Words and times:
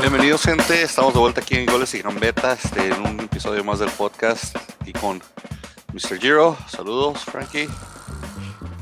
Bienvenidos, 0.00 0.42
gente. 0.42 0.82
Estamos 0.82 1.12
de 1.12 1.20
vuelta 1.20 1.42
aquí 1.42 1.56
en 1.56 1.66
Goles 1.66 1.92
y 1.94 2.00
Gambetas 2.00 2.64
este, 2.64 2.88
en 2.88 3.00
un 3.02 3.20
episodio 3.20 3.62
más 3.62 3.78
del 3.78 3.90
podcast. 3.90 4.56
Y 4.86 4.94
con 4.94 5.20
Mr. 5.92 6.18
Giro. 6.18 6.56
Saludos, 6.66 7.26
Frankie. 7.26 7.68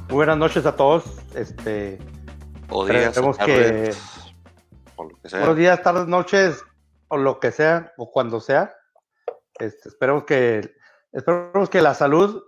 Muy 0.08 0.14
buenas 0.14 0.38
noches 0.38 0.64
a 0.64 0.76
todos. 0.76 1.04
Este, 1.34 1.98
o 2.68 2.86
días, 2.86 3.12
que, 3.44 3.92
o 4.94 5.04
lo 5.04 5.20
que 5.20 5.28
sea. 5.28 5.40
Buenos 5.40 5.56
días, 5.56 5.82
tardes, 5.82 6.06
noches, 6.06 6.64
o 7.08 7.16
lo 7.16 7.40
que 7.40 7.50
sea, 7.50 7.92
o 7.96 8.12
cuando 8.12 8.38
sea. 8.38 8.72
Este, 9.58 9.88
esperemos 9.88 10.24
que 10.24 10.76
esperemos 11.12 11.68
que 11.70 11.82
la 11.82 11.94
salud 11.94 12.40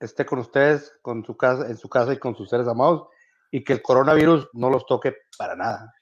esté 0.00 0.26
con 0.26 0.40
ustedes, 0.40 0.92
con 1.00 1.24
su 1.24 1.34
casa, 1.36 1.66
en 1.66 1.78
su 1.78 1.88
casa 1.88 2.12
y 2.12 2.18
con 2.18 2.36
sus 2.36 2.50
seres 2.50 2.68
amados, 2.68 3.08
y 3.50 3.64
que 3.64 3.72
el 3.72 3.82
coronavirus 3.82 4.50
no 4.52 4.68
los 4.68 4.84
toque 4.84 5.16
para 5.38 5.56
nada. 5.56 5.94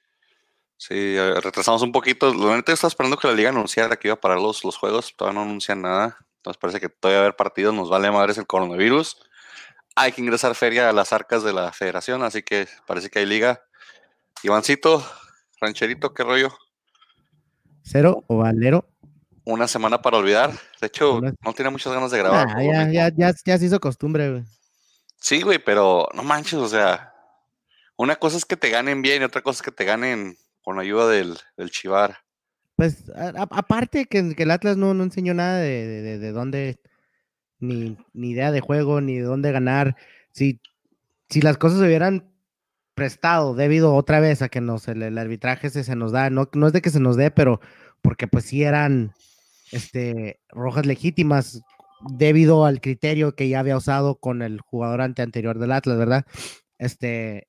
Sí, 0.77 1.17
retrasamos 1.41 1.81
un 1.81 1.91
poquito. 1.91 2.33
La 2.33 2.55
neta 2.55 2.71
está 2.71 2.87
esperando 2.87 3.17
que 3.17 3.27
la 3.27 3.33
liga 3.33 3.49
anunciara 3.49 3.97
que 3.97 4.07
iba 4.07 4.15
a 4.15 4.21
parar 4.21 4.39
los, 4.39 4.63
los 4.63 4.77
juegos. 4.77 5.15
Todavía 5.17 5.39
no 5.39 5.45
anuncian 5.45 5.81
nada. 5.81 6.17
Entonces 6.37 6.59
parece 6.59 6.79
que 6.79 6.87
todavía 6.87 7.19
va 7.19 7.23
a 7.23 7.25
haber 7.27 7.35
partidos. 7.35 7.73
Nos 7.73 7.89
vale 7.89 8.11
madres 8.11 8.37
el 8.37 8.45
coronavirus. 8.45 9.17
Hay 9.95 10.11
que 10.11 10.21
ingresar 10.21 10.53
feria 10.53 10.89
a 10.89 10.93
las 10.93 11.11
arcas 11.13 11.43
de 11.43 11.51
la 11.51 11.71
federación. 11.71 12.21
Así 12.23 12.43
que 12.43 12.67
parece 12.85 13.09
que 13.09 13.19
hay 13.19 13.25
liga. 13.25 13.63
Ivancito, 14.43 15.03
rancherito, 15.59 16.13
¿qué 16.13 16.23
rollo? 16.23 16.55
Cero 17.81 18.23
o 18.27 18.37
valero. 18.37 18.87
Una 19.45 19.67
semana 19.67 20.01
para 20.01 20.17
olvidar. 20.17 20.51
De 20.79 20.87
hecho, 20.87 21.21
no 21.21 21.53
tiene 21.53 21.71
muchas 21.71 21.91
ganas 21.91 22.11
de 22.11 22.19
grabar. 22.19 22.49
ya, 22.61 22.91
ya, 22.91 23.09
ya, 23.15 23.33
ya, 23.43 23.57
se 23.57 23.65
hizo 23.65 23.79
costumbre, 23.79 24.29
güey. 24.29 24.43
Sí, 25.19 25.41
güey, 25.41 25.57
pero 25.57 26.07
no 26.13 26.21
manches, 26.21 26.59
o 26.59 26.67
sea, 26.67 27.13
una 27.95 28.17
cosa 28.17 28.37
es 28.37 28.45
que 28.45 28.57
te 28.57 28.69
ganen 28.69 29.01
bien 29.01 29.21
y 29.21 29.25
otra 29.25 29.41
cosa 29.41 29.57
es 29.57 29.61
que 29.63 29.71
te 29.71 29.85
ganen 29.85 30.37
con 30.67 30.79
ayuda 30.79 31.07
del, 31.07 31.37
del 31.55 31.71
Chivar. 31.71 32.17
Pues 32.75 33.09
aparte 33.15 34.03
que, 34.03 34.35
el 34.37 34.51
Atlas 34.51 34.75
no, 34.75 34.93
no 34.93 35.05
enseñó 35.05 35.33
nada 35.33 35.59
de, 35.59 35.87
de, 35.87 36.19
de, 36.19 36.31
dónde, 36.33 36.77
ni, 37.59 37.97
ni, 38.11 38.31
idea 38.31 38.51
de 38.51 38.59
juego, 38.59 38.99
ni 38.99 39.15
de 39.15 39.23
dónde 39.23 39.53
ganar. 39.53 39.95
Si, 40.33 40.59
si 41.29 41.39
las 41.39 41.57
cosas 41.57 41.79
se 41.79 41.85
hubieran 41.85 42.33
prestado 42.95 43.55
debido 43.55 43.95
otra 43.95 44.19
vez 44.19 44.41
a 44.41 44.49
que 44.49 44.59
nos, 44.59 44.89
el, 44.89 45.17
arbitraje 45.17 45.69
se, 45.69 45.85
se, 45.85 45.95
nos 45.95 46.11
da, 46.11 46.29
no, 46.29 46.49
no 46.51 46.67
es 46.67 46.73
de 46.73 46.81
que 46.81 46.89
se 46.89 46.99
nos 46.99 47.15
dé, 47.15 47.31
pero 47.31 47.61
porque 48.01 48.27
pues 48.27 48.43
sí 48.43 48.63
eran 48.63 49.13
este, 49.71 50.41
rojas 50.49 50.85
legítimas 50.85 51.61
debido 52.09 52.65
al 52.65 52.81
criterio 52.81 53.35
que 53.35 53.47
ya 53.47 53.61
había 53.61 53.77
usado 53.77 54.15
con 54.15 54.41
el 54.41 54.59
jugador 54.59 54.99
ante 54.99 55.21
anterior 55.21 55.59
del 55.59 55.71
Atlas, 55.71 55.97
¿verdad? 55.97 56.25
Este, 56.77 57.47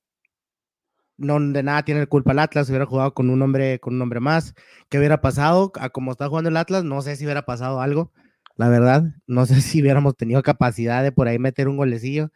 no 1.19 1.41
de 1.41 1.62
nada 1.62 1.84
tiene 1.84 2.06
culpa 2.06 2.33
el 2.33 2.38
Atlas, 2.38 2.69
hubiera 2.70 2.86
jugado 2.86 3.12
con 3.12 3.28
un 3.30 3.42
hombre, 3.42 3.80
con 3.80 3.94
un 3.94 4.02
hombre 4.02 4.20
más, 4.20 4.55
¿qué 4.88 4.98
hubiera 4.98 5.20
pasado? 5.20 5.72
A 5.80 5.91
como 5.91 6.12
está 6.12 6.28
jugando 6.28 6.48
el 6.50 6.56
Atlas, 6.56 6.84
no 6.84 7.02
sé 7.02 7.16
si 7.16 7.25
hubiera 7.25 7.44
pasado 7.44 7.80
algo, 7.80 8.12
la 8.56 8.69
verdad, 8.69 9.05
no 9.27 9.47
sé 9.47 9.60
si 9.60 9.83
hubiéramos 9.83 10.16
tenido 10.16 10.42
capacidad 10.42 11.02
de 11.02 11.12
por 11.12 11.28
ahí 11.28 11.38
meter 11.38 11.69
un 11.69 11.77
golecillo, 11.77 12.30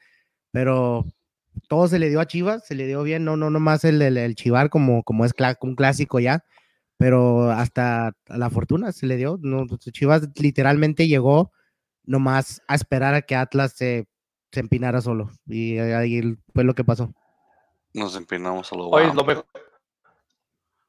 pero 0.52 1.06
todo 1.68 1.88
se 1.88 1.98
le 1.98 2.10
dio 2.10 2.20
a 2.20 2.26
Chivas, 2.26 2.66
se 2.66 2.74
le 2.74 2.86
dio 2.86 3.02
bien, 3.02 3.24
no, 3.24 3.36
no, 3.36 3.50
no 3.50 3.60
más 3.60 3.84
el, 3.84 4.02
el, 4.02 4.34
Chivar 4.34 4.70
como, 4.70 5.02
como 5.04 5.24
es 5.24 5.32
un 5.62 5.76
clásico 5.76 6.20
ya, 6.20 6.44
pero 6.98 7.50
hasta 7.50 8.12
la 8.26 8.50
fortuna 8.50 8.92
se 8.92 9.06
le 9.06 9.16
dio, 9.16 9.38
no, 9.42 9.66
Chivas 9.78 10.28
literalmente 10.36 11.08
llegó 11.08 11.52
nomás 12.04 12.62
a 12.68 12.74
esperar 12.74 13.14
a 13.14 13.22
que 13.22 13.36
Atlas 13.36 13.74
se, 13.76 14.06
se 14.52 14.60
empinara 14.60 15.00
solo, 15.00 15.30
y 15.46 15.78
ahí 15.78 16.36
fue 16.54 16.64
lo 16.64 16.74
que 16.74 16.84
pasó. 16.84 17.14
Nos 17.94 18.16
empinamos 18.16 18.72
a 18.72 18.76
lo 18.76 18.88
Oye, 18.88 19.12
lo, 19.12 19.24
mejor, 19.24 19.46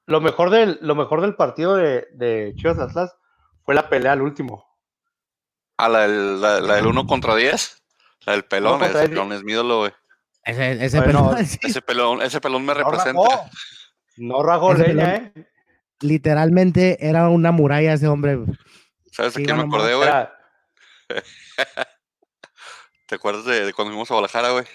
lo, 0.06 0.22
mejor 0.22 0.50
del, 0.50 0.80
lo 0.82 0.96
mejor 0.96 1.22
del 1.22 1.36
partido 1.36 1.76
de, 1.76 2.08
de 2.14 2.54
Chivas 2.56 2.80
Atlas 2.80 3.16
fue 3.64 3.76
la 3.76 3.90
pelea 3.90 4.14
al 4.14 4.22
último. 4.22 4.66
¿A 5.78 5.90
la, 5.90 6.08
la, 6.08 6.62
la 6.62 6.76
del 6.76 6.88
1 6.88 7.08
contra 7.08 7.36
10? 7.36 7.84
La 8.26 8.34
del 8.34 8.46
pelón, 8.46 8.82
ese 8.84 9.10
pelón 9.10 9.34
es 9.34 9.44
mi 9.44 9.52
ídolo, 9.52 9.80
güey. 9.80 9.92
Ese, 10.46 10.86
ese, 10.86 11.02
pelón, 11.02 11.38
ese, 11.62 11.82
pelón, 11.82 12.22
ese 12.22 12.40
pelón 12.40 12.66
me 12.66 12.74
representa. 12.74 13.50
No 14.18 14.44
rajó 14.44 14.74
leña, 14.74 15.16
¿eh? 15.16 15.34
Literalmente 16.00 17.06
era 17.06 17.30
una 17.30 17.52
muralla 17.52 17.94
ese 17.94 18.08
hombre. 18.08 18.40
¿Sabes 19.12 19.34
de 19.34 19.44
qué 19.44 19.54
me 19.54 19.64
acordé, 19.64 19.96
güey? 19.96 20.10
¿Te 23.08 23.16
acuerdas 23.16 23.46
de, 23.46 23.66
de, 23.66 23.74
cuando 23.74 23.92
fuimos 23.92 24.10
a 24.10 24.16
Guadalajara, 24.16 24.52
güey? 24.52 24.66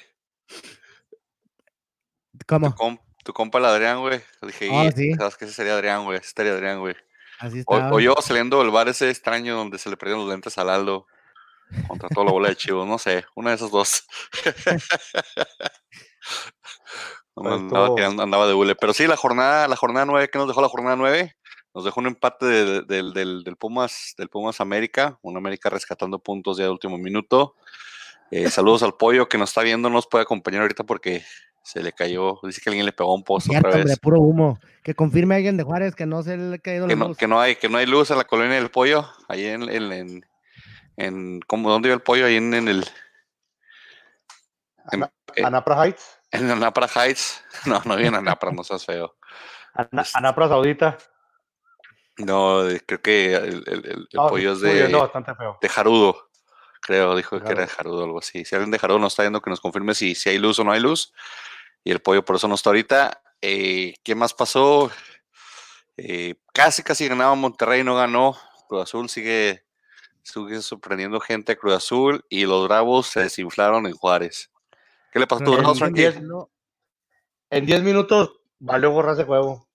¿Cómo? 2.48 2.98
Tu, 3.24 3.32
compa 3.32 3.58
el 3.58 3.66
Adrián, 3.66 4.00
güey. 4.00 4.20
Dije, 4.42 4.68
oh, 4.72 4.90
¿sí? 4.90 5.14
¿sabes 5.14 5.36
que 5.36 5.44
ese 5.44 5.54
sería 5.54 5.74
Adrián, 5.74 6.04
güey? 6.04 6.18
Ese 6.18 6.32
sería 6.34 6.52
Adrián, 6.52 6.80
güey. 6.80 6.96
Así. 7.38 7.62
O, 7.66 7.76
o, 7.76 8.00
yo 8.00 8.14
saliendo 8.20 8.60
del 8.60 8.70
bar 8.70 8.88
ese 8.88 9.10
extraño 9.10 9.54
donde 9.54 9.78
se 9.78 9.90
le 9.90 9.96
perdieron 9.96 10.24
los 10.24 10.32
lentes 10.32 10.58
al 10.58 10.70
Aldo 10.70 11.06
contra 11.86 12.08
toda 12.08 12.26
la 12.26 12.32
bola 12.32 12.48
de 12.48 12.56
chivos, 12.56 12.86
no 12.86 12.98
sé, 12.98 13.24
una 13.34 13.50
de 13.50 13.56
esas 13.56 13.70
dos. 13.70 14.04
andaba, 17.36 18.22
andaba, 18.22 18.46
de 18.46 18.54
hule. 18.54 18.74
Pero 18.74 18.94
sí, 18.94 19.06
la 19.06 19.16
jornada, 19.16 19.68
la 19.68 19.76
jornada 19.76 20.06
9, 20.06 20.30
¿qué 20.30 20.38
nos 20.38 20.48
dejó 20.48 20.62
la 20.62 20.68
jornada 20.68 20.96
9? 20.96 21.36
Nos 21.74 21.84
dejó 21.84 22.00
un 22.00 22.06
empate 22.06 22.46
de, 22.46 22.82
de, 22.82 23.12
del, 23.12 23.44
del, 23.44 23.56
Pumas, 23.56 24.14
del 24.16 24.28
Pumas 24.28 24.60
América, 24.60 25.18
un 25.22 25.36
América 25.36 25.68
rescatando 25.68 26.18
puntos 26.18 26.56
ya 26.56 26.64
de 26.64 26.70
último 26.70 26.98
minuto. 26.98 27.54
Eh, 28.30 28.50
saludos 28.50 28.82
al 28.82 28.94
pollo 28.94 29.28
que 29.28 29.38
nos 29.38 29.50
está 29.50 29.62
viendo, 29.62 29.88
nos 29.88 30.06
puede 30.06 30.22
acompañar 30.22 30.62
ahorita 30.62 30.84
porque 30.84 31.24
se 31.68 31.82
le 31.82 31.92
cayó, 31.92 32.40
dice 32.44 32.62
que 32.62 32.70
alguien 32.70 32.86
le 32.86 32.92
pegó 32.92 33.14
un 33.14 33.22
pozo 33.22 33.50
otra 33.50 33.68
vez. 33.68 33.80
Hombre, 33.82 33.96
puro 33.98 34.20
humo. 34.20 34.58
Que 34.82 34.94
confirme 34.94 35.34
alguien 35.34 35.58
de 35.58 35.64
Juárez 35.64 35.94
que 35.94 36.06
no 36.06 36.22
se 36.22 36.34
le 36.38 36.54
ha 36.54 36.58
caído 36.58 36.86
que 36.86 36.94
la 36.94 36.98
no, 36.98 37.08
luz. 37.08 37.18
Que 37.18 37.28
no 37.28 37.38
hay, 37.38 37.56
que 37.56 37.68
no 37.68 37.76
hay 37.76 37.84
luz 37.84 38.10
en 38.10 38.16
la 38.16 38.24
colonia 38.24 38.54
del 38.54 38.70
pollo, 38.70 39.06
ahí 39.28 39.44
en, 39.44 39.64
en, 39.64 39.92
en, 39.92 40.26
en 40.96 41.40
¿cómo, 41.46 41.68
¿dónde 41.68 41.88
iba 41.88 41.94
el 41.94 42.00
pollo? 42.00 42.24
Ahí 42.24 42.36
en, 42.36 42.54
en 42.54 42.68
el 42.68 42.88
en, 44.92 45.04
Anapra 45.44 45.84
Heights. 45.84 46.18
En 46.30 46.50
Anapra 46.50 46.88
Heights. 46.88 47.44
No, 47.66 47.82
no 47.84 47.96
viene 47.96 48.16
Anapra, 48.16 48.50
no 48.50 48.64
seas 48.64 48.86
feo. 48.86 49.16
Ana, 49.74 50.04
Anapra 50.14 50.48
Saudita. 50.48 50.96
No, 52.16 52.62
creo 52.86 53.02
que 53.02 53.34
el, 53.34 53.64
el, 53.66 53.84
el 53.84 54.08
no, 54.14 54.28
pollo 54.28 54.52
es 54.54 54.60
de, 54.62 54.90
bastante 54.90 55.34
feo. 55.34 55.58
de 55.60 55.68
Jarudo. 55.68 56.30
Creo, 56.80 57.14
dijo 57.14 57.36
claro. 57.36 57.44
que 57.44 57.52
era 57.52 57.62
de 57.62 57.68
Jarudo, 57.68 58.04
algo 58.04 58.20
así. 58.20 58.46
Si 58.46 58.54
alguien 58.54 58.70
de 58.70 58.78
Jarudo 58.78 59.00
nos 59.00 59.12
está 59.12 59.24
viendo, 59.24 59.42
que 59.42 59.50
nos 59.50 59.60
confirme 59.60 59.94
si, 59.94 60.14
si 60.14 60.30
hay 60.30 60.38
luz 60.38 60.58
o 60.58 60.64
no 60.64 60.72
hay 60.72 60.80
luz 60.80 61.12
y 61.84 61.90
el 61.90 62.00
pollo 62.00 62.24
por 62.24 62.36
eso 62.36 62.48
no 62.48 62.54
está 62.54 62.70
ahorita. 62.70 63.22
Eh, 63.40 63.94
¿Qué 64.02 64.14
más 64.14 64.34
pasó? 64.34 64.90
Eh, 65.96 66.36
casi, 66.52 66.82
casi 66.82 67.08
ganaba 67.08 67.34
Monterrey, 67.34 67.82
no 67.84 67.96
ganó. 67.96 68.36
Cruz 68.68 68.82
Azul 68.82 69.08
sigue, 69.08 69.64
sigue 70.22 70.60
sorprendiendo 70.60 71.20
gente 71.20 71.52
a 71.52 71.56
Cruz 71.56 71.74
Azul 71.74 72.24
y 72.28 72.46
los 72.46 72.68
Bravos 72.68 73.06
se 73.08 73.20
desinflaron 73.20 73.86
en 73.86 73.94
Juárez. 73.94 74.50
¿Qué 75.12 75.18
le 75.18 75.26
pasó 75.26 75.42
a 75.42 75.46
tus 75.46 75.56
Bravos, 75.56 75.78
Frankie? 75.78 76.12
En 77.50 77.66
10 77.66 77.82
minutos 77.82 78.40
valió 78.58 78.90
gorras 78.90 79.16
de 79.16 79.24
juego. 79.24 79.66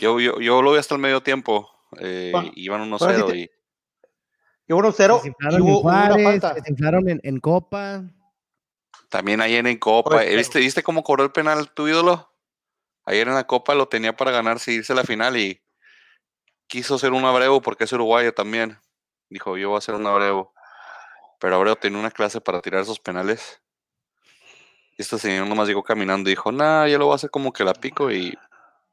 Yo, 0.00 0.18
yo, 0.20 0.40
yo 0.40 0.62
lo 0.62 0.72
vi 0.72 0.78
hasta 0.78 0.94
el 0.94 1.00
medio 1.00 1.22
tiempo. 1.22 1.70
Eh, 1.98 2.30
bueno, 2.32 2.50
iban 2.54 2.90
1-0 2.90 2.98
bueno, 2.98 3.34
y. 3.34 3.50
Y 4.68 4.72
1-0. 4.72 5.22
Se 5.22 5.28
inflaron 5.28 5.68
en 5.68 5.74
Juárez, 5.74 6.42
se 6.64 6.70
inflaron 6.70 7.08
en, 7.08 7.20
en 7.22 7.38
Copa. 7.38 8.02
También 9.16 9.40
ayer 9.40 9.66
en 9.66 9.78
Copa. 9.78 10.16
Oye, 10.16 10.36
¿Viste, 10.36 10.58
¿Viste 10.58 10.82
cómo 10.82 11.02
cobró 11.02 11.24
el 11.24 11.32
penal 11.32 11.72
tu 11.72 11.88
ídolo? 11.88 12.30
Ayer 13.06 13.26
en 13.26 13.32
la 13.32 13.46
Copa 13.46 13.74
lo 13.74 13.88
tenía 13.88 14.14
para 14.14 14.30
ganarse 14.30 14.72
irse 14.72 14.92
a 14.92 14.96
la 14.96 15.04
final 15.04 15.38
y 15.38 15.64
quiso 16.66 16.98
ser 16.98 17.14
un 17.14 17.24
Abreu 17.24 17.62
porque 17.62 17.84
es 17.84 17.92
uruguayo 17.94 18.34
también. 18.34 18.78
Dijo, 19.30 19.56
yo 19.56 19.70
voy 19.70 19.78
a 19.78 19.80
ser 19.80 19.94
un 19.94 20.06
Abreu. 20.06 20.52
Pero 21.40 21.56
Abreu 21.56 21.76
tenía 21.76 21.98
una 21.98 22.10
clase 22.10 22.42
para 22.42 22.60
tirar 22.60 22.82
esos 22.82 23.00
penales. 23.00 23.62
Y 24.98 25.00
este 25.00 25.16
señor 25.16 25.46
nomás 25.46 25.66
llegó 25.66 25.82
caminando 25.82 26.28
y 26.28 26.32
dijo, 26.32 26.52
nah, 26.52 26.86
ya 26.86 26.98
lo 26.98 27.06
voy 27.06 27.12
a 27.12 27.16
hacer 27.16 27.30
como 27.30 27.54
que 27.54 27.64
la 27.64 27.72
pico 27.72 28.12
y 28.12 28.38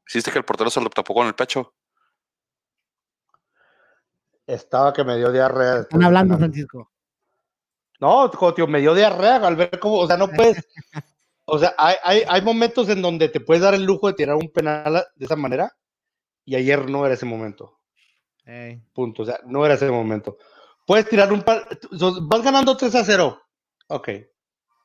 hiciste 0.07 0.31
que 0.31 0.37
el 0.37 0.45
portero 0.45 0.69
se 0.69 0.79
lo 0.79 0.89
tapó 0.89 1.13
con 1.13 1.27
el 1.27 1.35
pecho. 1.35 1.73
Estaba 4.47 4.93
que 4.93 5.03
me 5.03 5.17
dio 5.17 5.33
diarrea. 5.33 5.81
Están 5.81 6.01
hablando, 6.01 6.37
Francisco. 6.37 6.92
No, 8.03 8.29
tío, 8.53 8.67
me 8.67 8.81
dio 8.81 8.93
diarrea 8.93 9.37
al 9.37 9.55
ver 9.55 9.79
cómo, 9.79 9.99
o 9.99 10.07
sea, 10.07 10.17
no 10.17 10.27
puedes, 10.27 10.57
o 11.45 11.57
sea, 11.57 11.73
hay, 11.77 11.95
hay, 12.03 12.23
hay, 12.27 12.41
momentos 12.41 12.89
en 12.89 13.01
donde 13.01 13.29
te 13.29 13.39
puedes 13.39 13.63
dar 13.63 13.73
el 13.75 13.85
lujo 13.85 14.07
de 14.07 14.13
tirar 14.13 14.35
un 14.35 14.51
penal 14.51 15.05
de 15.15 15.25
esa 15.25 15.37
manera 15.37 15.71
y 16.43 16.55
ayer 16.55 16.89
no 16.89 17.05
era 17.05 17.15
ese 17.15 17.25
momento. 17.25 17.79
Hey. 18.43 18.83
Punto, 18.91 19.23
o 19.23 19.25
sea, 19.25 19.39
no 19.45 19.65
era 19.65 19.75
ese 19.75 19.89
momento. 19.89 20.37
Puedes 20.85 21.07
tirar 21.07 21.31
un 21.31 21.43
par, 21.43 21.65
vas 22.23 22.43
ganando 22.43 22.75
3 22.75 22.93
a 22.93 23.05
0, 23.05 23.41
ok, 23.87 24.09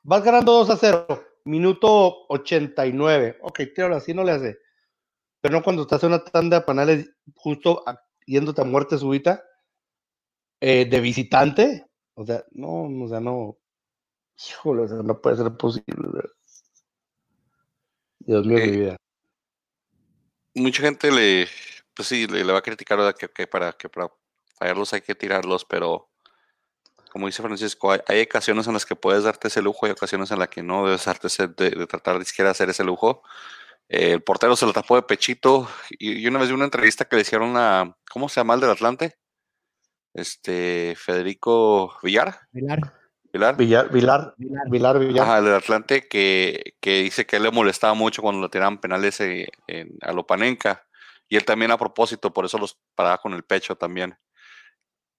vas 0.04 0.22
ganando 0.22 0.52
2 0.52 0.70
a 0.70 0.76
0, 0.76 1.06
minuto 1.46 2.24
89, 2.28 3.38
ok, 3.42 3.60
tíralo 3.74 3.96
así, 3.96 4.14
no 4.14 4.22
le 4.22 4.30
hace. 4.30 4.58
Pero 5.40 5.54
no 5.56 5.64
cuando 5.64 5.82
estás 5.82 6.04
en 6.04 6.10
una 6.10 6.22
tanda 6.22 6.60
de 6.60 6.64
penales 6.64 7.10
justo 7.34 7.82
a, 7.84 7.98
yéndote 8.26 8.60
a 8.60 8.64
muerte 8.64 8.96
súbita 8.96 9.42
eh, 10.60 10.84
de 10.84 11.00
visitante, 11.00 11.87
o 12.18 12.26
sea, 12.26 12.44
no, 12.50 13.04
o 13.04 13.08
sea, 13.08 13.20
no. 13.20 13.56
Híjole, 14.36 14.82
o 14.82 14.88
sea, 14.88 14.96
no 15.04 15.20
puede 15.20 15.36
ser 15.36 15.56
posible. 15.56 16.08
Dios 18.18 18.44
mío, 18.44 18.58
Eh, 18.58 18.66
mi 18.66 18.76
vida. 18.76 18.96
Mucha 20.54 20.82
gente 20.82 21.12
le, 21.12 21.46
pues 21.94 22.08
sí, 22.08 22.26
le, 22.26 22.42
va 22.42 22.58
a 22.58 22.62
criticar 22.62 23.14
que, 23.14 23.46
para, 23.46 23.72
que 23.72 23.88
para 23.88 24.10
fallarlos 24.58 24.92
hay 24.94 25.00
que 25.00 25.14
tirarlos, 25.14 25.64
pero 25.64 26.10
como 27.12 27.26
dice 27.26 27.40
Francisco, 27.40 27.92
hay, 27.92 28.22
ocasiones 28.22 28.66
en 28.66 28.72
las 28.72 28.84
que 28.84 28.96
puedes 28.96 29.22
darte 29.22 29.46
ese 29.46 29.62
lujo 29.62 29.86
y 29.86 29.90
ocasiones 29.90 30.32
en 30.32 30.40
las 30.40 30.48
que 30.48 30.64
no 30.64 30.86
debes 30.86 31.04
darte 31.04 31.28
ese, 31.28 31.46
de, 31.46 31.86
tratar 31.86 32.18
de 32.18 32.24
siquiera 32.24 32.50
hacer 32.50 32.68
ese 32.68 32.82
lujo. 32.82 33.22
Eh, 33.88 34.12
el 34.14 34.22
portero 34.24 34.56
se 34.56 34.66
lo 34.66 34.72
tapó 34.72 34.96
de 34.96 35.02
pechito 35.02 35.68
y, 35.90 36.26
una 36.26 36.40
vez 36.40 36.48
vi 36.48 36.54
una 36.54 36.64
entrevista 36.64 37.04
que 37.04 37.14
le 37.14 37.22
hicieron 37.22 37.56
a, 37.56 37.96
¿cómo 38.10 38.28
se 38.28 38.40
llama 38.40 38.54
el 38.54 38.60
del 38.60 38.70
Atlante? 38.70 39.17
Este, 40.18 40.94
Federico 40.96 41.96
Villar. 42.02 42.40
Villar. 42.52 42.94
Vilar. 43.32 43.56
Villar, 43.56 43.90
Vilar, 43.92 44.34
Vilar, 44.68 44.98
Villar. 44.98 45.24
Ajá, 45.24 45.38
el 45.38 45.44
del 45.44 45.54
Atlante 45.54 46.08
que, 46.08 46.74
que, 46.80 47.02
dice 47.02 47.26
que 47.26 47.38
le 47.38 47.50
molestaba 47.50 47.94
mucho 47.94 48.22
cuando 48.22 48.40
le 48.40 48.48
tiraban 48.48 48.78
penales 48.78 49.20
eh, 49.20 49.48
en, 49.66 49.96
a 50.00 50.12
Lopanenca. 50.12 50.86
Y 51.28 51.36
él 51.36 51.44
también 51.44 51.70
a 51.70 51.78
propósito, 51.78 52.32
por 52.32 52.46
eso 52.46 52.58
los 52.58 52.78
paraba 52.94 53.18
con 53.18 53.34
el 53.34 53.44
pecho 53.44 53.76
también. 53.76 54.18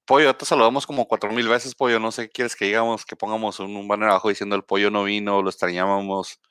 Pollo, 0.05 0.35
te 0.35 0.45
saludamos 0.45 0.87
como 0.87 1.07
cuatro 1.07 1.31
mil 1.31 1.47
veces, 1.47 1.75
Pollo. 1.75 1.99
No 1.99 2.11
sé 2.11 2.23
qué 2.23 2.29
quieres 2.29 2.55
que 2.55 2.65
digamos, 2.65 3.05
que 3.05 3.15
pongamos 3.15 3.59
un, 3.59 3.75
un 3.75 3.87
banner 3.87 4.09
abajo 4.09 4.29
diciendo 4.29 4.55
el 4.55 4.63
pollo 4.63 4.89
no 4.89 5.03
vino, 5.03 5.41
lo 5.43 5.49
extrañábamos. 5.49 6.41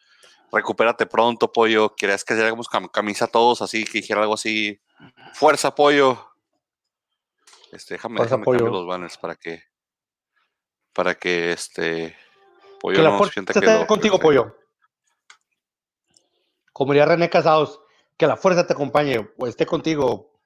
Recupérate 0.53 1.07
pronto, 1.07 1.53
Pollo. 1.53 1.95
¿Quieres 1.97 2.25
que 2.25 2.35
hagamos 2.35 2.69
camisa 2.93 3.27
a 3.27 3.29
todos 3.29 3.61
así, 3.61 3.85
que 3.85 3.99
dijera 3.99 4.23
algo 4.23 4.35
así? 4.35 4.81
Fuerza, 5.35 5.75
Pollo. 5.75 6.29
Este, 7.73 7.95
déjame, 7.95 8.21
déjame 8.21 8.45
cambiar 8.45 8.71
los 8.71 8.87
banners 8.87 9.19
para 9.19 9.37
que 9.37 9.63
para 10.93 11.15
que 11.15 11.53
este 11.53 12.17
pollo 12.81 12.97
que 12.97 13.03
la 13.03 13.11
no 13.11 13.25
sienta 13.27 13.53
que 13.53 13.59
esté 13.59 13.87
contigo, 13.87 14.19
pollo. 14.19 14.57
Como 16.73 16.93
diría 16.93 17.07
René 17.07 17.29
Casados, 17.31 17.81
que 18.17 18.27
la 18.27 18.37
fuerza 18.37 18.67
te 18.67 18.73
acompañe 18.73 19.31
o 19.39 19.47
esté 19.47 19.67
contigo, 19.67 20.41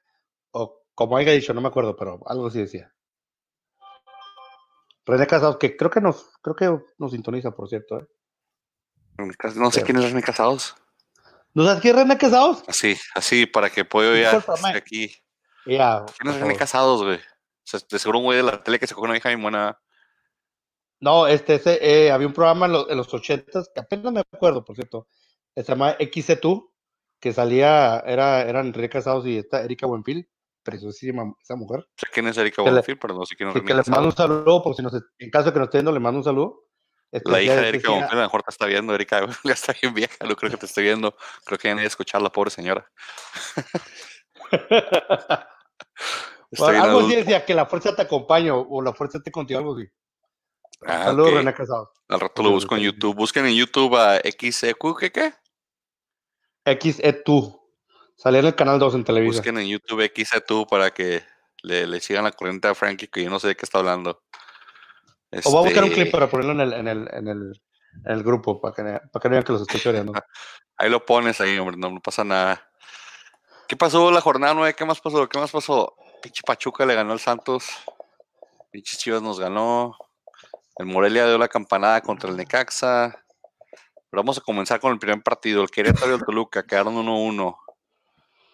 o 0.51 0.83
como 0.95 1.17
haya 1.17 1.33
dicho, 1.33 1.55
no 1.55 1.61
me 1.61 1.69
acuerdo, 1.69 1.97
pero 1.97 2.21
algo 2.27 2.49
así 2.49 2.59
decía. 2.59 2.93
René 5.07 5.27
Casados, 5.27 5.57
que 5.57 5.77
creo 5.77 5.91
que 5.91 6.01
nos, 6.01 6.31
creo 6.43 6.55
que 6.57 6.85
nos 6.99 7.13
sintoniza, 7.13 7.51
por 7.53 7.69
cierto. 7.69 8.01
¿eh? 8.01 8.07
No 9.57 9.71
sé 9.71 9.83
quién 9.83 9.99
es 9.99 10.05
René 10.05 10.23
Casados. 10.23 10.77
¿No 11.55 11.65
sabes 11.65 11.81
quién 11.81 11.97
es 11.97 12.03
René 12.03 12.19
Casados? 12.19 12.63
Así, 12.67 12.97
así, 13.15 13.47
para 13.47 13.71
que 13.71 13.85
pollo 13.85 14.15
ya 14.17 14.33
esté 14.33 14.77
aquí. 14.77 15.15
Ya, 15.67 16.05
¿Quién 16.19 16.35
es 16.35 16.41
René 16.41 16.57
Casados, 16.57 17.03
güey? 17.03 17.17
O 17.17 17.65
sea, 17.65 17.81
de 17.89 17.99
seguro 17.99 18.19
un 18.19 18.25
güey 18.25 18.39
de 18.39 18.45
la 18.45 18.63
tele 18.63 18.79
que 18.79 18.87
se 18.87 18.95
coge 18.95 19.07
una 19.07 19.17
hija 19.17 19.29
bien 19.29 19.43
buena. 19.43 19.79
No, 21.01 21.27
este, 21.27 21.61
eh, 21.65 22.11
había 22.11 22.27
un 22.27 22.33
programa 22.33 22.67
en, 22.67 22.97
los, 22.97 23.15
ochentas, 23.15 23.71
que 23.75 23.81
apenas 23.81 24.13
me 24.13 24.21
acuerdo, 24.21 24.65
por 24.65 24.77
cierto, 24.77 25.09
se 25.55 25.65
llama 25.65 25.97
XC2, 25.99 26.71
que 27.21 27.33
salía, 27.33 28.03
era, 28.07 28.43
eran 28.43 28.67
Enrique 28.67 28.91
Casados 28.91 29.27
y 29.27 29.39
esta 29.39 29.63
Erika 29.63 29.87
Buenfil, 29.87 30.29
preciosísima 30.63 31.35
esa 31.43 31.57
mujer. 31.57 31.89
Sé 31.97 32.07
quién 32.13 32.29
es 32.29 32.37
Erika 32.39 32.63
Buenfil, 32.63 32.99
pero 32.99 33.15
no 33.15 33.27
sé 33.27 33.35
quién 33.35 33.49
es 33.49 33.55
Que 33.55 33.75
le 33.75 33.83
mando 33.89 34.07
un 34.07 34.17
saludo, 34.17 34.63
por 34.63 34.77
si 34.77 34.83
no 34.83 34.91
en 35.19 35.31
caso 35.31 35.47
de 35.47 35.53
que 35.53 35.59
no 35.59 35.65
esté 35.65 35.79
viendo, 35.79 35.93
le 35.93 36.01
mando 36.01 36.19
un 36.19 36.25
saludo. 36.25 36.67
la 37.11 37.43
hija 37.43 37.57
de 37.57 37.69
Erika 37.69 37.91
Buenfil, 37.91 38.13
a 38.13 38.21
lo 38.21 38.23
mejor 38.23 38.43
te 38.45 38.51
está 38.51 38.67
viendo, 38.67 38.95
Erika 38.95 39.27
ya 39.45 39.55
está 39.55 39.75
bien 39.81 39.95
vieja, 39.95 40.25
lo 40.25 40.37
creo 40.37 40.53
que 40.53 40.57
te 40.57 40.67
estoy 40.67 40.85
viendo, 40.85 41.17
creo 41.45 41.59
que 41.59 41.69
ya 41.69 41.75
ni 41.75 41.83
escuchar 41.83 42.21
a 42.21 42.25
la 42.25 42.31
pobre 42.31 42.51
señora. 42.51 42.89
algo 46.59 47.01
así 47.01 47.17
decía, 47.17 47.45
que 47.45 47.55
la 47.55 47.67
fuerza 47.67 47.95
te 47.95 48.03
acompañe 48.03 48.51
o 48.51 48.83
la 48.83 48.93
fuerza 48.93 49.19
esté 49.19 49.31
contigo, 49.31 49.59
algo 49.61 49.77
así. 49.77 49.89
Ah, 50.87 51.05
Saludos, 51.05 51.35
René 51.35 51.55
Casado. 51.55 51.93
Al 52.09 52.21
rato 52.21 52.43
lo 52.43 52.51
busco 52.51 52.77
en 52.77 52.83
YouTube. 52.83 53.15
Busquen 53.15 53.47
en 53.47 53.55
YouTube 53.55 53.97
a 53.97 54.19
XEQ, 54.19 54.99
¿qué 54.99 55.13
qué? 55.13 55.35
XE2. 56.65 57.61
Salía 58.17 58.41
en 58.41 58.47
el 58.47 58.55
canal 58.55 58.79
2 58.79 58.95
en 58.97 59.05
televisión. 59.05 59.37
Busquen 59.37 59.59
en 59.59 59.69
YouTube 59.69 60.03
XE2 60.13 60.69
para 60.69 60.93
que 60.93 61.23
le, 61.63 61.87
le, 61.87 62.01
sigan 62.01 62.25
la 62.25 62.33
corriente 62.33 62.69
a 62.69 62.75
Frankie, 62.75 63.09
que 63.09 63.23
yo 63.25 63.31
no 63.31 63.39
sé 63.39 63.49
de 63.49 63.57
qué 63.57 63.65
está 63.65 63.79
hablando. 63.79 64.23
O 65.45 65.51
voy 65.51 65.61
a 65.61 65.65
buscar 65.65 65.85
un 65.85 65.91
clip 65.91 66.07
este 66.07 66.13
para 66.13 66.29
ponerlo 66.29 66.53
en 66.53 66.61
el, 66.61 66.73
en 66.73 66.89
el, 66.89 67.09
en 67.13 67.29
el, 67.29 67.63
en 68.05 68.13
el 68.13 68.23
grupo, 68.23 68.61
para 68.61 68.75
que, 68.75 68.83
para 68.83 69.23
que 69.23 69.29
vean 69.29 69.43
que 69.43 69.53
los 69.53 69.63
estoy 69.63 69.81
ahí 70.77 70.91
lo 70.91 71.05
pones 71.07 71.41
ahí, 71.41 71.59
hombre, 71.59 71.77
no, 71.77 71.91
no 71.91 72.01
pasa 72.01 72.25
nada. 72.25 72.71
¿Qué 73.73 73.77
pasó 73.79 74.11
la 74.11 74.21
jornada 74.21 74.53
9? 74.53 74.75
¿Qué 74.75 74.85
más 74.85 75.01
pasó? 75.01 75.27
¿Qué 75.27 75.39
más 75.39 75.51
pasó? 75.51 75.97
Pinche 76.21 76.43
Pachuca 76.45 76.85
le 76.85 76.95
ganó 76.95 77.15
al 77.15 77.21
Santos. 77.21 77.65
Pinche 78.71 78.99
Chivas 78.99 79.23
nos 79.23 79.41
ganó. 79.41 79.97
El 80.77 80.85
Morelia 80.85 81.27
dio 81.27 81.39
la 81.39 81.49
campanada 81.49 82.03
contra 82.03 82.29
el 82.29 82.37
Necaxa. 82.37 83.25
Pero 84.11 84.23
vamos 84.23 84.37
a 84.37 84.43
comenzar 84.43 84.79
con 84.79 84.93
el 84.93 84.99
primer 84.99 85.23
partido. 85.23 85.63
El 85.63 85.71
Querétaro 85.71 86.11
y 86.11 86.15
el 86.17 86.23
Toluca 86.23 86.67
quedaron 86.67 86.97
1-1. 86.97 87.57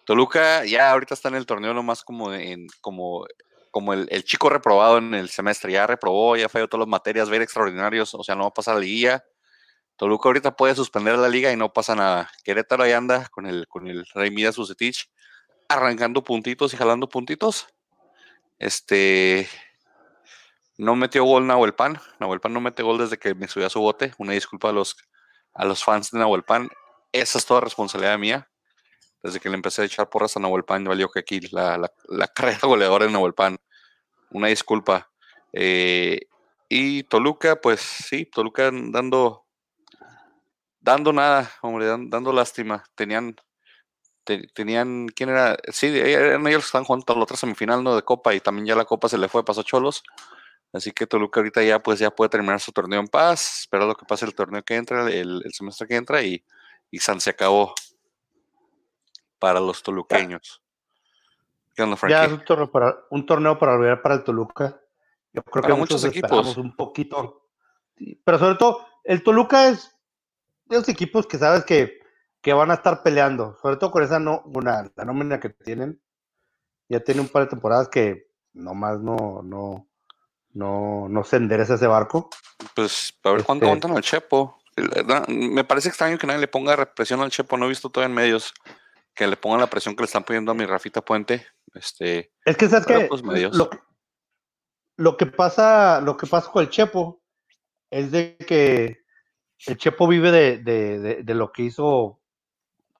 Toluca 0.05 0.63
ya 0.63 0.89
ahorita 0.89 1.15
está 1.15 1.27
en 1.27 1.35
el 1.35 1.45
torneo 1.45 1.73
nomás 1.73 2.01
como 2.05 2.33
en, 2.33 2.67
como, 2.79 3.25
como 3.71 3.91
el, 3.91 4.23
chico 4.23 4.49
reprobado 4.49 4.99
en 4.99 5.13
el 5.15 5.27
semestre. 5.27 5.73
Ya 5.73 5.85
reprobó, 5.85 6.37
ya 6.37 6.47
falló 6.47 6.69
todas 6.69 6.87
las 6.87 6.91
materias, 6.91 7.29
ver 7.29 7.41
extraordinarios, 7.41 8.15
o 8.15 8.23
sea, 8.23 8.35
no 8.35 8.43
va 8.43 8.47
a 8.47 8.53
pasar 8.53 8.75
la 8.75 8.79
liguilla. 8.79 9.25
Toluca 9.99 10.29
ahorita 10.29 10.55
puede 10.55 10.75
suspender 10.75 11.17
la 11.17 11.27
liga 11.27 11.51
y 11.51 11.57
no 11.57 11.73
pasa 11.73 11.93
nada. 11.93 12.31
Querétaro 12.45 12.83
ahí 12.83 12.93
anda 12.93 13.27
con 13.27 13.45
el, 13.45 13.67
con 13.67 13.85
el 13.85 14.05
Rey 14.13 14.31
Midas 14.31 14.55
Sucetich, 14.55 15.11
arrancando 15.67 16.23
puntitos 16.23 16.73
y 16.73 16.77
jalando 16.77 17.09
puntitos. 17.09 17.67
Este, 18.59 19.49
no 20.77 20.95
metió 20.95 21.25
gol 21.25 21.45
Nahuel 21.45 21.73
Pan. 21.75 21.99
Nahuel 22.17 22.39
Pan 22.39 22.53
no 22.53 22.61
mete 22.61 22.81
gol 22.81 22.97
desde 22.97 23.17
que 23.17 23.35
me 23.35 23.49
subí 23.49 23.65
a 23.65 23.69
su 23.69 23.81
bote. 23.81 24.13
Una 24.17 24.31
disculpa 24.31 24.69
a 24.69 24.71
los, 24.71 24.95
a 25.53 25.65
los 25.65 25.83
fans 25.83 26.11
de 26.11 26.19
Nahuel 26.19 26.43
Pan. 26.43 26.69
Esa 27.11 27.37
es 27.37 27.45
toda 27.45 27.59
responsabilidad 27.59 28.17
mía. 28.17 28.49
Desde 29.21 29.41
que 29.41 29.49
le 29.49 29.55
empecé 29.55 29.81
a 29.81 29.85
echar 29.85 30.09
porras 30.09 30.37
a 30.37 30.39
Nahuel 30.39 30.63
Pan, 30.63 30.85
valió 30.85 31.09
que 31.09 31.19
aquí 31.19 31.41
la, 31.51 31.77
la, 32.07 32.27
carrera 32.29 32.59
goleadora 32.63 33.05
de 33.05 33.11
Nahuel 33.11 33.33
Pan. 33.33 33.57
Una 34.29 34.47
disculpa. 34.47 35.11
Eh, 35.51 36.21
y 36.69 37.03
Toluca, 37.03 37.59
pues 37.59 37.81
sí, 37.81 38.25
Toluca 38.25 38.71
dando, 38.71 39.48
dando 40.79 41.13
nada, 41.13 41.51
hombre, 41.61 41.85
dando, 41.85 42.33
lástima. 42.33 42.83
Tenían, 42.95 43.35
tenían, 44.53 45.07
¿quién 45.09 45.29
era? 45.29 45.57
Sí, 45.71 45.87
eran 45.87 46.45
ellos 46.47 46.63
que 46.63 46.67
estaban 46.67 46.85
jugando 46.85 47.15
la 47.15 47.23
otra 47.23 47.37
semifinal, 47.37 47.83
¿no? 47.83 47.95
De 47.95 48.03
Copa, 48.03 48.33
y 48.33 48.39
también 48.39 48.67
ya 48.67 48.75
la 48.75 48.85
Copa 48.85 49.09
se 49.09 49.17
le 49.17 49.27
fue, 49.27 49.45
pasó 49.45 49.63
Cholos. 49.63 50.03
Así 50.71 50.91
que 50.91 51.07
Toluca 51.07 51.39
ahorita 51.39 51.63
ya 51.63 51.79
pues 51.79 51.97
ya 51.97 52.11
puede 52.11 52.29
terminar 52.29 52.59
su 52.59 52.71
torneo 52.71 52.99
en 52.99 53.07
paz, 53.07 53.61
esperar 53.61 53.87
lo 53.87 53.95
que 53.95 54.05
pase 54.05 54.25
el 54.25 54.35
torneo 54.35 54.63
que 54.63 54.75
entra, 54.75 55.09
el, 55.09 55.41
semestre 55.51 55.87
que 55.87 55.95
entra 55.95 56.21
y, 56.21 56.45
y, 56.91 56.99
San 56.99 57.19
se 57.19 57.31
acabó 57.31 57.73
para 59.39 59.59
los 59.59 59.81
toluqueños. 59.81 60.61
¿Qué 61.75 61.81
onda, 61.81 61.97
ya 62.07 62.25
es 62.25 62.31
un 62.33 62.45
torneo 62.45 62.71
para, 62.71 62.97
un 63.09 63.25
torneo 63.25 63.57
para 63.57 63.73
olvidar 63.73 64.01
para 64.01 64.15
el 64.15 64.23
Toluca. 64.23 64.79
Yo 65.33 65.41
creo 65.43 65.63
que 65.63 65.73
muchos 65.73 66.03
equipos 66.03 66.57
un 66.57 66.75
poquito, 66.75 67.47
pero 68.23 68.37
sobre 68.37 68.55
todo 68.55 68.85
el 69.03 69.23
Toluca 69.23 69.69
es 69.69 69.95
de 70.69 70.77
los 70.77 70.89
equipos 70.89 71.27
que 71.27 71.37
sabes 71.37 71.65
que, 71.65 71.99
que 72.41 72.53
van 72.53 72.71
a 72.71 72.75
estar 72.75 73.03
peleando, 73.03 73.57
sobre 73.61 73.77
todo 73.77 73.91
con 73.91 74.03
esa 74.03 74.19
no, 74.19 74.43
una, 74.45 74.89
la 74.95 75.05
nómina 75.05 75.39
que 75.39 75.49
tienen. 75.49 76.01
Ya 76.87 76.99
tiene 77.01 77.21
un 77.21 77.27
par 77.27 77.43
de 77.43 77.49
temporadas 77.49 77.89
que 77.89 78.29
nomás 78.53 78.99
no, 78.99 79.41
no, 79.43 79.87
no, 80.53 81.07
no 81.07 81.23
se 81.23 81.37
endereza 81.37 81.75
ese 81.75 81.87
barco. 81.87 82.29
Pues 82.75 83.13
a 83.23 83.31
ver 83.31 83.43
cuánto 83.43 83.65
este 83.65 83.67
aguantan 83.67 83.95
al 83.95 84.03
Chepo. 84.03 84.59
Me 85.27 85.63
parece 85.63 85.89
extraño 85.89 86.17
que 86.17 86.25
nadie 86.25 86.39
le 86.39 86.47
ponga 86.47 86.75
represión 86.75 87.21
al 87.21 87.31
Chepo, 87.31 87.57
no 87.57 87.65
he 87.65 87.69
visto 87.69 87.89
todo 87.89 88.03
en 88.03 88.13
medios 88.13 88.53
que 89.13 89.27
le 89.27 89.35
pongan 89.35 89.59
la 89.59 89.67
presión 89.67 89.95
que 89.95 90.03
le 90.03 90.05
están 90.05 90.23
poniendo 90.23 90.51
a 90.51 90.55
mi 90.55 90.65
Rafita 90.65 91.01
Puente. 91.01 91.45
Este, 91.73 92.31
es 92.45 92.57
que 92.57 92.69
sabes 92.69 92.85
que 92.85 93.09
lo, 94.97 95.17
que 95.17 95.25
pasa, 95.25 96.01
lo 96.01 96.17
que 96.17 96.25
pasa 96.25 96.49
con 96.51 96.63
el 96.63 96.69
Chepo 96.69 97.21
es 97.91 98.11
de 98.11 98.37
que 98.37 98.98
el 99.67 99.77
Chepo 99.77 100.07
vive 100.07 100.31
de, 100.31 101.23
lo 101.33 101.51
que 101.51 101.63
hizo 101.63 102.19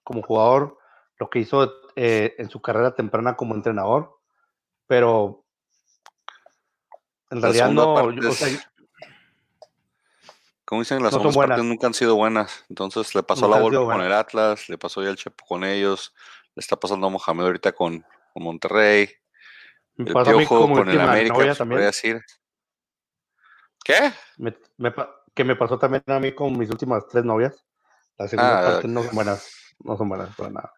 como 0.04 0.22
jugador, 0.22 0.78
lo 1.18 1.30
que 1.30 1.40
hizo 1.40 1.74
eh, 1.96 2.36
en 2.38 2.50
su 2.50 2.62
carrera 2.62 2.96
temprana 2.96 3.36
como 3.36 3.56
entrenador, 3.56 4.18
pero 4.88 5.46
en 7.30 7.42
realidad 7.42 7.72
no. 7.72 7.96
como 10.66 10.82
dicen, 10.82 11.04
las 11.04 11.14
segundas 11.14 11.38
partes 11.38 11.64
nunca 11.64 11.88
han 11.88 11.94
sido 11.94 12.16
buenas. 12.16 12.66
Entonces 12.70 13.14
le 13.16 13.24
pasó 13.24 13.46
a 13.46 13.50
la 13.50 13.60
Volpe 13.60 13.78
con 13.78 14.02
el 14.02 14.14
Atlas, 14.14 14.70
le 14.70 14.78
pasó 14.78 15.04
ya 15.04 15.10
el 15.10 15.16
Chepo 15.16 15.46
con 15.46 15.64
ellos, 15.64 16.14
le 16.56 16.62
está 16.62 16.76
pasando 16.76 17.08
a 17.08 17.10
Mohamed 17.10 17.46
ahorita 17.46 17.72
con, 17.72 18.06
Monterrey. 18.36 19.10
el 19.98 20.06
Piojo 20.06 20.72
con 20.72 20.90
el 20.90 21.02
América, 21.02 21.36
podría 21.36 21.88
decir. 21.88 22.22
¿Qué? 23.84 24.14
Que 25.40 25.46
me 25.46 25.56
pasó 25.56 25.80
también 25.80 26.04
a 26.08 26.20
mí 26.20 26.34
con 26.34 26.58
mis 26.58 26.70
últimas 26.70 27.08
tres 27.08 27.24
novias. 27.24 27.66
Las 28.18 28.30
segundas 28.30 28.56
ah, 28.58 28.72
partes 28.72 28.92
no 28.92 29.04
son 29.04 29.16
buenas, 29.16 29.74
no 29.80 29.96
son 29.96 30.10
buenas 30.10 30.36
para 30.36 30.50
nada. 30.50 30.74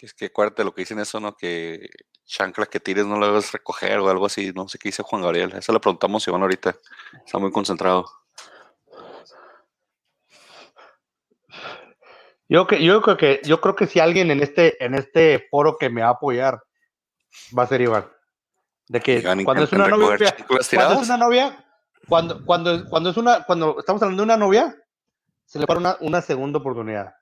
Es 0.00 0.12
que 0.12 0.24
acuérdate 0.24 0.64
lo 0.64 0.74
que 0.74 0.82
dicen 0.82 0.98
eso, 0.98 1.20
¿no? 1.20 1.36
Que 1.36 1.88
chancla 2.24 2.66
que 2.66 2.80
tires 2.80 3.06
no 3.06 3.16
la 3.16 3.26
debes 3.26 3.52
recoger 3.52 4.00
o 4.00 4.10
algo 4.10 4.26
así. 4.26 4.50
No 4.56 4.66
sé 4.66 4.76
qué 4.76 4.88
dice 4.88 5.04
Juan 5.04 5.22
Gabriel. 5.22 5.52
Eso 5.52 5.72
le 5.72 5.78
preguntamos 5.78 6.26
a 6.26 6.30
Iván 6.32 6.42
ahorita. 6.42 6.74
Está 7.24 7.38
muy 7.38 7.52
concentrado. 7.52 8.06
Yo, 12.48 12.66
que, 12.66 12.82
yo, 12.82 13.00
creo 13.02 13.16
que, 13.16 13.40
yo 13.44 13.60
creo 13.60 13.76
que 13.76 13.86
si 13.86 14.00
alguien 14.00 14.32
en 14.32 14.42
este, 14.42 14.84
en 14.84 14.94
este 14.94 15.46
foro 15.48 15.76
que 15.78 15.90
me 15.90 16.00
va 16.00 16.08
a 16.08 16.12
apoyar 16.14 16.60
va 17.56 17.62
a 17.62 17.68
ser 17.68 17.82
Iván. 17.82 18.10
De 18.88 19.00
que 19.00 19.22
cuando 19.44 19.62
es 19.62 19.72
una 19.72 19.86
novia, 19.86 20.34
cuando 20.44 21.02
es 21.02 21.08
una 21.08 21.18
novia, 21.18 21.67
cuando, 22.08 22.44
cuando, 22.44 22.88
cuando 22.88 23.10
es 23.10 23.16
una, 23.16 23.44
cuando 23.44 23.78
estamos 23.78 24.02
hablando 24.02 24.22
de 24.22 24.24
una 24.24 24.36
novia, 24.36 24.76
se 25.44 25.58
le 25.58 25.66
para 25.66 25.80
una, 25.80 25.96
una 26.00 26.22
segunda 26.22 26.58
oportunidad. 26.58 27.14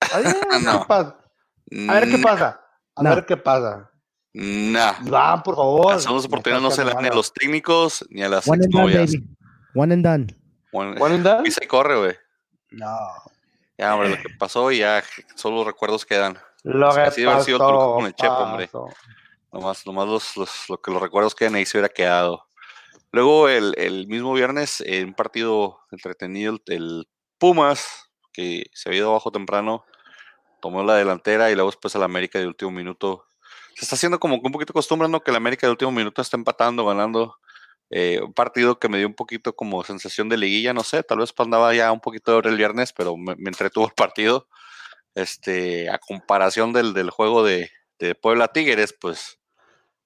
A 0.12 0.18
ver, 0.18 0.34
qué 0.34 0.86
pasa. 0.86 1.16
A 1.88 1.94
ver 1.94 2.10
qué 2.10 2.18
pasa. 2.18 2.60
A 2.96 3.02
ver 3.02 3.26
qué 3.26 3.36
pasa. 3.36 3.90
Nah. 4.32 4.94
Iván, 5.04 5.42
por 5.42 5.56
favor. 5.56 5.92
Las 5.92 6.02
segundas 6.02 6.26
oportunidades 6.26 6.62
no 6.62 6.70
se 6.70 6.84
le 6.84 6.92
dan 6.92 7.02
ni 7.02 7.08
a 7.08 7.12
los 7.14 7.32
técnicos 7.32 8.04
ni 8.10 8.22
a 8.22 8.28
las 8.28 8.48
One 8.48 8.66
novias. 8.70 9.12
One 9.74 9.94
and 9.94 10.04
done. 10.04 10.26
One, 10.72 11.14
and 11.14 11.24
done. 11.24 11.48
Y 11.48 11.50
se 11.50 11.66
corre, 11.66 11.96
güey. 11.96 12.14
No. 12.70 12.96
Ya, 13.78 13.94
hombre, 13.94 14.10
lo 14.10 14.16
que 14.16 14.28
pasó 14.38 14.70
y 14.70 14.78
ya 14.78 15.02
solo 15.34 15.56
los 15.56 15.66
recuerdos 15.66 16.04
quedan. 16.04 16.38
Lo 16.62 16.92
que 16.94 17.00
Así 17.00 17.24
pasó, 17.24 17.44
sido 17.44 17.58
con 17.58 18.06
el 18.06 18.14
Chepo, 18.14 18.34
hombre. 18.34 18.70
Nomás, 19.52 19.84
nomás 19.86 20.06
los, 20.06 20.36
los, 20.36 20.68
lo 20.68 20.80
que 20.80 20.92
los 20.92 21.02
recuerdos 21.02 21.34
quedan 21.34 21.56
ahí 21.56 21.66
se 21.66 21.78
hubiera 21.78 21.92
quedado. 21.92 22.46
Luego, 23.12 23.48
el, 23.48 23.74
el 23.76 24.06
mismo 24.06 24.32
viernes, 24.34 24.82
en 24.86 25.08
un 25.08 25.14
partido 25.14 25.80
entretenido, 25.90 26.58
el, 26.66 27.08
Pumas, 27.40 28.10
que 28.34 28.66
se 28.74 28.90
había 28.90 29.00
ido 29.00 29.10
abajo 29.10 29.32
temprano, 29.32 29.86
tomó 30.60 30.84
la 30.84 30.94
delantera 30.96 31.50
y 31.50 31.54
luego 31.54 31.70
después 31.70 31.96
al 31.96 32.02
América 32.02 32.38
de 32.38 32.46
último 32.46 32.70
minuto. 32.70 33.26
Se 33.74 33.86
está 33.86 33.96
haciendo 33.96 34.20
como 34.20 34.40
que 34.40 34.46
un 34.46 34.52
poquito 34.52 34.74
costumbre, 34.74 35.08
¿no? 35.08 35.20
Que 35.22 35.30
el 35.30 35.38
América 35.38 35.66
de 35.66 35.70
último 35.70 35.90
minuto 35.90 36.20
está 36.20 36.36
empatando, 36.36 36.84
ganando. 36.84 37.38
Eh, 37.88 38.20
un 38.22 38.34
partido 38.34 38.78
que 38.78 38.90
me 38.90 38.98
dio 38.98 39.06
un 39.06 39.14
poquito 39.14 39.56
como 39.56 39.82
sensación 39.84 40.28
de 40.28 40.36
liguilla, 40.36 40.74
no 40.74 40.84
sé, 40.84 41.02
tal 41.02 41.18
vez 41.18 41.32
andaba 41.38 41.74
ya 41.74 41.90
un 41.90 42.00
poquito 42.00 42.38
el 42.38 42.56
viernes, 42.56 42.92
pero 42.92 43.16
me, 43.16 43.32
entretuvo 43.32 43.86
el 43.86 43.94
partido. 43.94 44.46
Este, 45.14 45.90
a 45.90 45.98
comparación 45.98 46.72
del, 46.72 46.92
del 46.92 47.10
juego 47.10 47.42
de, 47.42 47.70
de, 47.98 48.14
Puebla 48.14 48.48
Tigres, 48.48 48.94
pues 49.00 49.39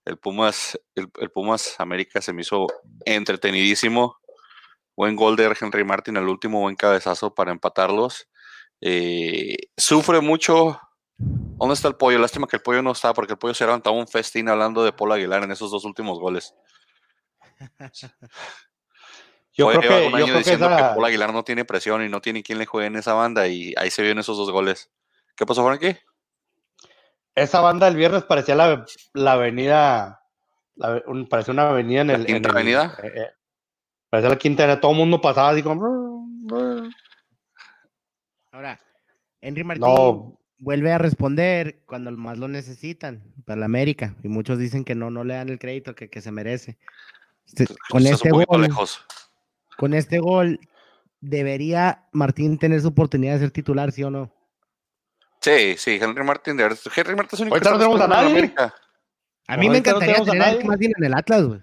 el 0.04 0.18
Pumas, 0.18 0.78
el, 0.94 1.08
Pumas 1.30 1.76
América 1.78 2.20
se 2.20 2.32
me 2.32 2.42
hizo 2.42 2.66
entretenidísimo. 3.04 4.18
Buen 4.96 5.16
gol 5.16 5.36
de 5.36 5.56
Henry 5.60 5.84
Martin 5.84 6.16
al 6.16 6.28
último, 6.28 6.60
buen 6.60 6.76
cabezazo 6.76 7.34
para 7.34 7.52
empatarlos. 7.52 8.28
Eh, 8.80 9.56
sufre 9.76 10.20
mucho. 10.20 10.78
¿Dónde 11.16 11.74
está 11.74 11.88
el 11.88 11.96
pollo? 11.96 12.18
Lástima 12.18 12.46
que 12.46 12.56
el 12.56 12.62
pollo 12.62 12.82
no 12.82 12.92
está, 12.92 13.14
porque 13.14 13.32
el 13.32 13.38
pollo 13.38 13.54
se 13.54 13.64
levantaba 13.64 13.96
un 13.96 14.06
festín 14.06 14.48
hablando 14.48 14.84
de 14.84 14.92
Paul 14.92 15.12
Aguilar 15.12 15.42
en 15.42 15.52
esos 15.52 15.70
dos 15.70 15.84
últimos 15.84 16.18
goles. 16.18 16.54
Yo 19.56 19.68
creo 19.68 19.80
que, 19.80 20.06
un 20.08 20.14
año 20.16 20.36
diciendo 20.36 20.68
que, 20.68 20.82
Paul 20.82 21.04
Aguilar 21.04 21.32
no 21.32 21.44
tiene 21.44 21.64
presión 21.64 22.04
y 22.04 22.08
no 22.08 22.20
tiene 22.20 22.42
quien 22.42 22.58
le 22.58 22.66
juegue 22.66 22.88
en 22.88 22.96
esa 22.96 23.14
banda 23.14 23.46
y 23.46 23.72
ahí 23.76 23.90
se 23.90 24.02
vieron 24.02 24.18
esos 24.18 24.36
dos 24.36 24.50
goles. 24.50 24.90
¿Qué 25.36 25.46
pasó, 25.46 25.64
Frankie? 25.64 25.96
Esa 27.34 27.60
banda 27.60 27.88
el 27.88 27.96
viernes 27.96 28.22
parecía 28.22 28.54
la, 28.54 28.84
la 29.12 29.32
avenida, 29.32 30.22
parecía 31.28 31.52
una 31.52 31.70
avenida 31.70 32.02
en 32.02 32.10
el... 32.10 32.26
¿Quinta 32.26 32.50
avenida? 32.50 32.96
Eh, 33.02 33.12
eh, 33.14 33.30
parecía 34.08 34.30
la 34.30 34.38
quinta 34.38 34.80
todo 34.80 34.92
el 34.92 34.98
mundo 34.98 35.20
pasaba 35.20 35.50
así 35.50 35.62
como... 35.62 36.28
Ahora, 38.52 38.80
Henry 39.40 39.64
Martín 39.64 40.36
vuelve 40.58 40.92
a 40.92 40.98
responder 40.98 41.82
cuando 41.86 42.10
más 42.12 42.38
lo 42.38 42.46
necesitan 42.48 43.22
para 43.44 43.60
la 43.60 43.66
América 43.66 44.14
y 44.22 44.28
muchos 44.28 44.58
dicen 44.58 44.84
que 44.84 44.94
no, 44.94 45.10
no 45.10 45.24
le 45.24 45.34
dan 45.34 45.48
el 45.48 45.58
crédito 45.58 45.94
que, 45.94 46.08
que 46.08 46.20
se 46.20 46.30
merece. 46.30 46.78
Este, 47.46 47.66
con 47.90 48.06
este 48.06 48.30
gol, 48.30 48.68
con 49.76 49.92
este 49.92 50.18
gol, 50.18 50.60
¿debería 51.20 52.06
Martín 52.12 52.58
tener 52.58 52.80
su 52.80 52.88
oportunidad 52.88 53.34
de 53.34 53.40
ser 53.40 53.50
titular, 53.50 53.92
sí 53.92 54.02
o 54.04 54.10
no? 54.10 54.32
Sí, 55.44 55.76
sí, 55.76 55.98
Henry 56.00 56.24
Martín. 56.24 56.58
Henry 56.58 57.14
Martín 57.14 57.28
es 57.32 57.40
un 57.40 57.48
Ahorita 57.48 57.70
no 57.72 57.78
tenemos 57.78 58.00
a 58.00 58.08
nadie. 58.08 58.54
A 59.46 59.56
mí 59.58 59.68
me 59.68 59.76
encantaría 59.76 60.24
tener 60.24 60.40
a 60.40 60.46
alguien 60.46 60.66
más 60.66 60.78
bien 60.78 60.92
en 60.96 61.04
el 61.04 61.12
Atlas, 61.12 61.44
güey. 61.44 61.60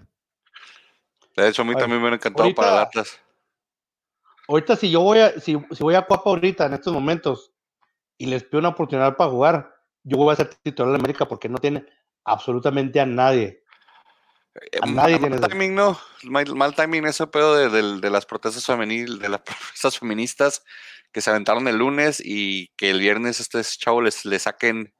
De 1.36 1.48
hecho, 1.48 1.62
a 1.62 1.64
mí 1.64 1.72
también 1.72 2.00
me 2.00 2.02
hubiera 2.02 2.14
encantado 2.14 2.54
para 2.54 2.74
el 2.74 2.78
Atlas. 2.78 3.18
Ahorita 4.46 4.76
si 4.76 4.88
yo 4.88 5.00
voy 5.00 5.18
a, 5.18 5.32
si, 5.40 5.58
si 5.72 5.82
voy 5.82 5.96
a 5.96 6.02
Cuapa 6.02 6.30
ahorita 6.30 6.66
en 6.66 6.74
estos 6.74 6.92
momentos 6.92 7.52
y 8.18 8.26
les 8.26 8.44
pido 8.44 8.60
una 8.60 8.68
oportunidad 8.68 9.16
para 9.16 9.30
jugar, 9.30 9.74
yo 10.04 10.16
voy 10.16 10.32
a 10.32 10.36
ser 10.36 10.54
titular 10.62 10.92
de 10.92 10.98
América 10.98 11.26
porque 11.26 11.48
no 11.48 11.58
tiene 11.58 11.84
absolutamente 12.24 13.00
a 13.00 13.06
nadie. 13.06 13.64
Eh, 14.54 14.86
mal, 14.86 15.18
timing, 15.48 15.74
no. 15.74 15.98
Mal, 16.22 16.74
timing 16.76 17.06
ese 17.06 17.26
pedo 17.26 17.68
de, 17.68 18.10
las 18.10 18.26
protestas 18.26 18.64
femenil, 18.64 19.18
de 19.18 19.28
las 19.28 19.40
protestas 19.42 19.98
feministas 19.98 20.62
que 21.12 21.20
se 21.20 21.30
aventaron 21.30 21.68
el 21.68 21.76
lunes 21.76 22.22
y 22.24 22.68
que 22.76 22.90
el 22.90 23.00
viernes 23.00 23.40
este 23.40 23.62
chavo 23.62 24.00
les, 24.00 24.24
le 24.24 24.38
saquen 24.38 24.92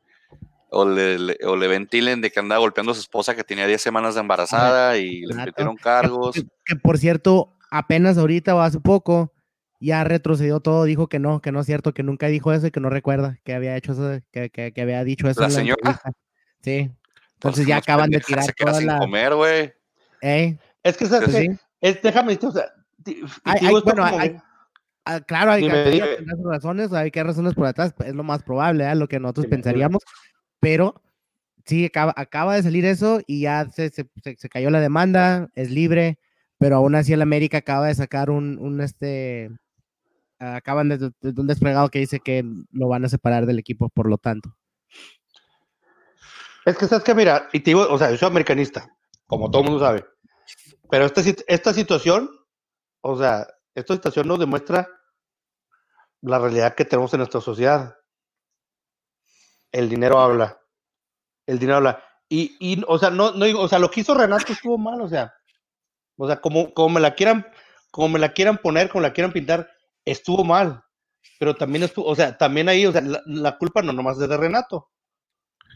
o 0.70 0.88
le, 0.88 1.36
o 1.44 1.56
le 1.56 1.68
ventilen 1.68 2.20
de 2.20 2.30
que 2.30 2.40
andaba 2.40 2.60
golpeando 2.60 2.92
a 2.92 2.94
su 2.94 3.02
esposa 3.02 3.34
que 3.34 3.44
tenía 3.44 3.66
10 3.66 3.80
semanas 3.80 4.14
de 4.14 4.20
embarazada 4.20 4.96
y 4.96 5.20
le 5.20 5.34
metieron 5.34 5.76
cargos. 5.76 6.34
Que, 6.64 6.76
por 6.76 6.98
cierto, 6.98 7.56
apenas 7.70 8.16
ahorita 8.16 8.54
o 8.54 8.60
hace 8.60 8.80
poco 8.80 9.32
ya 9.80 10.04
retrocedió 10.04 10.60
todo, 10.60 10.84
dijo 10.84 11.08
que 11.08 11.18
no, 11.18 11.40
que 11.42 11.52
no 11.52 11.60
es 11.60 11.66
cierto, 11.66 11.92
que 11.92 12.02
nunca 12.02 12.28
dijo 12.28 12.52
eso 12.52 12.68
y 12.68 12.70
que 12.70 12.80
no 12.80 12.88
recuerda 12.88 13.38
que 13.44 13.52
había 13.52 13.76
hecho 13.76 13.92
eso, 13.92 14.24
que, 14.30 14.48
que, 14.50 14.80
había 14.80 15.02
dicho 15.04 15.28
eso. 15.28 15.40
La 15.40 15.50
señora. 15.50 16.00
Sí, 16.62 16.90
entonces 17.34 17.66
ya 17.66 17.78
acaban 17.78 18.08
de 18.10 18.20
tirar 18.26 18.44
se 18.44 18.52
toda 18.52 18.74
sin 18.74 18.96
comer, 18.96 19.34
güey. 19.34 19.72
¿Eh? 20.22 20.56
Es 20.82 20.96
que, 20.96 21.06
¿sabes 21.06 21.34
sí. 21.34 21.48
es, 21.80 22.00
déjame, 22.00 22.38
o 22.40 22.52
sea, 22.52 22.72
bueno, 23.84 24.04
hay, 24.04 24.36
ah, 25.04 25.20
claro, 25.20 25.52
hay, 25.52 25.68
que 25.68 26.16
razones, 26.44 26.92
hay 26.92 27.10
que 27.10 27.22
razones 27.22 27.54
por 27.54 27.66
atrás, 27.66 27.94
es 28.04 28.14
lo 28.14 28.22
más 28.22 28.42
probable, 28.42 28.90
¿eh? 28.90 28.94
lo 28.94 29.08
que 29.08 29.20
nosotros 29.20 29.46
pensaríamos, 29.46 30.02
pero 30.60 31.02
sí, 31.64 31.86
acaba, 31.86 32.12
acaba 32.16 32.54
de 32.56 32.62
salir 32.62 32.84
eso 32.84 33.20
y 33.26 33.42
ya 33.42 33.68
se, 33.70 33.90
se, 33.90 34.08
se, 34.22 34.48
cayó 34.48 34.70
la 34.70 34.80
demanda, 34.80 35.48
es 35.54 35.70
libre, 35.70 36.18
pero 36.58 36.76
aún 36.76 36.94
así 36.94 37.12
el 37.12 37.22
América 37.22 37.58
acaba 37.58 37.88
de 37.88 37.94
sacar 37.94 38.30
un, 38.30 38.58
un 38.58 38.80
este, 38.80 39.50
acaban 40.38 40.88
de, 40.88 40.98
de, 40.98 41.40
un 41.40 41.46
desplegado 41.46 41.88
que 41.88 42.00
dice 42.00 42.20
que 42.20 42.44
lo 42.72 42.88
van 42.88 43.04
a 43.04 43.08
separar 43.08 43.46
del 43.46 43.58
equipo, 43.58 43.88
por 43.88 44.08
lo 44.08 44.18
tanto. 44.18 44.56
Es 46.64 46.76
que 46.76 46.86
sabes 46.86 47.04
que, 47.04 47.14
mira, 47.14 47.48
y 47.52 47.60
te 47.60 47.70
digo, 47.70 47.86
o 47.88 47.98
sea, 47.98 48.10
yo 48.10 48.16
soy 48.16 48.28
americanista, 48.28 48.88
como 49.26 49.50
todo 49.50 49.62
el 49.62 49.70
mundo 49.70 49.84
sabe. 49.84 50.04
Pero 50.90 51.06
esta, 51.06 51.22
esta 51.48 51.72
situación, 51.72 52.30
o 53.00 53.18
sea, 53.18 53.46
esta 53.74 53.94
situación 53.94 54.28
nos 54.28 54.38
demuestra 54.38 54.88
la 56.20 56.38
realidad 56.38 56.74
que 56.74 56.84
tenemos 56.84 57.12
en 57.14 57.18
nuestra 57.18 57.40
sociedad. 57.40 57.96
El 59.70 59.88
dinero 59.88 60.18
habla. 60.18 60.60
El 61.46 61.58
dinero 61.58 61.78
habla. 61.78 62.04
Y, 62.28 62.56
y 62.60 62.82
o 62.86 62.98
sea, 62.98 63.10
no, 63.10 63.32
no 63.32 63.46
o 63.60 63.68
sea, 63.68 63.78
lo 63.78 63.90
que 63.90 64.00
hizo 64.00 64.14
Renato 64.14 64.52
estuvo 64.52 64.78
mal, 64.78 65.00
o 65.02 65.08
sea, 65.08 65.34
o 66.16 66.26
sea, 66.26 66.40
como, 66.40 66.72
como 66.72 66.94
me 66.94 67.00
la 67.00 67.14
quieran, 67.14 67.46
como 67.90 68.08
me 68.08 68.18
la 68.18 68.32
quieran 68.32 68.58
poner, 68.58 68.88
como 68.88 69.02
la 69.02 69.12
quieran 69.12 69.32
pintar, 69.32 69.70
estuvo 70.04 70.44
mal. 70.44 70.82
Pero 71.38 71.54
también 71.56 71.82
estuvo, 71.82 72.06
o 72.06 72.14
sea, 72.14 72.36
también 72.38 72.68
ahí, 72.68 72.86
o 72.86 72.92
sea, 72.92 73.00
la, 73.00 73.22
la 73.26 73.58
culpa 73.58 73.82
no 73.82 73.92
nomás 73.92 74.18
es 74.18 74.28
de 74.28 74.36
Renato. 74.36 74.90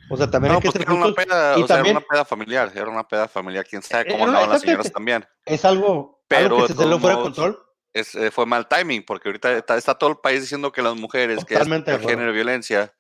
O 0.08 0.16
sea, 0.16 0.30
también 0.30 0.54
hay 0.54 0.60
que 0.60 0.70
pues 0.70 0.82
era 0.82 0.94
una 0.94 1.12
peda, 1.12 1.56
o 1.56 1.66
sea, 1.66 1.80
era 1.80 1.90
una 1.90 2.00
peda 2.00 2.24
familiar, 2.24 2.72
era 2.74 2.88
una 2.88 3.06
peda 3.06 3.28
familiar, 3.28 3.66
quién 3.68 3.82
sabe 3.82 4.12
cómo 4.12 4.24
andaban 4.24 4.50
las 4.50 4.60
señoras 4.60 4.92
también. 4.92 5.26
Es 5.44 5.64
algo, 5.64 6.22
pero 6.28 6.66
que 6.66 6.68
se 6.68 6.74
fuera 6.74 7.16
de 7.16 7.22
control. 7.22 7.65
Es, 7.98 8.14
eh, 8.14 8.30
fue 8.30 8.46
mal 8.46 8.68
timing, 8.68 9.04
porque 9.04 9.28
ahorita 9.28 9.58
está, 9.58 9.94
todo 9.94 10.10
el 10.10 10.16
país 10.18 10.42
diciendo 10.42 10.72
que 10.72 10.82
las 10.82 10.96
mujeres, 10.96 11.44
que 11.44 11.54
es 11.54 11.60
el 11.60 12.00
género 12.00 12.26
de 12.26 12.32
violencia, 12.32 12.94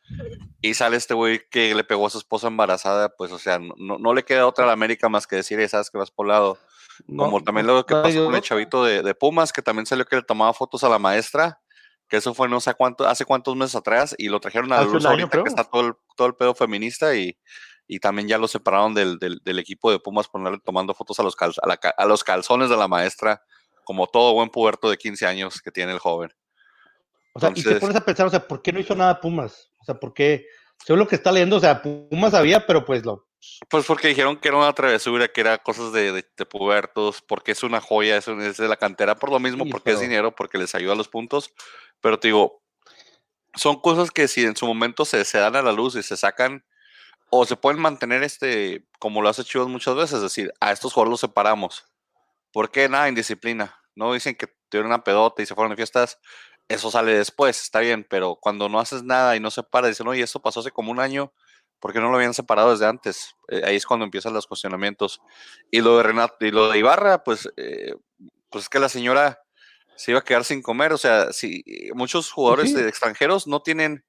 y 0.60 0.74
sale 0.74 0.96
este 0.96 1.14
güey 1.14 1.42
que 1.50 1.74
le 1.74 1.84
pegó 1.84 2.06
a 2.06 2.10
su 2.10 2.18
esposa 2.18 2.46
embarazada, 2.46 3.10
pues, 3.10 3.30
o 3.32 3.38
sea, 3.38 3.58
no, 3.58 3.98
no 3.98 4.14
le 4.14 4.24
queda 4.24 4.46
otra 4.46 4.64
a 4.64 4.66
la 4.68 4.72
América 4.72 5.08
más 5.08 5.26
que 5.26 5.36
decir, 5.36 5.66
sabes 5.68 5.90
que 5.90 5.98
vas 5.98 6.10
por 6.10 6.26
lado. 6.26 6.58
Como 7.06 7.42
también 7.42 7.66
lo 7.66 7.84
que 7.84 7.94
pasó 7.94 8.24
con 8.24 8.34
el 8.34 8.40
chavito 8.40 8.82
de, 8.82 9.02
de 9.02 9.14
Pumas, 9.14 9.52
que 9.52 9.60
también 9.60 9.84
salió 9.84 10.06
que 10.06 10.16
le 10.16 10.22
tomaba 10.22 10.54
fotos 10.54 10.82
a 10.82 10.88
la 10.88 10.98
maestra, 10.98 11.60
que 12.08 12.16
eso 12.16 12.34
fue 12.34 12.48
no 12.48 12.60
sé 12.60 12.74
cuánto, 12.74 13.06
hace 13.06 13.24
cuántos 13.24 13.54
meses 13.56 13.74
atrás, 13.74 14.14
y 14.16 14.28
lo 14.28 14.40
trajeron 14.40 14.72
a 14.72 14.76
la 14.76 14.84
luz 14.84 15.04
ahorita 15.04 15.42
que 15.42 15.48
está 15.48 15.64
todo 15.64 15.88
el, 15.88 15.94
todo 16.16 16.28
el 16.28 16.34
pedo 16.34 16.54
feminista 16.54 17.14
y, 17.14 17.36
y 17.88 18.00
también 18.00 18.28
ya 18.28 18.38
lo 18.38 18.48
separaron 18.48 18.94
del, 18.94 19.18
del, 19.18 19.58
equipo 19.58 19.90
de 19.90 19.98
Pumas 19.98 20.28
ponerle 20.28 20.58
tomando 20.64 20.94
fotos 20.94 21.18
a 21.20 21.22
los, 21.22 21.36
a, 21.38 22.06
los 22.06 22.24
calzones 22.24 22.68
de 22.68 22.76
la 22.76 22.88
maestra, 22.88 23.42
como 23.86 24.08
todo 24.08 24.34
buen 24.34 24.50
puberto 24.50 24.90
de 24.90 24.98
15 24.98 25.26
años 25.26 25.62
que 25.62 25.70
tiene 25.70 25.92
el 25.92 26.00
joven. 26.00 26.34
O 27.32 27.40
sea, 27.40 27.52
y 27.54 27.62
te 27.62 27.76
pones 27.76 27.96
a 27.96 28.04
pensar, 28.04 28.26
o 28.26 28.30
sea, 28.30 28.46
¿por 28.46 28.60
qué 28.60 28.72
no 28.72 28.80
hizo 28.80 28.96
nada 28.96 29.20
Pumas? 29.20 29.70
O 29.78 29.84
sea, 29.84 29.94
¿por 29.94 30.12
qué? 30.12 30.46
Según 30.84 30.98
lo 30.98 31.06
que 31.06 31.14
está 31.14 31.30
leyendo, 31.30 31.56
o 31.56 31.60
sea, 31.60 31.80
Pumas 31.80 32.34
había, 32.34 32.66
pero 32.66 32.84
pues 32.84 33.04
lo... 33.04 33.28
Pues 33.70 33.86
porque 33.86 34.08
dijeron 34.08 34.38
que 34.38 34.48
era 34.48 34.56
una 34.56 34.72
travesura, 34.72 35.28
que 35.28 35.40
era 35.40 35.58
cosas 35.58 35.92
de, 35.92 36.12
de, 36.12 36.46
pubertos, 36.46 37.22
porque 37.22 37.52
es 37.52 37.62
una 37.62 37.80
joya, 37.80 38.16
es, 38.16 38.26
es, 38.26 38.56
de 38.56 38.66
la 38.66 38.76
cantera, 38.76 39.14
por 39.14 39.30
lo 39.30 39.38
mismo, 39.38 39.64
porque 39.70 39.92
es 39.92 40.00
dinero, 40.00 40.34
porque 40.34 40.58
les 40.58 40.74
ayuda 40.74 40.94
a 40.94 40.96
los 40.96 41.08
puntos, 41.08 41.52
pero 42.00 42.18
te 42.18 42.28
digo, 42.28 42.60
son 43.54 43.80
cosas 43.80 44.10
que 44.10 44.26
si 44.26 44.44
en 44.44 44.56
su 44.56 44.66
momento 44.66 45.04
se, 45.04 45.24
se 45.24 45.38
dan 45.38 45.54
a 45.54 45.62
la 45.62 45.70
luz 45.70 45.94
y 45.94 46.02
se 46.02 46.16
sacan, 46.16 46.64
o 47.30 47.44
se 47.44 47.54
pueden 47.54 47.80
mantener 47.80 48.24
este, 48.24 48.84
como 48.98 49.22
lo 49.22 49.28
hace 49.28 49.44
Chivas 49.44 49.68
muchas 49.68 49.94
veces, 49.94 50.14
es 50.14 50.22
decir, 50.22 50.52
a 50.58 50.72
estos 50.72 50.92
jugadores 50.92 51.12
los 51.12 51.20
separamos. 51.20 51.84
¿Por 52.56 52.70
qué? 52.70 52.88
Nada, 52.88 53.06
indisciplina. 53.10 53.78
No 53.94 54.14
dicen 54.14 54.34
que 54.34 54.46
tuvieron 54.70 54.86
una 54.86 55.04
pedota 55.04 55.42
y 55.42 55.46
se 55.46 55.54
fueron 55.54 55.72
de 55.72 55.76
fiestas. 55.76 56.18
eso 56.68 56.90
sale 56.90 57.12
después, 57.14 57.60
está 57.60 57.80
bien, 57.80 58.06
pero 58.08 58.36
cuando 58.36 58.70
no 58.70 58.80
haces 58.80 59.02
nada 59.02 59.36
y 59.36 59.40
no 59.40 59.50
se 59.50 59.62
para, 59.62 59.88
dicen, 59.88 60.08
oye, 60.08 60.22
esto 60.22 60.40
pasó 60.40 60.60
hace 60.60 60.70
como 60.70 60.90
un 60.90 60.98
año, 60.98 61.34
¿por 61.80 61.92
qué 61.92 62.00
no 62.00 62.08
lo 62.08 62.16
habían 62.16 62.32
separado 62.32 62.70
desde 62.70 62.86
antes? 62.86 63.34
Eh, 63.48 63.60
ahí 63.62 63.76
es 63.76 63.84
cuando 63.84 64.04
empiezan 64.06 64.32
los 64.32 64.46
cuestionamientos. 64.46 65.20
Y 65.70 65.82
lo 65.82 65.98
de 65.98 66.04
Renato, 66.04 66.46
y 66.46 66.50
lo 66.50 66.70
de 66.70 66.78
Ibarra, 66.78 67.24
pues, 67.24 67.46
eh, 67.58 67.94
pues 68.48 68.64
es 68.64 68.68
que 68.70 68.78
la 68.78 68.88
señora 68.88 69.38
se 69.96 70.12
iba 70.12 70.20
a 70.20 70.24
quedar 70.24 70.44
sin 70.44 70.62
comer, 70.62 70.94
o 70.94 70.98
sea, 70.98 71.34
si 71.34 71.62
muchos 71.94 72.32
jugadores 72.32 72.72
de 72.72 72.88
extranjeros 72.88 73.46
no 73.46 73.60
tienen, 73.60 74.02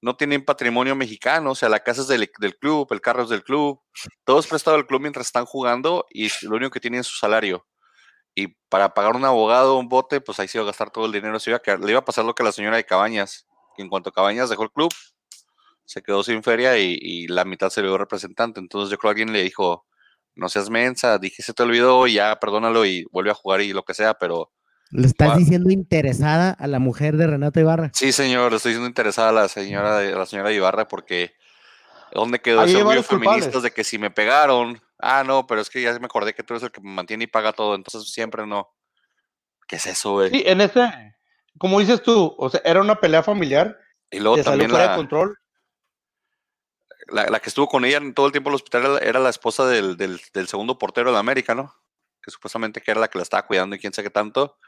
no 0.00 0.16
tienen 0.16 0.46
patrimonio 0.46 0.96
mexicano, 0.96 1.50
o 1.50 1.54
sea, 1.54 1.68
la 1.68 1.80
casa 1.80 2.00
es 2.00 2.08
del, 2.08 2.30
del, 2.38 2.56
club, 2.56 2.88
el 2.92 3.02
carro 3.02 3.24
es 3.24 3.28
del 3.28 3.44
club, 3.44 3.82
todo 4.24 4.40
es 4.40 4.46
prestado 4.46 4.78
al 4.78 4.86
club 4.86 5.02
mientras 5.02 5.26
están 5.26 5.44
jugando 5.44 6.06
y 6.08 6.30
lo 6.46 6.56
único 6.56 6.70
que 6.70 6.80
tienen 6.80 7.00
es 7.00 7.06
su 7.06 7.18
salario 7.18 7.66
y 8.34 8.48
para 8.68 8.94
pagar 8.94 9.16
un 9.16 9.24
abogado, 9.24 9.78
un 9.78 9.88
bote, 9.88 10.20
pues 10.20 10.38
ahí 10.40 10.48
se 10.48 10.58
iba 10.58 10.64
a 10.64 10.66
gastar 10.66 10.90
todo 10.90 11.06
el 11.06 11.12
dinero. 11.12 11.38
Se 11.40 11.50
iba 11.50 11.60
a 11.64 11.76
le 11.76 11.90
iba 11.90 12.00
a 12.00 12.04
pasar 12.04 12.24
lo 12.24 12.34
que 12.34 12.42
a 12.42 12.46
la 12.46 12.52
señora 12.52 12.76
de 12.76 12.84
Cabañas, 12.84 13.46
que 13.76 13.82
en 13.82 13.88
cuanto 13.88 14.12
Cabañas 14.12 14.50
dejó 14.50 14.62
el 14.62 14.70
club, 14.70 14.92
se 15.84 16.02
quedó 16.02 16.22
sin 16.22 16.42
feria 16.42 16.78
y, 16.78 17.26
la 17.26 17.44
mitad 17.44 17.70
se 17.70 17.82
le 17.82 17.88
dio 17.88 17.98
representante. 17.98 18.60
Entonces 18.60 18.90
yo 18.90 18.98
creo 18.98 19.10
que 19.10 19.22
alguien 19.22 19.32
le 19.32 19.42
dijo, 19.42 19.86
no 20.36 20.48
seas 20.48 20.70
mensa, 20.70 21.18
dije 21.18 21.42
se 21.42 21.52
te 21.52 21.62
olvidó, 21.62 22.06
ya 22.06 22.38
perdónalo 22.38 22.86
y 22.86 23.04
vuelve 23.10 23.30
a 23.30 23.34
jugar 23.34 23.60
y 23.60 23.72
lo 23.72 23.84
que 23.84 23.94
sea, 23.94 24.14
pero... 24.14 24.52
¿Le 24.92 25.06
estás 25.06 25.36
diciendo 25.36 25.70
interesada 25.70 26.50
a 26.50 26.66
la 26.66 26.80
mujer 26.80 27.16
de 27.16 27.28
Renato 27.28 27.60
Ibarra? 27.60 27.92
Sí, 27.94 28.10
señor, 28.10 28.50
le 28.50 28.56
estoy 28.56 28.70
diciendo 28.70 28.88
interesada 28.88 29.28
a 29.28 29.32
la 29.32 29.48
señora, 29.48 29.98
a 29.98 30.02
la 30.02 30.26
señora 30.26 30.52
Ibarra 30.52 30.88
porque 30.88 31.32
¿dónde 32.12 32.40
quedó 32.40 32.64
ese 32.64 32.78
orgullo 32.78 33.04
feministas 33.04 33.62
de 33.62 33.70
que 33.70 33.84
si 33.84 33.98
me 33.98 34.10
pegaron, 34.10 34.80
Ah, 35.02 35.24
no, 35.24 35.46
pero 35.46 35.60
es 35.60 35.70
que 35.70 35.82
ya 35.82 35.98
me 35.98 36.06
acordé 36.06 36.34
que 36.34 36.42
tú 36.42 36.54
eres 36.54 36.64
el 36.64 36.72
que 36.72 36.80
me 36.80 36.90
mantiene 36.90 37.24
y 37.24 37.26
paga 37.26 37.52
todo, 37.52 37.74
entonces 37.74 38.12
siempre 38.12 38.46
no. 38.46 38.70
¿Qué 39.66 39.76
es 39.76 39.86
eso, 39.86 40.12
güey? 40.12 40.30
Sí, 40.30 40.42
en 40.46 40.60
ese, 40.60 41.14
como 41.58 41.80
dices 41.80 42.02
tú, 42.02 42.34
o 42.38 42.50
sea, 42.50 42.60
era 42.64 42.80
una 42.80 43.00
pelea 43.00 43.22
familiar. 43.22 43.78
Y 44.10 44.18
luego 44.18 44.42
también 44.42 44.72
la, 44.72 44.90
de 44.90 44.96
control. 44.96 45.38
La, 47.08 47.40
que 47.40 47.48
estuvo 47.48 47.68
con 47.68 47.84
ella 47.84 47.98
en 47.98 48.14
todo 48.14 48.26
el 48.26 48.32
tiempo 48.32 48.50
en 48.50 48.52
el 48.52 48.56
hospital 48.56 48.98
era, 49.02 49.20
la 49.20 49.30
esposa 49.30 49.66
del, 49.66 49.96
del, 49.96 50.48
segundo 50.48 50.78
portero 50.78 51.12
de 51.12 51.18
América, 51.18 51.54
¿no? 51.54 51.74
Que 52.22 52.30
supuestamente 52.30 52.80
que 52.80 52.90
era 52.90 53.00
la 53.00 53.08
que 53.08 53.18
la 53.18 53.22
estaba 53.22 53.46
cuidando 53.46 53.76
y 53.76 53.78
quién 53.78 53.92
sabe 53.92 54.08
qué 54.08 54.12
tanto. 54.12 54.58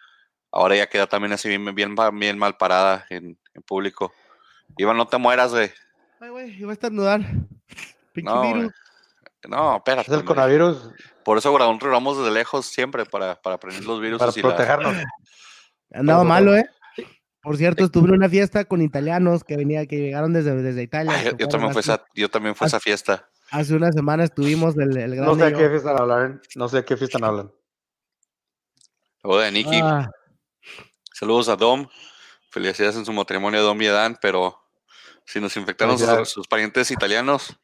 Ahora 0.50 0.76
ya 0.76 0.88
queda 0.88 1.06
también 1.06 1.32
así 1.32 1.48
bien, 1.48 1.74
bien, 1.74 1.96
bien 2.14 2.38
mal 2.38 2.56
parada 2.56 3.06
en, 3.10 3.38
en 3.54 3.62
público. 3.62 4.12
Iván, 4.76 4.96
no 4.96 5.08
te 5.08 5.18
mueras, 5.18 5.52
güey. 5.52 5.72
Ay, 6.20 6.28
güey, 6.30 6.60
iba 6.60 6.70
a 6.70 6.74
estornudar. 6.74 7.20
Pinche 8.12 8.32
no, 8.32 8.70
no, 9.48 9.76
espérate. 9.76 10.10
Es 10.10 10.16
el 10.16 10.24
coronavirus. 10.24 10.90
Por 11.24 11.38
eso 11.38 11.56
nosotros 11.56 11.80
grabamos 11.80 12.18
desde 12.18 12.30
lejos 12.30 12.66
siempre 12.66 13.04
para, 13.04 13.40
para 13.40 13.58
prevenir 13.58 13.86
los 13.86 14.00
virus. 14.00 14.18
Para 14.18 14.32
protegernos. 14.32 14.96
Andaba 15.92 16.24
malo, 16.24 16.56
¿eh? 16.56 16.68
Por 17.42 17.56
cierto, 17.56 17.84
estuve 17.84 18.08
en 18.08 18.14
una 18.14 18.28
fiesta 18.28 18.64
con 18.64 18.80
italianos 18.80 19.42
que 19.42 19.56
venía, 19.56 19.84
que 19.86 19.98
llegaron 19.98 20.32
desde, 20.32 20.54
desde 20.62 20.82
Italia. 20.82 21.36
yo, 21.36 21.48
también 21.48 21.72
fui 21.72 21.80
esa, 21.80 22.04
yo 22.14 22.30
también 22.30 22.54
fui 22.54 22.66
a 22.66 22.68
esa 22.68 22.78
fiesta. 22.80 23.28
Hace 23.50 23.74
una 23.74 23.90
semana 23.90 24.24
estuvimos 24.24 24.76
del 24.76 24.96
el 24.96 25.16
gran 25.16 25.26
No 25.26 25.34
sé 25.34 25.44
a 25.44 25.52
qué 25.52 25.68
fiesta 25.68 25.90
hablan, 25.90 26.40
no 26.54 26.68
sé 26.68 26.78
a 26.78 26.84
qué 26.84 26.96
fiesta 26.96 27.18
hablan. 27.20 27.52
De 29.24 29.52
Nicky. 29.52 29.80
Ah. 29.82 30.10
Saludos 31.12 31.48
a 31.48 31.56
Dom. 31.56 31.86
Felicidades 32.50 32.96
en 32.96 33.04
su 33.04 33.12
matrimonio 33.12 33.62
Dom 33.62 33.80
y 33.82 33.86
Edán, 33.86 34.18
pero 34.20 34.58
si 35.24 35.40
nos 35.40 35.56
infectaron 35.56 35.98
sus 36.26 36.46
parientes 36.48 36.90
italianos, 36.90 37.56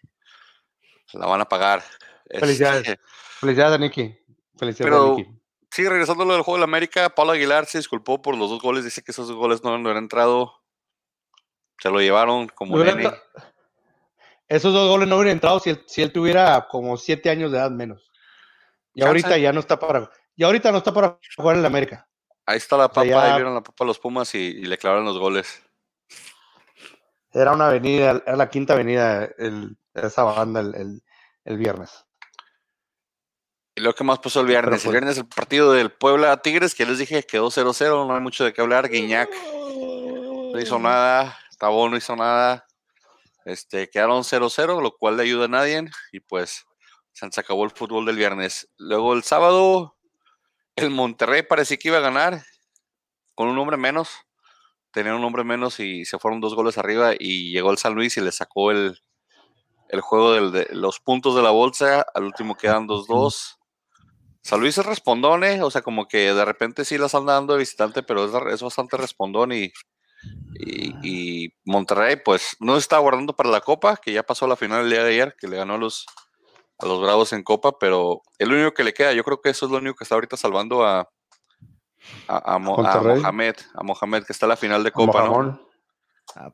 la 1.14 1.26
van 1.26 1.40
a 1.40 1.48
pagar. 1.48 1.82
Felicidades. 2.28 2.88
Este, 2.88 3.00
Felicidades 3.40 3.80
Nicky. 3.80 4.18
Felicidades 4.56 4.92
Pero, 4.92 5.16
Sí, 5.70 5.86
regresando 5.86 6.22
a 6.22 6.26
lo 6.26 6.32
del 6.32 6.42
juego 6.42 6.56
de 6.56 6.60
la 6.60 6.64
América, 6.64 7.10
Pablo 7.10 7.32
Aguilar 7.32 7.66
se 7.66 7.78
disculpó 7.78 8.22
por 8.22 8.36
los 8.36 8.50
dos 8.50 8.60
goles. 8.60 8.84
Dice 8.84 9.02
que 9.02 9.12
esos 9.12 9.28
dos 9.28 9.36
goles 9.36 9.62
no, 9.62 9.76
no 9.78 9.90
han 9.90 9.98
entrado. 9.98 10.54
Se 11.78 11.90
lo 11.90 12.00
llevaron 12.00 12.48
como 12.48 12.78
nene. 12.82 13.12
Esos 14.48 14.72
dos 14.72 14.88
goles 14.88 15.08
no 15.08 15.16
hubieran 15.16 15.34
entrado 15.34 15.60
si 15.60 15.70
él, 15.70 15.84
si 15.86 16.02
él 16.02 16.10
tuviera 16.10 16.66
como 16.70 16.96
siete 16.96 17.28
años 17.28 17.52
de 17.52 17.58
edad 17.58 17.70
menos. 17.70 18.10
Y 18.94 19.04
ahorita 19.04 19.36
ya 19.36 19.52
no 19.52 19.60
está 19.60 19.78
para. 19.78 20.10
Y 20.34 20.42
ahorita 20.42 20.72
no 20.72 20.78
está 20.78 20.92
para 20.92 21.18
jugar 21.36 21.56
en 21.56 21.62
la 21.62 21.68
América. 21.68 22.08
Ahí 22.46 22.56
está 22.56 22.78
la 22.78 22.88
papa, 22.88 23.02
ahí 23.02 23.34
vieron 23.34 23.54
la 23.54 23.62
papa 23.62 23.84
los 23.84 23.98
Pumas 23.98 24.34
y, 24.34 24.54
le 24.62 24.78
clavaron 24.78 25.04
los 25.04 25.18
goles. 25.18 25.62
Era 27.30 27.52
una 27.52 27.66
avenida, 27.66 28.22
era 28.26 28.36
la 28.36 28.48
quinta 28.48 28.72
avenida 28.72 29.28
el, 29.36 29.76
esa 29.92 30.22
banda 30.22 30.60
el, 30.60 30.74
el, 30.74 31.02
viernes. 31.56 32.04
Y 33.74 33.80
lo 33.80 33.94
que 33.94 34.04
más 34.04 34.18
pasó 34.18 34.40
el 34.40 34.46
viernes. 34.46 34.80
el 34.80 34.86
pues 34.86 34.92
viernes 34.92 35.18
el 35.18 35.28
partido 35.28 35.72
del 35.72 35.92
Puebla 35.92 36.36
Tigres, 36.42 36.74
que 36.74 36.84
les 36.84 36.98
dije 36.98 37.22
quedó 37.22 37.48
0-0, 37.48 38.06
no 38.06 38.14
hay 38.14 38.20
mucho 38.20 38.44
de 38.44 38.52
qué 38.52 38.60
hablar. 38.60 38.88
Guiñac 38.88 39.30
no 39.32 40.60
hizo 40.60 40.78
nada, 40.78 41.38
Tabó 41.58 41.88
no 41.88 41.96
hizo 41.96 42.16
nada. 42.16 42.66
Este, 43.44 43.88
quedaron 43.88 44.24
0-0, 44.24 44.82
lo 44.82 44.96
cual 44.96 45.16
le 45.16 45.22
ayuda 45.22 45.46
a 45.46 45.48
nadie. 45.48 45.88
Y 46.12 46.20
pues 46.20 46.66
se 47.12 47.40
acabó 47.40 47.64
el 47.64 47.70
fútbol 47.70 48.04
del 48.04 48.16
viernes. 48.16 48.68
Luego 48.78 49.14
el 49.14 49.22
sábado, 49.22 49.96
el 50.76 50.90
Monterrey 50.90 51.42
parecía 51.42 51.76
que 51.76 51.88
iba 51.88 51.98
a 51.98 52.02
ganar 52.02 52.42
con 53.34 53.48
un 53.48 53.58
hombre 53.58 53.76
menos. 53.76 54.10
Tenía 54.92 55.14
un 55.14 55.24
hombre 55.24 55.44
menos 55.44 55.80
y 55.80 56.04
se 56.04 56.18
fueron 56.18 56.40
dos 56.40 56.54
goles 56.54 56.78
arriba. 56.78 57.12
Y 57.18 57.52
llegó 57.52 57.70
el 57.70 57.78
San 57.78 57.94
Luis 57.94 58.16
y 58.16 58.20
le 58.20 58.32
sacó 58.32 58.70
el, 58.70 59.00
el 59.88 60.00
juego 60.00 60.50
de 60.50 60.68
los 60.72 61.00
puntos 61.00 61.34
de 61.34 61.42
la 61.42 61.50
bolsa, 61.50 62.04
al 62.14 62.24
último 62.24 62.56
quedan 62.56 62.86
2-2. 62.86 63.56
San 64.42 64.60
Luis 64.60 64.78
es 64.78 64.86
respondón, 64.86 65.42
o 65.62 65.70
sea, 65.70 65.82
como 65.82 66.08
que 66.08 66.32
de 66.32 66.44
repente 66.44 66.84
sí 66.84 66.96
las 66.96 67.14
anda 67.14 67.34
dando 67.34 67.54
de 67.54 67.60
visitante, 67.60 68.02
pero 68.02 68.24
es, 68.50 68.62
bastante 68.62 68.96
respondón 68.96 69.52
y, 69.52 69.72
y, 71.02 71.52
Monterrey, 71.64 72.16
pues 72.24 72.56
no 72.60 72.76
está 72.76 72.98
guardando 72.98 73.34
para 73.34 73.50
la 73.50 73.60
Copa, 73.60 73.96
que 73.96 74.12
ya 74.12 74.22
pasó 74.22 74.46
la 74.46 74.56
final 74.56 74.84
el 74.84 74.90
día 74.90 75.04
de 75.04 75.10
ayer, 75.10 75.36
que 75.38 75.48
le 75.48 75.56
ganó 75.56 75.74
a 75.74 75.78
los, 75.78 76.06
a 76.78 76.86
los 76.86 77.00
Bravos 77.00 77.32
en 77.32 77.42
Copa, 77.42 77.78
pero 77.78 78.22
el 78.38 78.52
único 78.52 78.72
que 78.72 78.84
le 78.84 78.94
queda, 78.94 79.12
yo 79.12 79.24
creo 79.24 79.40
que 79.40 79.50
eso 79.50 79.66
es 79.66 79.72
lo 79.72 79.78
único 79.78 79.96
que 79.96 80.04
está 80.04 80.14
ahorita 80.14 80.36
salvando 80.36 80.84
a, 80.84 81.10
a, 82.26 82.58
Mohamed, 82.58 83.56
a 83.74 83.82
Mohamed, 83.82 84.24
que 84.24 84.32
está 84.32 84.46
en 84.46 84.50
la 84.50 84.56
final 84.56 84.82
de 84.84 84.92
Copa, 84.92 85.24
¿no? 85.24 85.60
Ah, 86.36 86.52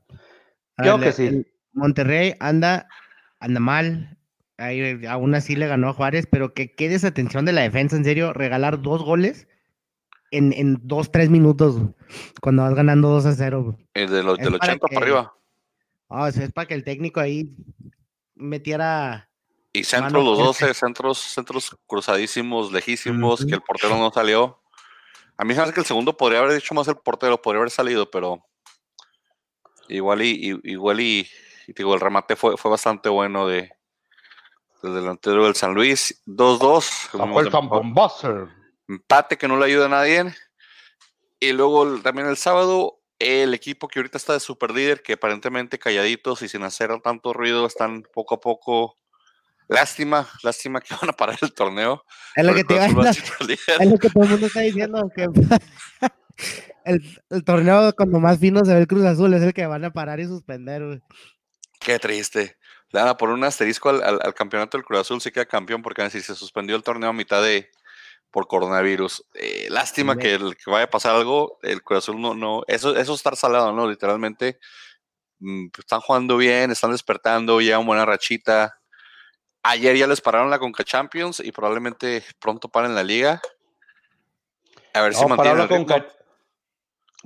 yo 0.85 0.99
que 0.99 1.12
sí. 1.12 1.47
Monterrey 1.73 2.35
anda 2.40 2.88
anda 3.44 3.61
mal. 3.61 4.18
Ahí, 4.57 5.04
aún 5.07 5.35
así 5.35 5.57
le 5.57 5.66
ganó 5.66 5.88
a 5.88 5.92
Juárez, 5.92 6.26
pero 6.30 6.54
que 6.54 6.74
quede 6.74 6.94
esa 6.94 7.09
atención 7.09 7.44
de 7.44 7.52
la 7.52 7.62
defensa, 7.62 7.96
en 7.96 8.04
serio, 8.04 8.33
regalar 8.33 8.80
dos 8.80 9.02
goles 9.02 9.48
en, 10.30 10.52
en 10.52 10.78
dos, 10.83 11.12
tres 11.12 11.30
minutos, 11.30 11.76
cuando 12.40 12.62
vas 12.62 12.74
ganando 12.74 13.09
2 13.09 13.26
a 13.26 13.35
0. 13.35 13.78
El 13.94 14.11
de 14.11 14.22
los, 14.22 14.38
del 14.38 14.54
80 14.54 14.78
para 14.78 15.00
arriba. 15.00 15.35
Ah, 16.09 16.28
es 16.28 16.52
para 16.52 16.66
que 16.66 16.74
el 16.74 16.85
técnico 16.85 17.20
ahí 17.20 17.54
metiera. 18.35 19.28
Y 19.72 19.85
centros, 19.85 20.24
los 20.24 20.38
12 20.38 20.74
centros, 20.74 21.18
centros 21.18 21.76
cruzadísimos, 21.87 22.72
lejísimos, 22.72 23.44
que 23.44 23.54
el 23.54 23.62
portero 23.62 23.96
no 23.98 24.11
salió. 24.12 24.61
A 25.37 25.44
mí 25.44 25.52
se 25.52 25.59
me 25.59 25.64
hace 25.64 25.72
que 25.72 25.80
el 25.80 25.87
segundo 25.87 26.16
podría 26.16 26.38
haber 26.40 26.52
dicho 26.52 26.74
más 26.74 26.87
el 26.87 26.96
portero, 26.96 27.42
podría 27.42 27.59
haber 27.59 27.70
salido, 27.70 28.09
pero 28.09 28.44
igual 29.88 30.22
y 30.22 30.61
igual 30.62 31.00
y 31.00 31.28
y 31.66 31.72
digo, 31.72 31.94
el 31.94 32.00
remate 32.00 32.37
fue, 32.37 32.57
fue 32.57 32.70
bastante 32.70 33.09
bueno 33.09 33.46
de, 33.46 33.70
del 34.85 34.94
delantero 34.94 35.44
del 35.44 35.55
San 35.55 35.74
Luis. 35.74 36.22
2-2. 36.27 37.11
Empate 38.88 39.38
que 39.38 39.48
no 39.48 39.59
le 39.59 39.66
ayuda 39.66 39.87
a 39.87 39.88
nadie. 39.88 40.35
Y 41.40 41.53
luego 41.53 41.98
también 42.00 42.29
el 42.29 42.37
sábado, 42.37 43.00
el 43.18 43.55
equipo 43.55 43.88
que 43.88 43.98
ahorita 43.98 44.18
está 44.18 44.35
de 44.35 44.40
super 44.40 44.70
líder, 44.72 45.03
que 45.03 45.14
aparentemente 45.14 45.79
calladitos 45.79 46.42
y 46.42 46.48
sin 46.48 46.62
hacer 46.62 46.90
tanto 47.03 47.33
ruido, 47.33 47.66
están 47.66 48.03
poco 48.12 48.37
a 48.37 48.40
poco. 48.40 48.96
Lástima, 49.68 50.29
lástima 50.42 50.81
que 50.81 50.94
van 51.00 51.11
a 51.11 51.12
parar 51.14 51.38
el 51.40 51.55
torneo. 51.55 52.05
Es 52.37 52.44
lo 52.44 52.55
que, 52.55 52.64
te 52.64 52.77
es 52.77 52.92
lo 52.92 53.98
que 53.98 54.11
todo 54.11 54.24
el 54.24 54.31
mundo 54.31 54.46
está 54.46 54.61
diciendo. 54.61 55.11
Que 55.14 55.24
el, 56.85 57.20
el, 57.31 57.44
torneo 57.44 57.94
cuando 57.96 58.20
más 58.20 58.38
fino 58.38 58.64
se 58.64 58.74
ve 58.74 58.81
el 58.81 58.87
Cruz 58.87 59.05
Azul 59.05 59.33
es 59.33 59.42
el 59.42 59.55
que 59.55 59.66
van 59.66 59.85
a 59.85 59.92
parar 59.92 60.20
y 60.20 60.27
suspender. 60.27 61.03
Qué 61.85 61.99
triste. 61.99 62.57
Le 62.90 63.01
van 63.01 63.09
a 63.09 63.16
poner 63.16 63.35
un 63.35 63.44
asterisco 63.44 63.90
al, 63.90 64.35
campeonato 64.35 64.79
del 64.79 64.85
Cruz 64.85 65.01
Azul, 65.01 65.20
sí 65.20 65.31
queda 65.31 65.44
campeón, 65.44 65.83
porque 65.83 66.09
si 66.11 66.23
se 66.23 66.35
suspendió 66.35 66.77
el 66.77 66.83
torneo 66.83 67.11
a 67.11 67.12
mitad 67.12 67.42
de 67.42 67.70
por 68.31 68.49
coronavirus. 68.49 69.25
Eh, 69.35 69.68
lástima 69.70 70.16
que, 70.16 70.35
el, 70.35 70.57
que 70.57 70.70
vaya 70.70 70.85
a 70.85 70.90
pasar 70.90 71.14
algo, 71.14 71.59
el 71.62 71.83
Cruz 71.83 71.99
Azul 71.99 72.20
no, 72.20 72.35
no, 72.35 72.62
eso, 72.66 72.97
eso 72.97 73.14
estar 73.14 73.37
salado, 73.37 73.73
¿no? 73.73 73.88
Literalmente 73.88 74.59
mm, 75.38 75.68
pues, 75.68 75.85
están 75.85 76.01
jugando 76.01 76.37
bien, 76.37 76.70
están 76.70 76.90
despertando, 76.90 77.61
llevan 77.61 77.87
buena 77.87 78.07
rachita. 78.07 78.81
Ayer 79.62 79.97
ya 79.97 80.07
les 80.07 80.20
pararon 80.20 80.51
la 80.51 80.59
Conca 80.59 80.85
Champions 80.85 81.40
y 81.40 81.53
probablemente 81.53 82.25
pronto 82.40 82.68
paren 82.68 82.94
la 82.94 83.05
liga. 83.05 83.40
A 84.94 85.03
ver 85.03 85.14
si 85.14 85.27
mantienen 85.27 85.68
Conca, 85.68 86.07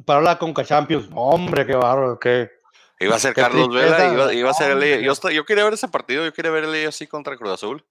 para 0.04 0.20
la 0.20 0.38
Conca 0.38 0.64
Champions, 0.64 1.08
hombre, 1.14 1.64
qué 1.64 1.74
barro, 1.74 2.18
qué 2.18 2.57
Iba 3.00 3.16
a 3.16 3.18
ser 3.18 3.34
Carlos 3.34 3.72
Vela, 3.72 4.32
iba, 4.34 4.50
a 4.50 4.54
ser 4.54 4.72
el, 4.72 5.02
yo, 5.02 5.12
yo, 5.30 5.44
quería 5.44 5.64
ver 5.64 5.74
ese 5.74 5.88
partido, 5.88 6.24
yo 6.24 6.32
quería 6.32 6.50
ver 6.50 6.64
el 6.64 6.88
así 6.88 7.06
contra 7.06 7.36
Cruz 7.36 7.52
Azul. 7.52 7.86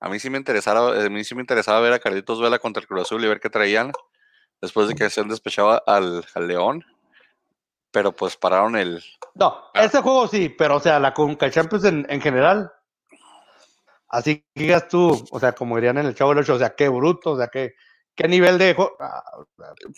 A 0.00 0.08
mí 0.08 0.18
sí 0.18 0.28
me 0.30 0.38
interesaba, 0.38 1.04
a 1.04 1.08
mí 1.08 1.24
sí 1.24 1.34
me 1.34 1.40
interesaba 1.40 1.80
ver 1.80 1.92
a 1.92 1.98
Carlitos 1.98 2.40
Vela 2.40 2.58
contra 2.58 2.80
el 2.80 2.86
Cruz 2.86 3.02
Azul 3.02 3.24
y 3.24 3.28
ver 3.28 3.40
qué 3.40 3.48
traían 3.48 3.92
después 4.60 4.88
de 4.88 4.94
que 4.94 5.08
se 5.08 5.20
han 5.20 5.28
despechado 5.28 5.82
al, 5.86 6.24
al 6.34 6.46
León. 6.46 6.84
Pero 7.90 8.12
pues 8.12 8.36
pararon 8.36 8.76
el. 8.76 9.02
No, 9.34 9.70
Ah. 9.74 9.84
ese 9.84 10.00
juego 10.00 10.28
sí, 10.28 10.48
pero 10.48 10.76
o 10.76 10.80
sea, 10.80 11.00
la 11.00 11.12
Conca 11.12 11.50
Champions 11.50 11.84
en, 11.84 12.06
en 12.08 12.20
general. 12.20 12.72
Así 14.08 14.44
que 14.54 14.62
digas 14.62 14.88
tú, 14.88 15.24
o 15.30 15.40
sea, 15.40 15.52
como 15.52 15.76
dirían 15.76 15.98
en 15.98 16.06
el 16.06 16.14
Chavo 16.14 16.30
del 16.30 16.40
Ocho, 16.40 16.54
o 16.54 16.58
sea, 16.58 16.74
qué 16.74 16.88
bruto, 16.88 17.32
o 17.32 17.36
sea, 17.36 17.48
qué, 17.48 17.74
qué 18.22 18.28
nivel 18.28 18.58
de. 18.58 18.76
Ah, 19.00 19.22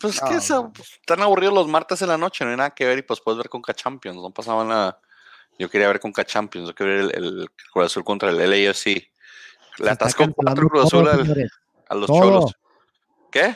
Pues 0.00 0.22
Ah, 0.22 0.28
que 0.28 0.34
no. 0.50 0.72
están 1.00 1.22
aburridos 1.22 1.54
los 1.54 1.68
martes 1.68 2.00
en 2.02 2.08
la 2.08 2.18
noche, 2.18 2.44
no 2.44 2.50
hay 2.50 2.56
nada 2.56 2.70
que 2.70 2.86
ver 2.86 2.98
y 2.98 3.02
pues 3.02 3.20
puedes 3.20 3.38
ver 3.38 3.48
Conca 3.48 3.74
Champions, 3.74 4.16
no 4.18 4.30
pasaba 4.30 4.64
nada. 4.64 5.00
Yo 5.58 5.68
quería 5.68 5.88
ver 5.88 6.00
Conca 6.00 6.24
Champions, 6.24 6.68
yo 6.68 6.74
quería 6.74 6.94
ver 7.06 7.16
el, 7.16 7.24
el 7.40 7.50
Cruz 7.72 7.86
Azul 7.86 8.04
contra 8.04 8.30
el 8.30 8.38
LAFC. 8.38 9.10
Le 9.78 9.90
atascó 9.90 10.24
cuatro 10.34 10.68
Cruz 10.68 10.84
Azul 10.84 11.04
todo, 11.04 11.12
al- 11.12 11.20
señores, 11.22 11.50
a 11.88 11.94
los 11.94 12.06
todo. 12.06 12.20
cholos. 12.20 12.52
¿Qué? 13.30 13.54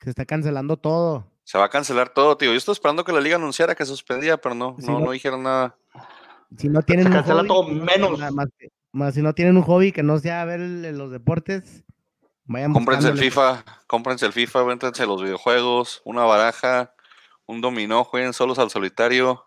Se 0.00 0.10
está 0.10 0.24
cancelando 0.24 0.76
todo. 0.76 1.26
Se 1.44 1.58
va 1.58 1.64
a 1.64 1.68
cancelar 1.70 2.10
todo, 2.10 2.36
tío. 2.36 2.52
Yo 2.52 2.58
estoy 2.58 2.72
esperando 2.72 3.04
que 3.04 3.12
la 3.12 3.20
liga 3.20 3.36
anunciara 3.36 3.74
que 3.74 3.84
suspendía, 3.84 4.36
pero 4.38 4.54
no, 4.54 4.76
no, 4.78 4.92
no. 4.92 5.00
no 5.06 5.10
dijeron 5.10 5.42
nada. 5.42 5.76
Si 6.56 6.68
no 6.68 6.82
tienen 6.82 7.04
Se 7.06 7.10
un 7.10 7.14
cancela 7.16 7.38
hobby, 7.40 7.48
todo 7.48 7.64
pues, 7.66 7.76
menos. 7.76 8.18
más 8.92 9.14
si 9.14 9.22
no 9.22 9.34
tienen 9.34 9.56
un 9.56 9.62
hobby 9.62 9.92
que 9.92 10.02
no 10.02 10.18
sea 10.18 10.44
ver 10.44 10.60
el- 10.60 10.96
los 10.98 11.10
deportes, 11.10 11.84
vayan 12.50 12.72
Cómprense 12.72 13.08
el. 13.08 13.18
FIFA, 13.18 13.64
cómprense 13.86 14.26
el 14.26 14.32
FIFA, 14.32 14.62
véntense 14.64 15.06
los 15.06 15.22
videojuegos, 15.22 16.02
una 16.04 16.24
baraja, 16.24 16.94
un 17.46 17.60
dominó, 17.60 18.04
jueguen 18.04 18.32
solos 18.32 18.58
al 18.58 18.70
solitario. 18.70 19.46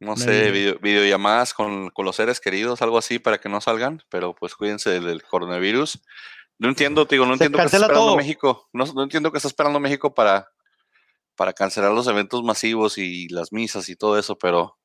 No 0.00 0.16
sé, 0.16 0.50
video, 0.50 0.78
videollamadas 0.80 1.54
con, 1.54 1.90
con 1.90 2.04
los 2.04 2.16
seres 2.16 2.40
queridos, 2.40 2.82
algo 2.82 2.98
así 2.98 3.20
para 3.20 3.38
que 3.38 3.48
no 3.48 3.60
salgan, 3.60 4.02
pero 4.08 4.34
pues 4.34 4.56
cuídense 4.56 4.90
del, 4.90 5.04
del 5.04 5.22
coronavirus. 5.22 6.02
No 6.58 6.68
entiendo, 6.68 7.06
te 7.06 7.14
digo, 7.14 7.24
no 7.24 7.36
Se 7.36 7.44
entiendo 7.44 7.58
qué 7.58 7.64
está 7.66 7.76
esperando 7.76 8.06
todo. 8.06 8.16
México. 8.16 8.68
No, 8.72 8.84
no 8.86 9.02
entiendo 9.04 9.30
qué 9.30 9.38
está 9.38 9.46
esperando 9.46 9.78
México 9.78 10.12
para, 10.12 10.48
para 11.36 11.52
cancelar 11.52 11.92
los 11.92 12.08
eventos 12.08 12.42
masivos 12.42 12.98
y 12.98 13.28
las 13.28 13.52
misas 13.52 13.88
y 13.88 13.94
todo 13.94 14.18
eso, 14.18 14.36
pero 14.36 14.76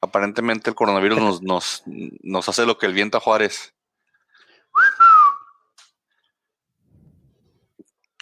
aparentemente 0.00 0.70
el 0.70 0.76
coronavirus 0.76 1.18
nos, 1.18 1.42
nos, 1.42 1.82
nos 1.86 2.48
hace 2.48 2.66
lo 2.66 2.78
que 2.78 2.86
el 2.86 2.94
viento 2.94 3.18
a 3.18 3.20
Juárez. 3.20 3.75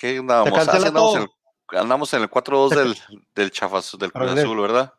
¿Qué 0.04 0.18
andábamos? 0.18 0.68
Ah, 0.68 0.72
andamos, 0.76 1.16
en 1.16 1.22
el, 1.22 1.78
andamos 1.78 2.12
en 2.12 2.22
el 2.22 2.30
4-2 2.30 2.68
del, 2.74 2.94
del 3.34 3.50
Chafaz, 3.50 3.96
del 3.98 4.12
Cruz. 4.12 4.32
Azul, 4.32 4.60
¿verdad? 4.60 4.92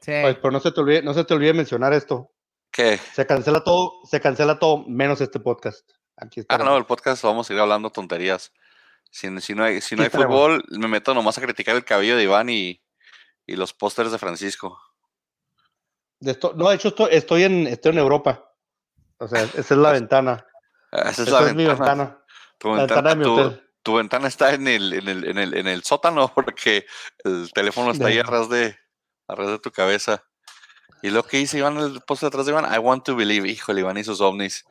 Sí. 0.00 0.12
Pues, 0.20 0.36
pero 0.36 0.50
no 0.50 0.60
se 0.60 0.72
te 0.72 0.80
olvide, 0.82 1.02
no 1.02 1.14
se 1.14 1.24
te 1.24 1.32
olvide 1.32 1.54
mencionar 1.54 1.94
esto. 1.94 2.32
¿Qué? 2.70 2.98
Se 3.14 3.24
cancela 3.26 3.64
todo, 3.64 3.94
se 4.04 4.20
cancela 4.20 4.58
todo 4.58 4.84
menos 4.86 5.22
este 5.22 5.40
podcast. 5.40 5.88
Aquí 6.18 6.40
está. 6.40 6.54
Ah, 6.54 6.58
no, 6.58 6.76
el 6.76 6.84
podcast 6.84 7.22
vamos 7.24 7.48
a 7.48 7.54
ir 7.54 7.60
hablando 7.60 7.88
tonterías. 7.88 8.52
Si, 9.10 9.40
si 9.40 9.54
no 9.54 9.64
hay, 9.64 9.80
si 9.80 9.96
no 9.96 10.02
hay 10.02 10.10
fútbol, 10.10 10.62
me 10.68 10.86
meto 10.86 11.14
nomás 11.14 11.38
a 11.38 11.40
criticar 11.40 11.74
el 11.74 11.86
cabello 11.86 12.18
de 12.18 12.24
Iván 12.24 12.50
y, 12.50 12.82
y 13.46 13.56
los 13.56 13.72
pósters 13.72 14.12
de 14.12 14.18
Francisco. 14.18 14.78
De 16.20 16.32
esto- 16.32 16.52
no, 16.54 16.68
de 16.68 16.74
hecho 16.74 16.88
estoy, 16.88 17.08
estoy 17.12 17.44
en 17.44 17.66
estoy 17.66 17.92
en 17.92 17.98
Europa. 17.98 18.52
O 19.16 19.28
sea, 19.28 19.44
esa 19.44 19.58
es 19.60 19.70
la 19.70 19.92
ventana. 19.98 20.46
Ah, 20.92 21.08
Esa 21.08 21.22
es 21.22 21.28
Esa 21.28 21.40
la 21.40 21.48
es 21.48 21.54
mi 21.54 21.64
ventana. 21.64 21.94
ventana. 22.04 22.24
Tu 22.58 22.68
La 22.68 22.76
ventana, 22.80 23.00
ventana 23.02 23.10
de 23.10 23.16
mi 23.16 23.24
tu, 23.24 23.32
hotel. 23.32 23.65
Tu 23.86 23.94
ventana 23.94 24.26
está 24.26 24.52
en 24.52 24.66
el, 24.66 24.92
en 24.94 25.08
el, 25.08 25.24
en 25.28 25.38
el, 25.38 25.54
en 25.56 25.68
el 25.68 25.84
sótano 25.84 26.28
porque 26.34 26.86
el 27.24 27.52
teléfono 27.54 27.92
está 27.92 28.08
ahí 28.08 28.14
De- 28.14 28.20
atrás 28.22 28.48
de, 28.48 28.76
atrás 29.28 29.46
de 29.48 29.58
tu 29.60 29.70
cabeza. 29.70 30.24
Y 31.02 31.10
lo 31.10 31.22
que 31.22 31.36
dice 31.36 31.58
Iván, 31.58 31.76
el 31.76 32.00
post 32.00 32.24
atrás 32.24 32.46
de 32.46 32.52
Iván, 32.52 32.64
I 32.74 32.78
want 32.78 33.04
to 33.04 33.14
believe, 33.14 33.48
híjole, 33.48 33.82
Iván 33.82 33.96
y 33.96 34.02
sus 34.02 34.20
ovnis. 34.20 34.64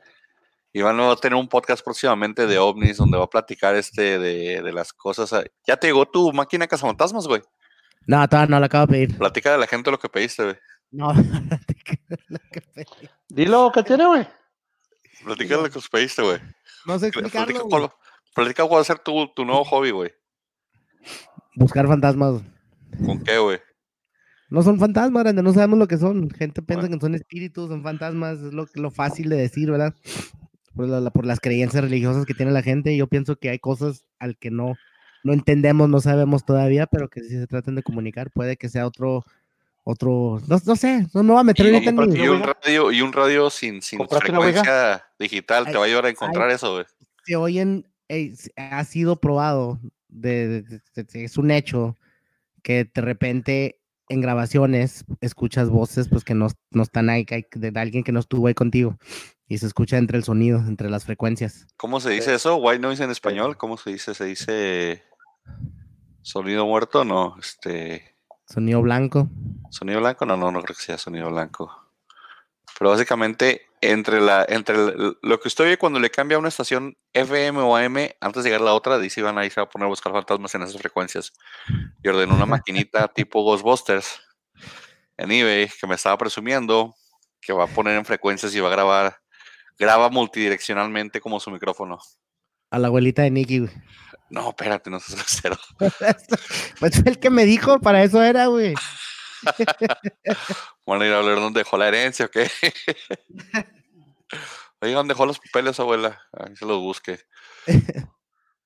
Iván 0.74 1.00
va 1.00 1.12
a 1.12 1.16
tener 1.16 1.38
un 1.38 1.48
podcast 1.48 1.82
próximamente 1.82 2.46
de 2.46 2.58
ovnis 2.58 2.98
donde 2.98 3.16
va 3.16 3.24
a 3.24 3.30
platicar 3.30 3.74
este 3.74 4.18
de, 4.18 4.60
de 4.60 4.72
las 4.74 4.92
cosas. 4.92 5.32
Ya 5.66 5.78
te 5.78 5.86
llegó 5.86 6.04
tu 6.04 6.30
máquina 6.34 6.66
cazafantasmas, 6.66 7.26
güey. 7.26 7.40
No, 8.06 8.28
todavía 8.28 8.50
no 8.50 8.60
la 8.60 8.66
acabo 8.66 8.86
de 8.86 8.92
pedir. 8.92 9.16
Platica 9.18 9.52
de 9.52 9.58
la 9.58 9.66
gente 9.66 9.90
lo 9.90 9.98
que 9.98 10.10
pediste, 10.10 10.42
güey. 10.44 10.56
No, 10.90 11.12
la 12.28 12.40
que 12.52 12.60
pedí. 12.60 13.08
Dilo 13.28 13.72
que 13.72 13.82
tiene, 13.82 14.04
güey. 14.06 14.28
Platica 15.24 15.56
de 15.56 15.62
lo 15.62 15.70
que 15.70 15.80
pediste, 15.90 16.20
güey. 16.22 16.38
no 16.84 16.98
sé 16.98 17.10
Platica 17.10 17.38
explicarlo. 17.44 17.68
güey. 17.88 18.05
Platica 18.36 18.62
cuál 18.64 18.78
va 18.78 18.82
a 18.82 18.84
ser 18.84 18.98
tu, 19.00 19.26
tu 19.34 19.44
nuevo 19.44 19.64
hobby, 19.64 19.90
güey. 19.90 20.12
Buscar 21.56 21.86
fantasmas. 21.86 22.42
¿Con 23.04 23.22
qué, 23.24 23.38
güey? 23.38 23.58
No 24.48 24.62
son 24.62 24.78
fantasmas, 24.78 25.24
grande, 25.24 25.42
no 25.42 25.52
sabemos 25.52 25.78
lo 25.78 25.88
que 25.88 25.96
son. 25.98 26.30
Gente 26.30 26.62
piensa 26.62 26.82
Bueno. 26.82 26.96
que 26.96 27.00
son 27.04 27.14
espíritus, 27.14 27.68
son 27.68 27.82
fantasmas, 27.82 28.38
es 28.38 28.52
lo, 28.52 28.66
lo 28.74 28.90
fácil 28.90 29.28
de 29.28 29.36
decir, 29.36 29.70
¿verdad? 29.70 29.94
Por, 30.74 30.86
la- 30.88 31.00
la- 31.00 31.10
por 31.10 31.26
las 31.26 31.40
creencias 31.40 31.82
religiosas 31.82 32.26
que 32.26 32.34
tiene 32.34 32.52
la 32.52 32.62
gente. 32.62 32.96
Yo 32.96 33.06
pienso 33.08 33.36
que 33.36 33.48
hay 33.50 33.58
cosas 33.58 34.04
al 34.20 34.36
que 34.36 34.50
no, 34.50 34.74
no 35.24 35.32
entendemos, 35.32 35.88
no 35.88 36.00
sabemos 36.00 36.44
todavía, 36.44 36.86
pero 36.86 37.08
que 37.08 37.22
si 37.22 37.30
se 37.30 37.46
tratan 37.48 37.74
de 37.74 37.82
comunicar, 37.82 38.30
puede 38.30 38.56
que 38.56 38.68
sea 38.68 38.86
otro, 38.86 39.24
otro, 39.82 40.40
no, 40.46 40.58
no 40.64 40.76
sé, 40.76 41.06
no 41.12 41.22
me 41.24 41.32
voy 41.32 41.40
a 41.40 41.44
meter 41.44 41.66
Y, 41.66 41.74
ahorita 41.74 41.90
en 41.90 41.96
mi- 42.10 42.18
y 42.20 42.28
un 42.28 42.42
radio, 42.42 42.92
y 42.92 43.00
un 43.02 43.12
radio 43.12 43.50
sin, 43.50 43.82
sin 43.82 43.98
frecuencia 44.06 45.04
digital 45.18 45.64
te 45.66 45.72
va 45.76 45.80
a 45.84 45.86
ayudar 45.86 46.04
a 46.06 46.10
encontrar 46.10 46.50
eso, 46.50 46.74
güey. 46.74 46.84
se 47.24 47.34
oyen, 47.34 47.84
eh, 48.08 48.34
ha 48.56 48.84
sido 48.84 49.16
probado, 49.20 49.80
de, 50.08 50.62
de- 50.62 50.80
de- 50.94 51.04
de- 51.04 51.24
es 51.24 51.36
un 51.36 51.50
hecho 51.50 51.96
que 52.62 52.84
de 52.92 53.00
repente 53.00 53.80
en 54.08 54.20
grabaciones 54.20 55.04
escuchas 55.20 55.68
voces 55.68 56.08
pues 56.08 56.22
que 56.24 56.34
no, 56.34 56.48
no 56.70 56.82
están 56.82 57.10
ahí, 57.10 57.24
que 57.24 57.34
hay- 57.36 57.46
de 57.54 57.72
alguien 57.80 58.04
que 58.04 58.12
no 58.12 58.20
estuvo 58.20 58.46
ahí 58.46 58.54
contigo 58.54 58.96
y 59.48 59.58
se 59.58 59.66
escucha 59.66 59.98
entre 59.98 60.16
el 60.18 60.24
sonido, 60.24 60.58
entre 60.60 60.88
las 60.90 61.04
frecuencias. 61.04 61.66
¿Cómo 61.76 62.00
se 62.00 62.10
dice 62.10 62.34
eso? 62.34 62.56
White 62.56 62.80
noise 62.80 63.02
en 63.04 63.10
español. 63.10 63.56
¿Cómo 63.56 63.76
se 63.76 63.90
dice? 63.90 64.14
¿Se 64.14 64.24
dice 64.24 65.02
sonido 66.22 66.66
muerto? 66.66 67.04
No, 67.04 67.36
este. 67.38 68.16
Sonido 68.48 68.80
blanco. 68.82 69.28
¿Sonido 69.70 70.00
blanco? 70.00 70.24
No, 70.26 70.36
no, 70.36 70.50
no 70.52 70.62
creo 70.62 70.76
que 70.76 70.82
sea 70.82 70.98
sonido 70.98 71.30
blanco. 71.30 71.70
Pero 72.78 72.90
básicamente, 72.90 73.62
entre 73.80 74.20
la, 74.20 74.44
entre 74.48 74.74
el- 74.76 75.16
lo 75.22 75.40
que 75.40 75.48
usted 75.48 75.64
oye 75.64 75.78
cuando 75.78 75.98
le 75.98 76.10
cambia 76.10 76.36
a 76.36 76.40
una 76.40 76.48
estación 76.48 76.96
FM 77.14 77.60
o 77.60 77.76
AM, 77.76 78.10
antes 78.20 78.42
de 78.44 78.50
llegar 78.50 78.60
a 78.62 78.64
la 78.66 78.74
otra, 78.74 78.98
dice 78.98 79.20
Iván 79.20 79.38
ahí 79.38 79.48
se 79.50 79.60
va 79.60 79.64
a 79.64 79.68
poner 79.70 79.86
a 79.86 79.88
buscar 79.88 80.12
fantasmas 80.12 80.54
en 80.54 80.62
esas 80.62 80.76
frecuencias. 80.80 81.32
Y 82.02 82.08
ordenó 82.08 82.34
una 82.34 82.46
maquinita 82.46 83.08
tipo 83.14 83.42
Ghostbusters 83.42 84.20
en 85.16 85.30
eBay 85.32 85.70
que 85.80 85.86
me 85.86 85.94
estaba 85.94 86.18
presumiendo 86.18 86.94
que 87.40 87.52
va 87.52 87.64
a 87.64 87.68
poner 87.68 87.96
en 87.96 88.04
frecuencias 88.04 88.54
y 88.54 88.60
va 88.60 88.68
a 88.68 88.72
grabar, 88.72 89.16
graba 89.78 90.10
multidireccionalmente 90.10 91.20
como 91.20 91.38
su 91.40 91.50
micrófono. 91.50 91.98
A 92.70 92.78
la 92.78 92.88
abuelita 92.88 93.22
de 93.22 93.30
Nicky, 93.30 93.60
güey. 93.60 93.72
No, 94.28 94.48
espérate, 94.48 94.90
no 94.90 94.98
seas 95.00 95.40
grosero. 95.42 95.56
Pues 96.80 97.00
fue 97.00 97.10
el 97.12 97.18
que 97.20 97.30
me 97.30 97.44
dijo, 97.44 97.78
para 97.80 98.02
eso 98.02 98.22
era, 98.22 98.46
güey. 98.46 98.74
Van 100.86 101.02
a 101.02 101.06
ir 101.06 101.12
a 101.12 101.18
hablar 101.18 101.36
dónde 101.36 101.60
dejó 101.60 101.76
la 101.76 101.88
herencia 101.88 102.26
o 102.26 102.28
qué. 102.28 102.50
Oye, 104.80 104.92
¿dónde 104.92 105.14
dejó 105.14 105.26
los 105.26 105.38
papeles, 105.38 105.80
abuela? 105.80 106.20
Ahí 106.32 106.56
se 106.56 106.66
los 106.66 106.78
busque. 106.80 107.20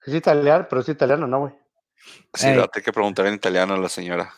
Es 0.06 0.14
italiano, 0.14 0.66
pero 0.68 0.80
es 0.80 0.88
italiano, 0.88 1.26
¿no, 1.26 1.40
güey? 1.40 1.52
Sí, 2.32 2.46
Ey. 2.46 2.56
va 2.56 2.64
a 2.64 2.68
tener 2.68 2.82
que 2.82 2.92
preguntar 2.92 3.26
en 3.26 3.34
italiano 3.34 3.74
a 3.74 3.78
la 3.78 3.90
señora. 3.90 4.32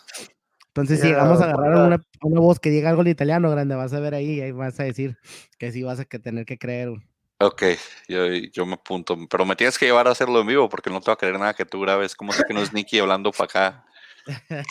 Entonces, 0.67 1.01
si 1.01 1.07
Ya, 1.07 1.13
llegamos 1.13 1.41
a 1.41 1.45
agarrar 1.45 1.87
una, 1.87 2.03
una 2.21 2.41
voz 2.41 2.59
que 2.59 2.71
diga 2.71 2.91
algo 2.91 3.03
en 3.03 3.09
italiano, 3.09 3.49
grande, 3.49 3.77
vas 3.77 3.93
a 3.93 4.01
ver 4.01 4.15
ahí, 4.15 4.41
ahí 4.41 4.51
vas 4.51 4.81
a 4.81 4.83
decir 4.83 5.17
que 5.61 5.71
sí 5.71 5.85
vas 5.85 6.01
a 6.01 6.05
que 6.05 6.19
tener 6.19 6.47
que 6.47 6.59
creer. 6.59 6.91
güey. 6.91 7.03
Ok, 7.39 7.63
yo, 8.09 8.27
yo 8.27 8.67
me 8.67 8.75
apunto. 8.75 9.17
Pero 9.29 9.45
me 9.45 9.55
tienes 9.57 9.79
que 9.79 9.87
llevar 9.87 10.09
a 10.09 10.13
hacerlo 10.13 10.41
en 10.41 10.47
vivo 10.49 10.69
porque 10.69 10.91
no 10.91 11.01
te 11.01 11.11
va 11.11 11.15
a 11.15 11.19
creer 11.19 11.39
nada 11.39 11.55
que 11.55 11.65
tú 11.65 11.81
grabes. 11.81 12.15
¿Cómo 12.17 12.33
sé 12.33 12.43
que 12.47 12.55
no 12.55 12.61
es 12.61 12.73
Nicky 12.73 12.99
hablando 12.99 13.31
para 13.33 13.45
acá? 13.45 13.87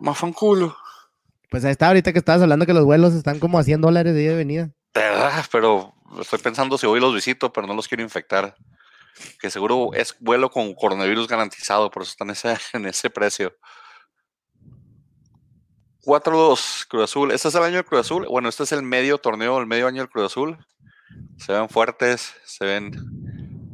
Mafanculo. 0.00 0.76
Pues 1.50 1.64
ahí 1.64 1.70
está, 1.70 1.88
ahorita 1.88 2.12
que 2.12 2.18
estabas 2.18 2.42
hablando 2.42 2.66
que 2.66 2.74
los 2.74 2.84
vuelos 2.84 3.14
están 3.14 3.38
como 3.38 3.58
a 3.58 3.64
100 3.64 3.80
dólares 3.80 4.14
de 4.14 4.22
ida 4.22 4.32
y 4.32 4.36
venida. 4.36 4.64
De 4.94 5.00
verdad, 5.00 5.44
pero 5.50 5.94
estoy 6.20 6.38
pensando 6.38 6.76
si 6.78 6.86
hoy 6.86 7.00
los 7.00 7.14
visito, 7.14 7.52
pero 7.52 7.66
no 7.66 7.74
los 7.74 7.88
quiero 7.88 8.02
infectar. 8.02 8.56
Que 9.40 9.50
seguro 9.50 9.90
es 9.94 10.16
vuelo 10.20 10.50
con 10.50 10.74
coronavirus 10.74 11.28
garantizado, 11.28 11.90
por 11.90 12.02
eso 12.02 12.10
están 12.10 12.28
en 12.28 12.32
ese, 12.32 12.56
en 12.74 12.86
ese 12.86 13.10
precio. 13.10 13.54
4-2, 16.04 16.86
Cruz 16.88 17.04
Azul. 17.04 17.32
¿Este 17.32 17.48
es 17.48 17.54
el 17.54 17.62
año 17.64 17.76
del 17.76 17.84
Cruz 17.84 18.02
Azul? 18.02 18.26
Bueno, 18.28 18.48
este 18.48 18.62
es 18.62 18.72
el 18.72 18.82
medio 18.82 19.18
torneo, 19.18 19.58
el 19.58 19.66
medio 19.66 19.88
año 19.88 20.02
del 20.02 20.08
Cruz 20.08 20.26
Azul. 20.26 20.56
Se 21.36 21.52
ven 21.52 21.68
fuertes, 21.68 22.34
se 22.44 22.64
ven. 22.64 22.92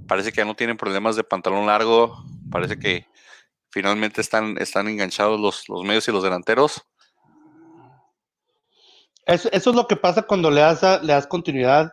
Parece 0.08 0.32
que 0.32 0.38
ya 0.38 0.44
no 0.44 0.54
tienen 0.54 0.78
problemas 0.78 1.14
de 1.14 1.24
pantalón 1.24 1.66
largo. 1.66 2.24
Parece 2.50 2.78
que 2.78 3.06
finalmente 3.72 4.20
están, 4.20 4.56
están 4.58 4.86
enganchados 4.88 5.40
los, 5.40 5.68
los 5.68 5.82
medios 5.82 6.06
y 6.06 6.12
los 6.12 6.22
delanteros. 6.22 6.80
Eso, 9.26 9.48
eso 9.52 9.70
es 9.70 9.76
lo 9.76 9.86
que 9.86 9.96
pasa 9.96 10.22
cuando 10.22 10.50
le 10.50 10.60
das, 10.60 10.82
a- 10.84 11.00
le 11.02 11.12
das 11.12 11.26
continuidad 11.26 11.92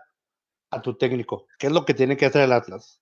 a 0.72 0.82
tu 0.82 0.98
técnico, 0.98 1.46
que 1.58 1.68
es 1.68 1.74
lo 1.74 1.86
que 1.86 1.94
tiene 1.94 2.18
que 2.18 2.26
hacer 2.26 2.42
el 2.42 2.52
Atlas. 2.54 3.00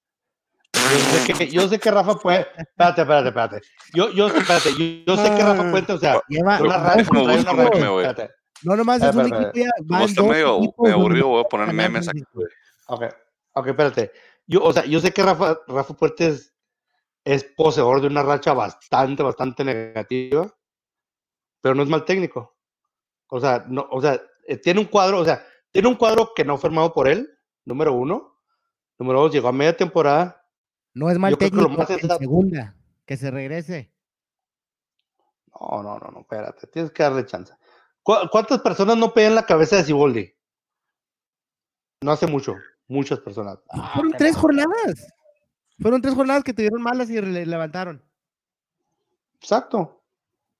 Yo 0.73 0.99
sé 0.99 1.33
que, 1.33 1.47
yo 1.49 1.67
sé 1.67 1.79
que 1.79 1.91
Rafa 1.91 2.15
puede. 2.15 2.47
Espérate, 2.57 3.01
espérate, 3.01 3.27
espérate. 3.29 3.61
Yo, 3.93 4.11
yo, 4.11 4.27
espérate, 4.27 4.69
yo, 4.71 5.15
yo 5.15 5.17
sé 5.23 5.35
que 5.35 5.43
Rafa 5.43 5.71
Puente, 5.71 5.93
o 5.93 5.97
sea, 5.97 6.21
Lleva, 6.27 6.61
una 6.61 6.77
racha, 6.77 7.03
trae 7.09 7.39
una 7.39 7.53
racha. 7.53 7.77
Espérate. 7.85 8.29
no 8.63 8.75
nomás 8.75 9.01
Ah, 9.01 9.09
es 9.09 9.15
un 9.15 9.21
equipo 9.33 9.51
ya. 9.53 9.71
Medio, 10.27 10.59
donde 10.77 10.91
aburrido, 10.93 11.27
voy 11.27 11.41
a 11.41 11.43
poner 11.45 11.73
memes 11.73 12.07
aquí. 12.09 12.23
Ok, 12.87 13.03
ok, 13.53 13.67
espérate. 13.67 14.11
Yo, 14.45 14.63
o 14.63 14.71
sea, 14.71 14.85
yo 14.85 14.99
sé 14.99 15.11
que 15.11 15.23
Rafa, 15.23 15.57
Rafa 15.67 15.93
Puertes 15.93 16.53
es 17.27 17.43
poseedor 17.43 17.99
de 17.99 18.07
una 18.07 18.23
racha 18.23 18.53
bastante, 18.53 19.21
bastante 19.21 19.65
negativa, 19.65 20.49
pero 21.59 21.75
no 21.75 21.83
es 21.83 21.89
mal 21.89 22.05
técnico. 22.05 22.55
O 23.27 23.41
sea, 23.41 23.65
no, 23.67 23.85
o 23.91 24.01
sea, 24.01 24.21
eh, 24.47 24.55
tiene 24.55 24.79
un 24.79 24.85
cuadro, 24.85 25.19
o 25.19 25.25
sea, 25.25 25.45
tiene 25.69 25.89
un 25.89 25.95
cuadro 25.95 26.31
que 26.33 26.45
no 26.45 26.57
formado 26.57 26.93
por 26.93 27.09
él, 27.09 27.29
número 27.65 27.91
uno. 27.91 28.39
Número 28.97 29.19
dos, 29.19 29.33
llegó 29.33 29.49
a 29.49 29.51
media 29.51 29.75
temporada. 29.75 30.41
No 30.93 31.11
es 31.11 31.19
mal 31.19 31.37
técnico 31.37 31.69
en 31.69 32.17
segunda, 32.17 32.77
que 33.05 33.17
se 33.17 33.29
regrese. 33.29 33.91
No, 35.51 35.83
no, 35.83 35.99
no, 35.99 36.09
no, 36.09 36.19
espérate, 36.21 36.65
tienes 36.67 36.91
que 36.91 37.03
darle 37.03 37.25
chance. 37.25 37.53
¿Cuántas 38.03 38.61
personas 38.61 38.95
no 38.95 39.13
pegan 39.13 39.35
la 39.35 39.45
cabeza 39.45 39.75
de 39.75 39.83
Siboldi? 39.83 40.33
No 42.01 42.11
hace 42.13 42.25
mucho, 42.25 42.55
muchas 42.87 43.19
personas. 43.19 43.59
Ah, 43.69 43.91
Fueron 43.95 44.13
tres 44.13 44.37
jornadas. 44.37 45.13
Fueron 45.79 46.01
tres 46.01 46.15
jornadas 46.15 46.43
que 46.43 46.53
tuvieron 46.53 46.81
malas 46.81 47.09
y 47.09 47.21
levantaron. 47.21 48.03
Exacto. 49.39 50.01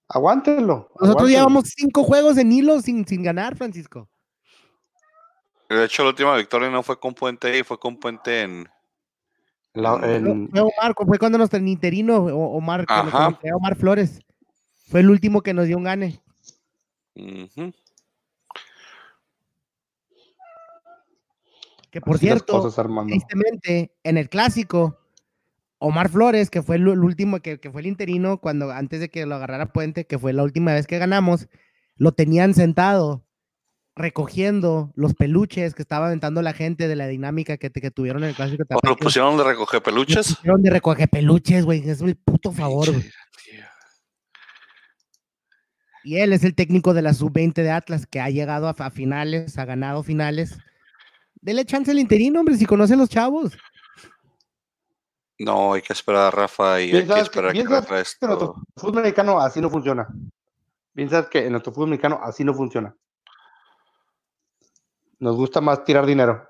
Aguántenlo. 0.08 0.90
Nosotros 1.00 1.30
llevamos 1.30 1.66
cinco 1.76 2.04
juegos 2.04 2.38
en 2.38 2.52
hilo 2.52 2.82
sin, 2.82 3.06
sin 3.06 3.24
ganar, 3.24 3.58
Francisco. 3.58 4.08
De 5.70 5.84
hecho, 5.84 6.04
la 6.04 6.10
última 6.10 6.36
victoria 6.38 6.70
no 6.70 6.82
fue 6.82 7.00
con 7.00 7.14
Puente 7.14 7.58
y 7.58 7.64
fue 7.64 7.80
con 7.80 7.98
Puente 7.98 8.42
en. 8.42 8.70
Fue 9.74 10.62
Omar, 10.62 10.96
fue 10.96 11.20
cuando 11.20 11.38
nos 11.38 11.54
el 11.54 11.68
interino 11.68 12.18
Omar, 12.18 12.86
Omar 13.54 13.76
Flores. 13.76 14.22
Fue 14.90 15.02
el 15.02 15.10
último 15.10 15.42
que 15.42 15.54
nos 15.54 15.68
dio 15.68 15.78
un 15.78 15.84
gane. 15.84 16.24
Que 21.92 22.02
por 22.02 22.18
cierto, 22.18 22.72
tristemente, 23.06 23.92
en 24.04 24.18
el 24.18 24.30
clásico, 24.30 24.98
Omar 25.80 26.10
Flores, 26.10 26.50
que 26.50 26.62
fue 26.62 26.78
el, 26.78 26.88
último, 26.88 27.40
que, 27.40 27.60
fue 27.72 27.82
el 27.82 27.88
interino, 27.88 28.40
cuando 28.40 28.72
antes 28.72 29.00
de 29.00 29.10
que 29.10 29.26
lo 29.26 29.36
agarrara 29.36 29.68
Puente, 29.68 30.06
que 30.06 30.18
fue 30.18 30.34
la 30.34 30.44
última 30.44 30.74
vez 30.74 30.88
que 30.88 30.98
ganamos, 30.98 31.48
lo 31.96 32.12
tenían 32.14 32.54
sentado 32.54 33.24
recogiendo 33.96 34.92
los 34.96 35.16
peluches 35.16 35.74
que 35.74 35.82
estaba 35.82 36.06
aventando 36.06 36.44
la 36.44 36.54
gente 36.54 36.88
de 36.88 36.96
la 36.96 37.08
dinámica 37.08 37.58
que, 37.58 37.72
que 37.72 37.92
tuvieron 37.92 38.24
en 38.24 38.30
el 38.30 38.36
clásico. 38.36 38.64
¿O 38.70 38.88
lo 38.88 38.96
pusieron 38.96 39.38
de 39.38 39.44
recoger 39.44 39.82
peluches? 39.82 40.30
Lo 40.30 40.36
pusieron 40.36 40.62
de 40.62 40.70
recoger 40.70 41.10
peluches, 41.10 41.66
güey. 41.66 41.88
Es 41.90 42.02
un 42.02 42.14
puto 42.24 42.52
favor, 42.52 42.92
güey. 42.92 43.10
Y 46.08 46.20
él 46.20 46.32
es 46.32 46.46
el 46.46 46.56
técnico 46.56 46.94
de 46.94 47.02
la 47.02 47.14
sub-20 47.14 47.54
de 47.54 47.70
Atlas 47.70 48.08
que 48.08 48.22
ha 48.22 48.30
llegado 48.30 48.70
a, 48.70 48.90
finales, 48.92 49.58
ha 49.58 49.66
ganado 49.66 50.04
finales. 50.04 50.58
Dele 51.42 51.66
chance 51.66 51.92
al 51.92 52.00
interino, 52.00 52.40
hombre, 52.40 52.56
si 52.56 52.66
conoce 52.66 52.94
a 52.94 52.96
los 52.96 53.10
chavos. 53.10 53.58
No, 55.40 55.74
hay 55.74 55.82
que 55.82 55.94
esperar 55.94 56.28
a 56.28 56.32
Rafa 56.32 56.82
y 56.82 56.96
hay 56.96 57.08
que 57.08 57.20
esperar 57.20 57.54
que, 57.54 57.64
que 57.64 57.70
Rafa 57.70 58.00
esto... 58.00 58.26
En 58.26 58.30
nuestro 58.30 58.56
fútbol 58.76 59.04
mexicano 59.04 59.40
así 59.40 59.62
no 59.62 59.70
funciona. 59.70 60.08
Piensas 60.94 61.28
que 61.28 61.46
en 61.46 61.52
nuestro 61.52 61.72
fútbol 61.72 61.90
mexicano 61.90 62.20
así 62.24 62.44
no 62.44 62.54
funciona. 62.54 62.96
Nos 65.20 65.36
gusta 65.36 65.62
más 65.62 65.84
tirar 65.84 66.06
dinero 66.06 66.48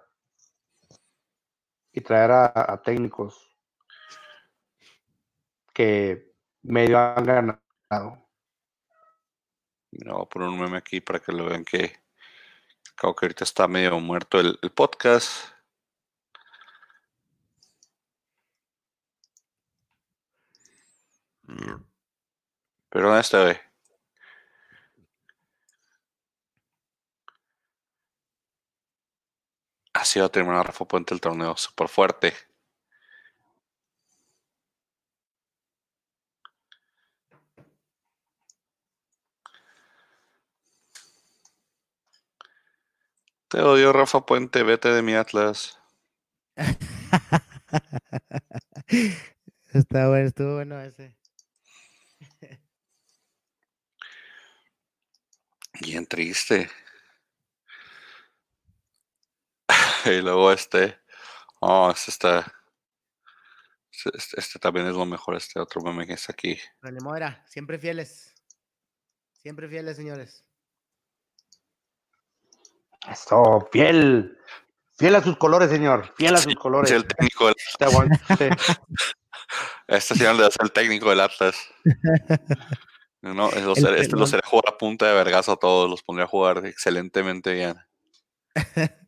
y 1.92 2.02
traer 2.02 2.32
a 2.32 2.82
técnicos 2.84 3.48
que 5.74 6.34
medio 6.64 6.98
han 6.98 7.24
ganado. 7.24 8.28
No, 9.92 10.28
por 10.28 10.42
un 10.42 10.60
meme 10.60 10.78
aquí 10.78 11.02
para 11.02 11.20
que 11.20 11.32
lo 11.32 11.46
vean 11.46 11.64
que 11.64 12.00
creo 12.96 13.16
que 13.16 13.26
ahorita 13.26 13.44
está 13.44 13.68
medio 13.68 14.00
muerto 14.00 14.40
el, 14.40 14.58
podcast. 14.74 15.52
Pero 22.90 23.08
¿dónde 23.08 23.22
está, 23.22 23.44
ve? 23.44 23.60
Así 29.94 30.20
va 30.20 30.28
a 30.28 30.30
terminar 30.30 30.66
Rafa 30.66 30.86
Puente 30.86 31.14
el 31.14 31.20
torneo, 31.22 31.56
súper 31.58 31.88
fuerte. 31.90 32.34
Te 43.50 43.62
odio, 43.62 43.94
Rafa 43.94 44.26
Puente, 44.26 44.64
vete 44.64 44.90
de 44.90 45.02
mi 45.02 45.14
Atlas. 45.16 45.80
Está 49.74 50.10
bueno, 50.10 50.28
estuvo 50.28 50.56
bueno 50.56 50.80
ese. 50.82 51.16
Bien 55.82 56.06
triste. 56.06 56.70
y 60.06 60.22
luego 60.22 60.52
este. 60.52 61.00
Oh, 61.60 61.92
este 61.92 62.12
está. 62.12 62.54
Este, 63.92 64.40
este, 64.40 64.60
también 64.60 64.86
es 64.88 64.94
lo 64.94 65.06
mejor, 65.06 65.36
este 65.36 65.60
otro 65.60 65.82
meme 65.82 66.06
que 66.06 66.14
está 66.14 66.32
aquí. 66.32 66.60
Modera, 67.02 67.44
siempre 67.48 67.80
fieles. 67.80 68.34
Siempre 69.34 69.68
fieles, 69.68 69.98
señores. 69.98 70.46
Esto, 73.10 73.68
fiel. 73.72 74.38
Fiel 74.98 75.16
a 75.16 75.24
sus 75.24 75.38
colores, 75.38 75.70
señor. 75.70 76.14
Fiel 76.16 76.36
a 76.36 76.38
sus 76.38 76.56
colores. 76.56 76.92
Es 76.92 76.98
el 76.98 77.08
técnico 77.08 77.48
del 77.48 77.56
Este 79.88 80.16
señor 80.16 80.42
es 80.42 80.56
el 80.60 80.72
técnico 80.72 81.10
del 81.10 81.22
Atlas. 81.22 81.56
No, 83.36 83.50
este 83.50 84.16
lo 84.16 84.28
sería 84.28 84.48
jugar 84.48 84.66
a 84.68 84.78
punta 84.78 85.08
de 85.08 85.14
vergazo 85.14 85.54
a 85.54 85.58
todos, 85.58 85.90
los 85.90 86.04
pondría 86.04 86.26
a 86.26 86.30
jugar 86.30 86.66
excelentemente 86.66 87.54
bien. 87.54 87.76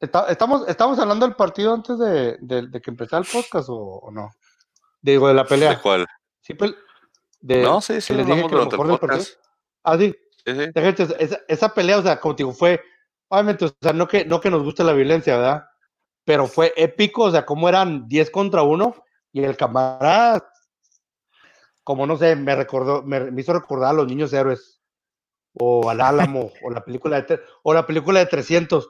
¿Estamos, 0.00 0.66
¿Estamos 0.66 0.98
hablando 0.98 1.26
del 1.26 1.36
partido 1.36 1.74
antes 1.74 1.98
de, 1.98 2.38
que 2.82 2.90
empezara 2.90 3.22
el 3.22 3.28
podcast 3.30 3.68
o, 3.70 4.08
no? 4.12 4.30
Digo, 5.02 5.28
de 5.28 5.34
la 5.34 5.44
pelea. 5.44 5.70
¿De 5.70 5.80
cuál? 5.80 6.06
Sí, 6.40 6.54
pues, 6.54 6.74
no, 7.42 7.80
sí, 7.80 8.00
sí, 8.00 8.14
les 8.14 8.26
dije 8.26 8.46
que 8.46 8.54
el 8.54 8.68
podcast. 8.68 9.34
Ah, 9.84 9.98
sí. 9.98 10.14
Esa, 11.48 11.74
pelea, 11.74 11.98
o 11.98 12.02
sea, 12.02 12.18
como 12.18 12.34
digo, 12.34 12.52
fue, 12.52 12.82
obviamente, 13.28 13.66
o 13.66 13.72
sea, 13.80 13.92
no 13.92 14.08
que, 14.08 14.24
no 14.24 14.40
que 14.40 14.50
nos 14.50 14.62
guste 14.62 14.84
la 14.84 14.94
violencia, 14.94 15.36
¿verdad? 15.36 15.66
Pero 16.24 16.46
fue 16.46 16.72
épico, 16.76 17.24
o 17.24 17.30
sea, 17.30 17.44
como 17.44 17.68
eran 17.68 18.08
10 18.08 18.30
contra 18.30 18.62
1 18.62 18.94
y 19.32 19.42
el 19.42 19.56
camarada, 19.56 20.49
como 21.84 22.06
no 22.06 22.16
sé, 22.16 22.36
me 22.36 22.54
recordó, 22.54 23.02
me, 23.02 23.30
hizo 23.40 23.52
recordar 23.52 23.90
a 23.90 23.94
los 23.94 24.06
niños 24.06 24.32
héroes, 24.32 24.80
o 25.54 25.88
al 25.90 26.00
Álamo, 26.00 26.52
o 26.62 26.70
la 26.70 26.84
película 26.84 27.20
de, 27.20 27.40
o 27.62 27.74
la 27.74 27.86
película 27.86 28.20
de 28.20 28.26
300. 28.26 28.88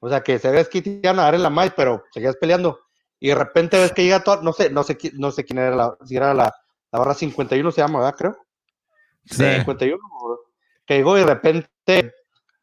O 0.00 0.08
sea, 0.08 0.22
que 0.22 0.38
se 0.38 0.50
ves 0.50 0.68
que 0.68 0.82
te 0.82 0.90
iban 1.02 1.18
a 1.18 1.22
dar 1.22 1.34
en 1.34 1.42
la 1.42 1.50
maíz, 1.50 1.72
pero 1.76 2.04
seguías 2.12 2.36
peleando. 2.36 2.80
Y 3.18 3.28
de 3.28 3.34
repente 3.34 3.78
ves 3.78 3.92
que 3.92 4.04
llega 4.04 4.22
todo, 4.22 4.42
no 4.42 4.52
sé, 4.52 4.70
no 4.70 4.82
sé, 4.84 4.98
no 5.14 5.30
sé 5.30 5.44
quién 5.44 5.58
era 5.58 5.74
la, 5.74 5.96
si 6.04 6.16
era 6.16 6.34
la, 6.34 6.54
la 6.92 6.98
barra 6.98 7.14
51 7.14 7.70
se 7.72 7.80
llama, 7.80 8.00
¿verdad? 8.00 8.14
Creo. 8.16 8.36
Sí. 9.24 9.44
51, 9.44 9.98
que 10.86 10.94
llegó 10.96 11.16
y 11.16 11.20
de 11.20 11.26
repente 11.26 12.14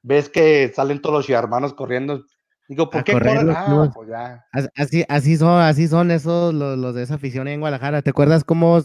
ves 0.01 0.29
que 0.29 0.71
salen 0.73 1.01
todos 1.01 1.27
los 1.27 1.29
hermanos 1.29 1.73
corriendo. 1.73 2.23
Digo, 2.67 2.89
¿por 2.89 3.03
qué 3.03 3.13
corren? 3.13 3.51
Ah, 3.51 3.91
pues 3.93 4.09
ya. 4.09 4.45
Así, 4.75 5.05
así 5.07 5.37
son, 5.37 5.61
así 5.61 5.87
son 5.87 6.09
esos 6.09 6.53
los, 6.53 6.95
de 6.95 7.03
esa 7.03 7.15
afición 7.15 7.47
en 7.47 7.59
Guadalajara. 7.59 8.01
¿Te 8.01 8.09
acuerdas 8.09 8.43
cómo 8.43 8.81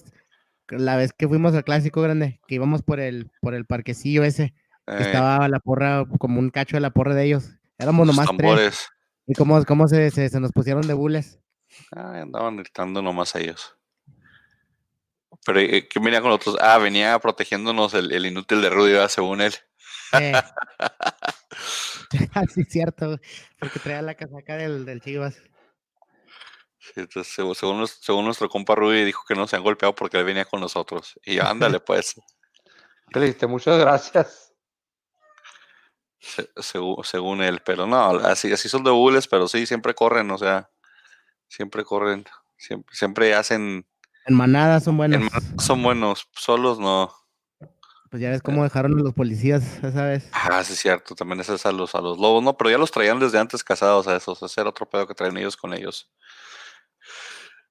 la 0.71 0.97
vez 0.97 1.13
que 1.13 1.29
fuimos 1.29 1.55
al 1.55 1.65
clásico 1.65 2.03
grande, 2.03 2.41
que 2.47 2.57
íbamos 2.57 2.83
por 2.83 3.01
el, 3.01 3.31
por 3.41 3.55
el 3.55 3.67
parquecillo 3.67 4.25
ese, 4.25 4.55
que 4.87 4.95
eh. 4.95 5.03
estaba 5.03 5.49
la 5.49 5.61
porra, 5.61 6.05
como 6.19 6.39
un 6.39 6.51
cacho 6.51 6.77
de 6.77 6.81
la 6.81 6.91
porra 6.91 7.15
de 7.15 7.25
ellos? 7.25 7.51
Éramos 7.79 8.07
nomás 8.07 8.29
tres. 8.37 8.89
¿Y 9.27 9.35
cómo, 9.35 9.65
cómo 9.65 9.89
se, 9.89 10.11
se, 10.11 10.41
nos 10.41 10.53
pusieron 10.53 10.87
de 10.87 10.95
bules? 10.95 11.39
Ah, 11.95 12.21
andaban 12.23 12.57
gritando 12.57 13.01
nomás 13.01 13.35
a 13.37 13.41
ellos. 13.41 13.77
Pero 15.47 15.61
eh, 15.61 15.89
¿qué 15.89 16.01
venía 16.01 16.21
con 16.21 16.33
otros? 16.33 16.57
Ah, 16.61 16.79
venía 16.79 17.19
protegiéndonos 17.19 17.95
el, 17.95 18.27
inútil 18.27 18.61
de 18.61 18.71
Rudy, 18.71 18.97
según 19.09 19.41
él. 19.41 19.55
Eh. 20.13 20.33
sí, 22.55 22.65
cierto, 22.65 23.19
porque 23.59 23.79
traía 23.79 24.03
la 24.03 24.15
casaca 24.15 24.57
del, 24.57 24.85
del 24.85 25.01
Chivas. 25.01 25.37
Entonces, 26.97 27.33
según, 27.33 27.87
según, 27.87 28.25
nuestro 28.25 28.49
compa 28.49 28.75
Rudy 28.75 29.05
dijo 29.05 29.25
que 29.27 29.35
no 29.35 29.47
se 29.47 29.57
han 29.57 29.63
golpeado 29.63 29.95
porque 29.95 30.19
él 30.19 30.25
venía 30.25 30.45
con 30.45 30.61
nosotros. 30.61 31.19
Y 31.25 31.39
ándale, 31.39 31.81
pues. 31.81 32.15
Triste, 33.13 33.47
muchas 33.47 33.79
gracias. 33.79 34.53
según, 36.57 37.05
según, 37.05 37.43
él, 37.43 37.61
pero 37.65 37.87
no, 37.87 38.11
así, 38.19 38.53
así 38.53 38.69
son 38.69 38.85
de 38.85 38.91
bules, 38.91 39.27
pero 39.27 39.49
sí, 39.49 39.67
siempre 39.67 39.95
corren, 39.95 40.31
o 40.31 40.39
sea, 40.39 40.71
siempre 41.49 41.83
corren, 41.85 42.25
siempre, 42.57 42.95
siempre 42.95 43.35
hacen 43.35 43.87
en 44.27 44.35
manada 44.35 44.81
son 44.81 44.97
buenos. 44.97 45.21
En 45.21 45.61
son 45.61 45.83
buenos, 45.83 46.29
solos 46.35 46.79
no. 46.79 47.13
Pues 48.11 48.23
ya 48.23 48.31
ves 48.31 48.43
cómo 48.43 48.65
dejaron 48.65 48.99
a 48.99 49.03
los 49.03 49.15
policías 49.15 49.83
esa 49.83 50.05
vez. 50.05 50.29
Ah, 50.33 50.63
sí, 50.65 50.73
es 50.73 50.81
cierto. 50.81 51.15
También 51.15 51.41
es 51.41 51.67
a 51.67 51.73
los, 51.73 51.95
a 51.95 52.01
los 52.01 52.19
lobos, 52.19 52.43
¿no? 52.43 52.57
Pero 52.57 52.71
ya 52.71 52.79
los 52.79 52.91
traían 52.91 53.21
desde 53.21 53.39
antes 53.39 53.63
casados 53.63 54.09
a 54.09 54.17
esos. 54.17 54.43
Ese 54.43 54.61
era 54.61 54.71
otro 54.71 54.89
pedo 54.89 55.07
que 55.07 55.15
traen 55.15 55.37
ellos 55.37 55.57
con 55.57 55.73
ellos. 55.73 56.11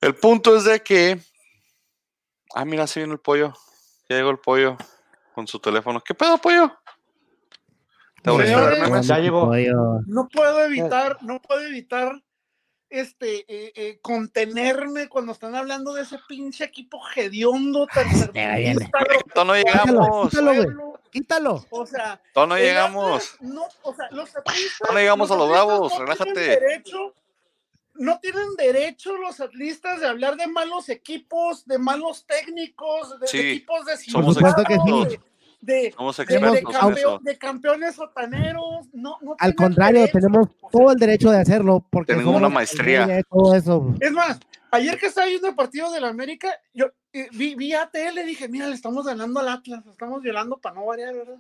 El 0.01 0.15
punto 0.15 0.55
es 0.55 0.63
de 0.63 0.81
que. 0.81 1.19
Ah, 2.55 2.65
mira, 2.65 2.88
sí 2.88 2.99
viene 2.99 3.13
el 3.13 3.19
pollo. 3.19 3.53
Ya 4.09 4.15
llegó 4.17 4.29
el 4.31 4.39
pollo 4.39 4.77
con 5.35 5.47
su 5.47 5.59
teléfono. 5.59 6.01
¿Qué 6.01 6.13
pedo, 6.13 6.38
pollo? 6.38 6.71
Te 8.23 8.31
voy 8.31 8.43
a 8.43 9.01
ya 9.01 9.19
llegó. 9.19 9.47
Pollo. 9.47 10.01
No 10.07 10.27
puedo 10.27 10.63
evitar, 10.65 11.17
no 11.21 11.41
puedo 11.41 11.62
evitar 11.62 12.21
este 12.89 13.45
eh, 13.47 13.71
eh, 13.75 13.99
contenerme 14.01 15.07
cuando 15.09 15.31
están 15.31 15.53
hablando 15.55 15.93
de 15.93 16.01
ese 16.01 16.17
pinche 16.27 16.63
equipo 16.63 16.99
hediondo 17.15 17.88
Ya 18.33 18.55
viene. 18.55 18.89
Todavía 19.33 19.43
no 19.45 19.55
llegamos. 19.55 20.29
Quítalo, 20.31 20.53
güey. 20.53 20.67
Quítalo. 21.12 21.65
O 21.69 21.85
sea, 21.85 22.21
no 22.35 22.57
llegamos. 22.57 23.38
No, 23.41 23.67
o 23.83 23.93
sea, 23.93 24.07
los. 24.12 24.31
No 24.91 24.97
llegamos 24.97 25.29
a 25.31 25.35
los 25.35 25.49
Bravos, 25.49 25.93
no 25.93 25.99
relájate. 25.99 26.39
derecho- 26.59 27.13
no 27.99 28.19
tienen 28.19 28.55
derecho 28.57 29.15
los 29.17 29.39
atlistas 29.39 29.99
de 29.99 30.07
hablar 30.07 30.35
de 30.38 30.47
malos 30.47 30.89
equipos, 30.89 31.65
de 31.67 31.77
malos 31.77 32.25
técnicos, 32.25 33.19
de, 33.19 33.27
Sí, 33.27 33.38
de 33.38 33.51
equipos 33.51 33.85
de 33.85 33.97
somos 33.97 34.35
de, 34.35 34.41
de- 35.62 35.91
Somos 35.95 36.17
de- 36.17 36.25
de 36.25 36.33
expertos 36.33 36.57
en 36.57 36.65
campeón- 36.65 36.97
eso. 36.97 37.19
de 37.21 37.38
campeones 37.38 37.95
sotaneros. 37.95 38.88
No, 38.93 39.17
no 39.21 39.35
Al 39.38 39.53
contrario, 39.55 39.99
derecho. 40.01 40.17
tenemos 40.19 40.47
todo 40.71 40.91
el 40.91 40.97
derecho 40.97 41.31
de 41.31 41.39
hacerlo 41.39 41.85
porque 41.89 42.13
Tenemos 42.13 42.35
una 42.35 42.49
maestría. 42.49 43.21
todo 43.29 43.53
eso. 43.55 43.93
Es 43.99 44.12
más, 44.12 44.39
ayer 44.71 44.97
que 44.97 45.07
estaba 45.07 45.27
viendo 45.27 45.47
el 45.49 45.55
partido 45.55 45.91
de 45.91 45.99
la 45.99 46.07
América, 46.07 46.49
yo 46.73 46.85
eh, 47.12 47.27
vi, 47.33 47.55
vi 47.55 47.73
a 47.73 47.88
tele 47.89 48.21
y 48.23 48.27
dije, 48.27 48.47
mira, 48.47 48.67
le 48.67 48.75
estamos 48.75 49.05
ganando 49.05 49.39
al 49.41 49.49
Atlas, 49.49 49.85
lo 49.85 49.91
estamos 49.91 50.21
violando 50.21 50.57
para 50.57 50.75
no 50.75 50.85
variar, 50.85 51.13
¿verdad? 51.13 51.35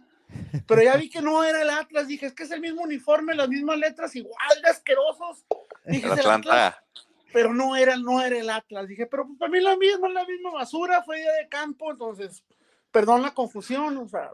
Pero 0.67 0.81
ya 0.81 0.95
vi 0.97 1.09
que 1.09 1.21
no 1.21 1.43
era 1.43 1.61
el 1.61 1.69
Atlas, 1.69 2.07
dije, 2.07 2.27
es 2.27 2.33
que 2.33 2.43
es 2.43 2.51
el 2.51 2.61
mismo 2.61 2.83
uniforme, 2.83 3.35
las 3.35 3.49
mismas 3.49 3.77
letras, 3.77 4.15
igual 4.15 4.61
de 4.63 4.69
asquerosos. 4.69 5.45
Dije, 5.85 6.05
El 6.05 6.11
Atlas, 6.13 6.27
Atlanta. 6.27 6.83
pero 7.33 7.53
no 7.53 7.75
era, 7.75 7.97
no 7.97 8.21
era 8.21 8.37
el 8.37 8.49
Atlas. 8.49 8.87
Dije, 8.87 9.05
pero 9.07 9.25
pues, 9.25 9.39
para 9.39 9.51
mí 9.51 9.59
la 9.59 9.75
misma, 9.77 10.09
la 10.09 10.25
misma 10.25 10.51
basura, 10.51 11.03
fue 11.03 11.17
día 11.17 11.31
de 11.33 11.49
campo, 11.49 11.91
entonces, 11.91 12.43
perdón 12.91 13.21
la 13.21 13.33
confusión, 13.33 13.97
o 13.97 14.07
sea, 14.07 14.31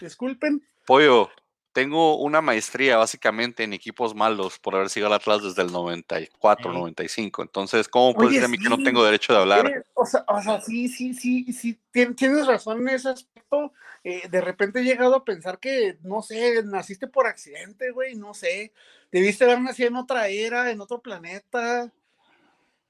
disculpen. 0.00 0.66
Pollo, 0.86 1.30
tengo 1.72 2.18
una 2.18 2.40
maestría 2.40 2.96
básicamente 2.98 3.64
en 3.64 3.72
equipos 3.72 4.14
malos 4.14 4.58
por 4.58 4.74
haber 4.74 4.90
sido 4.90 5.06
al 5.06 5.14
Atlas 5.14 5.42
desde 5.42 5.62
el 5.62 5.72
94, 5.72 6.70
Ey. 6.70 6.76
95. 6.78 7.42
Entonces, 7.42 7.88
¿cómo 7.88 8.14
puedes 8.14 8.32
decir 8.32 8.44
a 8.44 8.48
mí 8.48 8.58
que 8.58 8.68
no 8.68 8.76
sí. 8.76 8.84
tengo 8.84 9.04
derecho 9.04 9.32
de 9.32 9.38
hablar? 9.40 9.84
O 9.94 10.04
sea, 10.06 10.24
o 10.28 10.42
sea, 10.42 10.60
sí, 10.60 10.88
sí, 10.88 11.14
sí, 11.14 11.52
sí, 11.52 11.78
tien- 11.92 12.14
tienes 12.14 12.46
razón 12.46 12.80
en 12.82 12.94
ese 12.94 13.08
aspecto. 13.08 13.72
Eh, 14.04 14.28
de 14.28 14.40
repente 14.40 14.80
he 14.80 14.84
llegado 14.84 15.14
a 15.14 15.24
pensar 15.24 15.58
que, 15.58 15.96
no 16.02 16.22
sé, 16.22 16.62
naciste 16.64 17.06
por 17.06 17.26
accidente, 17.26 17.90
güey, 17.90 18.16
no 18.16 18.34
sé. 18.34 18.72
Debiste 19.10 19.44
haber 19.44 19.60
nacido 19.60 19.88
en 19.88 19.96
otra 19.96 20.28
era, 20.28 20.70
en 20.70 20.80
otro 20.80 21.00
planeta. 21.00 21.90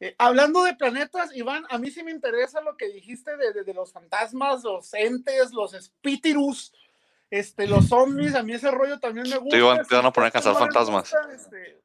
Eh, 0.01 0.17
hablando 0.19 0.65
de 0.65 0.75
planetas, 0.75 1.31
Iván, 1.37 1.65
a 1.71 1.79
mí 1.79 1.91
sí 1.93 2.03
me 2.03 2.11
interesa 2.11 2.61
lo 2.61 2.77
que 2.77 2.89
dijiste 2.89 3.37
de, 3.37 3.53
de- 3.53 3.63
de 3.63 3.75
los 3.75 3.93
fantasmas, 3.93 4.65
los 4.65 4.93
entes, 4.95 5.53
los 5.53 5.75
espíritus, 5.75 6.73
este, 7.33 7.67
los 7.67 7.89
zombies, 7.89 8.35
a 8.35 8.43
mí 8.43 8.53
ese 8.53 8.71
rollo 8.71 9.01
también 9.01 9.27
me 9.29 9.39
gusta. 9.39 9.57
Iván, 9.57 9.87
te 9.87 9.95
van 9.97 10.05
a 10.07 10.13
poner 10.13 10.27
a 10.27 10.29
estos 10.39 10.53
cazar 10.53 10.63
fantasmas. 10.69 11.11
gusta, 11.11 11.33
este, 11.35 11.81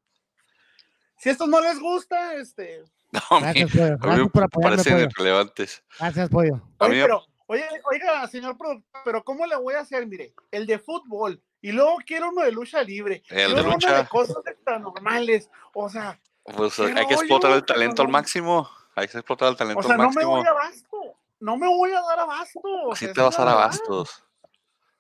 si 1.18 1.30
a 1.30 1.32
estos 1.32 1.48
no 1.48 1.62
les 1.62 1.80
gusta, 1.80 2.36
este, 2.36 2.84
No, 3.12 3.22
a 3.38 3.40
mí, 3.54 3.64
Gracias, 3.64 3.72
pollo. 3.72 3.98
Gracias 3.98 4.30
por 4.30 4.42
me 4.42 4.46
apoyarme, 4.46 4.76
parecen 4.78 4.94
pollo. 4.94 5.06
irrelevantes. 5.10 5.84
Gracias, 6.00 6.30
pollo. 6.30 6.62
Oye, 6.80 7.02
pero, 7.02 7.24
oye, 7.48 7.66
oiga, 7.90 8.28
señor 8.28 8.58
productor, 8.58 9.02
pero 9.06 9.24
¿cómo 9.24 9.46
le 9.46 9.56
voy 9.56 9.76
a 9.76 9.80
hacer? 9.80 10.06
Mire, 10.06 10.34
el 10.52 10.66
de 10.68 10.78
fútbol, 10.78 11.42
y 11.62 11.72
luego 11.72 11.96
quiero 12.06 12.30
uno 12.30 12.44
de 12.44 12.52
lucha 12.52 12.84
libre, 12.84 13.24
El 13.30 13.52
y 13.52 13.56
de 13.56 13.62
uno 13.62 13.72
lucha. 13.74 13.98
de 14.04 14.08
cosas 14.10 14.36
paranormales, 14.66 15.50
o 15.74 15.90
sea, 15.90 16.20
Pues 16.44 16.76
¿Qué 16.76 16.94
hay 16.96 17.08
que 17.08 17.14
explotar 17.14 17.52
el 17.54 17.66
talento 17.66 18.02
al 18.02 18.10
máximo. 18.10 18.70
Hay 18.96 19.08
que 19.08 19.18
explotar 19.18 19.50
el 19.50 19.56
talento 19.56 19.80
o 19.80 19.84
sea, 19.84 19.94
al 19.94 19.98
no 19.98 20.04
me 20.10 20.14
máximo. 20.16 20.32
voy 20.38 20.46
a 20.46 20.50
abasto, 20.50 20.98
no 21.40 21.58
me 21.58 21.68
voy 21.68 21.92
a 21.92 22.02
dar 22.02 22.20
abasto. 22.20 22.60
o 22.64 22.92
Así 22.94 23.06
sea, 23.06 23.14
te 23.14 23.22
vas 23.22 23.40
a 23.40 23.46
dar 23.46 23.54
verdad. 23.56 23.64
abastos. 23.64 24.24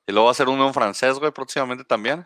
Y 0.07 0.11
luego 0.13 0.25
va 0.25 0.31
a 0.31 0.35
ser 0.35 0.47
uno 0.49 0.65
en 0.65 0.73
francés, 0.73 1.19
güey, 1.19 1.31
próximamente 1.31 1.83
también. 1.83 2.25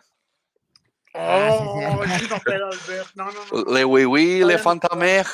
Sí, 1.04 1.10
sí. 1.12 1.18
Oh, 1.18 2.04
sí, 2.18 2.26
no, 2.30 2.40
pero, 2.44 2.70
pero, 2.86 3.04
no, 3.14 3.30
no, 3.32 3.40
no, 3.64 3.74
Le 3.74 3.84
oui 3.84 4.04
oui, 4.06 4.44
le 4.44 4.54
no. 4.54 4.58
fantamer. 4.60 5.26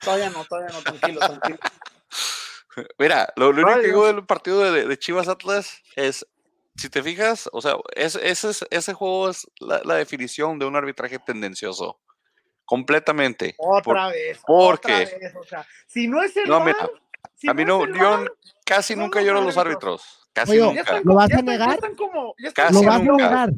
todavía 0.00 0.30
no, 0.30 0.44
todavía 0.44 0.70
no, 0.72 0.82
tranquilo, 0.82 1.20
tranquilo. 1.20 1.58
Mira, 2.98 3.30
lo, 3.36 3.52
lo 3.52 3.62
único 3.62 3.80
que 3.80 3.86
digo 3.88 4.06
del 4.06 4.24
partido 4.24 4.72
de, 4.72 4.86
de 4.86 4.98
Chivas 4.98 5.26
Atlas 5.28 5.82
es, 5.96 6.24
si 6.76 6.88
te 6.88 7.02
fijas, 7.02 7.50
o 7.52 7.60
sea, 7.60 7.74
es, 7.96 8.14
ese, 8.14 8.50
es- 8.50 8.64
ese 8.70 8.94
juego 8.94 9.28
es 9.28 9.46
la, 9.58 9.80
la 9.84 9.94
definición 9.96 10.58
de 10.60 10.64
un 10.66 10.76
arbitraje 10.76 11.18
tendencioso. 11.18 12.00
Completamente. 12.64 13.56
Otra 13.58 13.82
Por- 13.82 14.12
vez, 14.12 14.38
¿por 14.46 14.74
otra 14.76 15.04
qué? 15.04 15.18
vez, 15.18 15.34
o 15.34 15.42
sea, 15.44 15.66
si 15.88 16.06
no 16.06 16.22
es 16.22 16.36
el 16.36 16.48
No, 16.48 16.60
mira, 16.60 16.88
si 17.34 17.48
a 17.50 17.54
mí 17.54 17.64
no, 17.64 17.82
el 17.84 17.94
yo 17.98 18.26
casi 18.64 18.94
nunca 18.94 19.20
lloro 19.22 19.40
a 19.40 19.42
los 19.42 19.56
árbitros. 19.56 20.02
árbitros. 20.02 20.17
Casi 20.40 20.52
Oye, 20.52 20.58
ya 20.60 20.66
nunca. 20.66 20.80
están- 20.80 21.02
¿Lo 21.04 21.14
vas 21.14 21.24
a 21.24 21.26
están- 21.26 21.46
ya 21.46 21.52
negar? 21.52 21.74
están 21.74 21.94
como- 21.94 22.34
ya 22.38 22.48
están 22.48 22.66
Casi 22.68 22.74
Lo 22.84 22.90
vas 22.90 23.00
a 23.00 23.02
negar. 23.02 23.50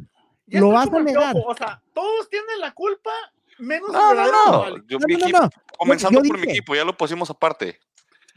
Ya 0.47 0.59
Lo 0.59 0.69
vas 0.69 0.93
a 0.93 0.99
negar. 0.99 1.33
Piojo, 1.33 1.49
O 1.49 1.55
sea, 1.55 1.81
todos 1.93 2.29
tienen 2.29 2.59
la 2.59 2.71
culpa, 2.73 3.11
menos 3.59 3.89
el 3.89 3.93
No, 3.93 4.13
no, 4.13 4.25
no. 4.25 4.77
Yo, 4.87 4.99
No, 4.99 5.07
mi 5.07 5.13
no, 5.13 5.19
no, 5.19 5.25
equipo- 5.25 5.41
no. 5.41 5.49
comenzando 5.77 6.21
yo 6.23 6.27
por 6.29 6.39
mi 6.39 6.51
equipo, 6.51 6.75
ya 6.75 6.83
lo 6.83 6.97
pusimos 6.97 7.29
aparte. 7.29 7.79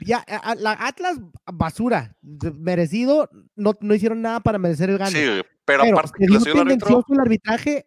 Ya, 0.01 0.25
a- 0.29 0.51
a- 0.51 0.55
la 0.57 0.73
Atlas, 0.73 1.19
basura. 1.47 2.15
Merecido. 2.23 3.29
No, 3.55 3.75
no 3.81 3.95
hicieron 3.95 4.21
nada 4.23 4.41
para 4.41 4.59
merecer 4.59 4.91
el 4.91 4.99
gane. 4.99 5.11
Sí, 5.13 5.43
pero, 5.65 5.83
Pero, 5.85 5.95
aparte 5.95 6.13
¿se 6.13 6.19
que 6.19 6.27
dio 6.27 6.35
le 6.35 6.41
soy 6.41 6.53
el 6.53 6.59
árbitro, 6.59 6.87
tendencioso 6.89 7.13
el 7.15 7.21
arbitraje 7.21 7.87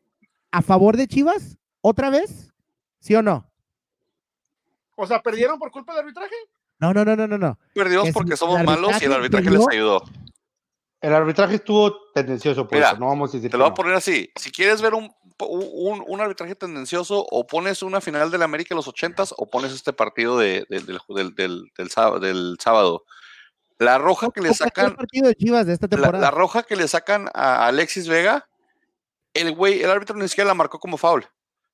a 0.51 0.61
favor 0.61 0.95
de 0.97 1.07
Chivas? 1.07 1.57
¿Otra 1.81 2.09
vez? 2.09 2.51
¿Sí 2.99 3.13
o 3.15 3.21
no? 3.21 3.49
O 4.95 5.05
sea, 5.05 5.21
¿perdieron 5.21 5.59
por 5.59 5.69
culpa 5.71 5.93
del 5.93 6.01
arbitraje? 6.03 6.35
No, 6.79 6.93
no, 6.93 7.03
no, 7.05 7.15
no, 7.15 7.27
no, 7.27 7.37
no. 7.37 7.59
perdimos 7.73 8.09
porque 8.11 8.35
somos 8.37 8.63
malos 8.63 9.01
y 9.01 9.05
el 9.05 9.13
arbitraje 9.13 9.49
les 9.49 9.67
ayudó. 9.69 10.03
El 10.99 11.13
arbitraje 11.13 11.55
estuvo 11.55 12.09
tendencioso, 12.13 12.67
por 12.67 12.75
Mira, 12.77 12.89
eso 12.91 12.99
no 12.99 13.07
vamos 13.07 13.29
a 13.29 13.33
decir 13.37 13.49
Te 13.49 13.51
que 13.51 13.57
lo 13.57 13.65
voy 13.65 13.71
a 13.71 13.75
poner 13.75 13.93
así. 13.93 14.31
Si 14.35 14.51
quieres 14.51 14.81
ver 14.81 14.95
un, 14.95 15.13
un, 15.39 16.03
un 16.07 16.21
arbitraje 16.21 16.55
tendencioso, 16.55 17.23
o 17.29 17.45
pones 17.45 17.83
una 17.83 18.01
final 18.01 18.31
de 18.31 18.37
la 18.39 18.45
América 18.45 18.69
de 18.69 18.77
los 18.77 18.87
ochentas, 18.87 19.33
o 19.37 19.47
pones 19.47 19.73
este 19.73 19.93
partido 19.93 20.37
de, 20.39 20.65
de- 20.69 20.79
del, 20.79 20.99
del, 21.09 21.35
del, 21.35 21.71
del 21.77 21.89
sábado, 21.91 22.19
del 22.19 22.57
sábado. 22.59 23.03
La 23.77 23.99
roja 23.99 24.29
que 24.33 24.41
le 24.41 24.47
¿Cómo 24.47 24.55
fue 24.57 24.65
el 24.65 24.69
sacan, 24.73 24.95
partido 24.95 25.27
de 25.27 25.35
Chivas 25.35 25.67
de 25.67 25.73
esta 25.73 25.85
la, 25.85 25.89
temporada? 25.89 26.19
la 26.19 26.31
roja 26.31 26.63
que 26.63 26.75
le 26.75 26.87
sacan 26.87 27.29
a 27.35 27.67
Alexis 27.67 28.07
Vega, 28.07 28.49
el 29.35 29.53
güey, 29.53 29.83
el 29.83 29.91
árbitro 29.91 30.15
ni 30.15 30.27
siquiera 30.27 30.47
la 30.47 30.55
marcó 30.55 30.79
como 30.79 30.97
foul. 30.97 31.27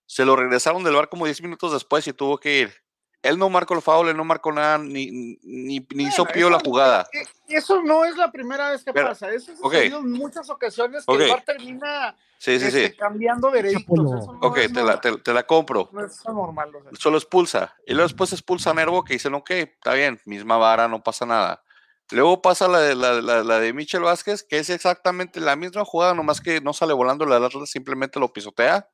Se 0.06 0.26
lo 0.26 0.36
regresaron 0.36 0.84
del 0.84 0.96
bar 0.96 1.08
como 1.08 1.24
10 1.26 1.42
minutos 1.44 1.72
después 1.72 2.06
y 2.08 2.12
tuvo 2.12 2.38
que 2.38 2.60
ir. 2.60 2.83
Él 3.24 3.40
no 3.40 3.50
marcó 3.50 3.74
el 3.74 3.82
foul, 3.82 4.10
él 4.10 4.18
no 4.18 4.26
marcó 4.26 4.52
nada, 4.52 4.78
ni, 4.78 5.10
ni, 5.42 5.80
ni 5.96 6.04
hizo 6.04 6.24
Bueno, 6.26 6.34
pío 6.34 6.50
la 6.50 6.60
jugada. 6.60 7.08
Eso 7.48 7.82
no 7.82 8.04
es 8.04 8.18
la 8.18 8.32
primera 8.32 8.70
vez 8.72 8.84
que 8.84 8.92
Pero, 8.94 9.08
pasa. 9.08 9.32
Eso 9.32 9.54
ha 9.54 9.56
ok. 9.56 9.74
sucedido 9.74 10.00
en 10.00 10.12
muchas 10.12 10.50
ocasiones 10.50 11.06
que 11.06 11.12
Ok. 11.12 11.22
el 11.22 11.44
termina 11.46 12.16
Sí, 12.38 12.60
sí, 12.60 12.66
este, 12.66 12.90
sí. 12.90 12.98
cambiando 12.98 13.50
veredictos. 13.50 13.96
No 13.98 14.38
Ok, 14.42 14.56
te 14.74 14.84
la, 14.84 15.00
te, 15.00 15.16
te 15.18 15.34
la 15.34 15.44
compro. 15.48 15.90
no 15.94 16.06
es 16.06 16.22
normal. 16.26 16.76
o 16.76 16.82
sea. 16.82 16.92
solo 17.00 17.18
expulsa. 17.18 17.74
Y 17.88 17.94
luego 17.94 18.10
después 18.10 18.34
expulsa 18.34 18.72
a 18.72 18.74
Nervo 18.74 19.06
que 19.06 19.14
dicen, 19.14 19.34
ok, 19.34 19.50
está 19.52 19.94
bien, 19.94 20.20
misma 20.26 20.58
vara, 20.58 20.90
no 20.90 21.02
pasa 21.02 21.26
nada. 21.26 21.64
Luego 22.12 22.42
pasa 22.42 22.68
la 22.68 22.80
de, 22.80 22.96
la, 22.96 23.22
la- 23.22 23.44
la 23.44 23.60
de 23.60 23.72
Michel 23.72 24.02
Vázquez, 24.02 24.44
que 24.44 24.60
es 24.60 24.70
exactamente 24.70 25.40
la 25.40 25.56
misma 25.56 25.86
jugada, 25.86 26.14
nomás 26.14 26.42
que 26.42 26.60
no 26.60 26.74
sale 26.74 26.92
volando 26.92 27.26
la 27.26 27.38
Atlas, 27.38 27.70
simplemente 27.70 28.20
lo 28.20 28.34
pisotea. 28.34 28.90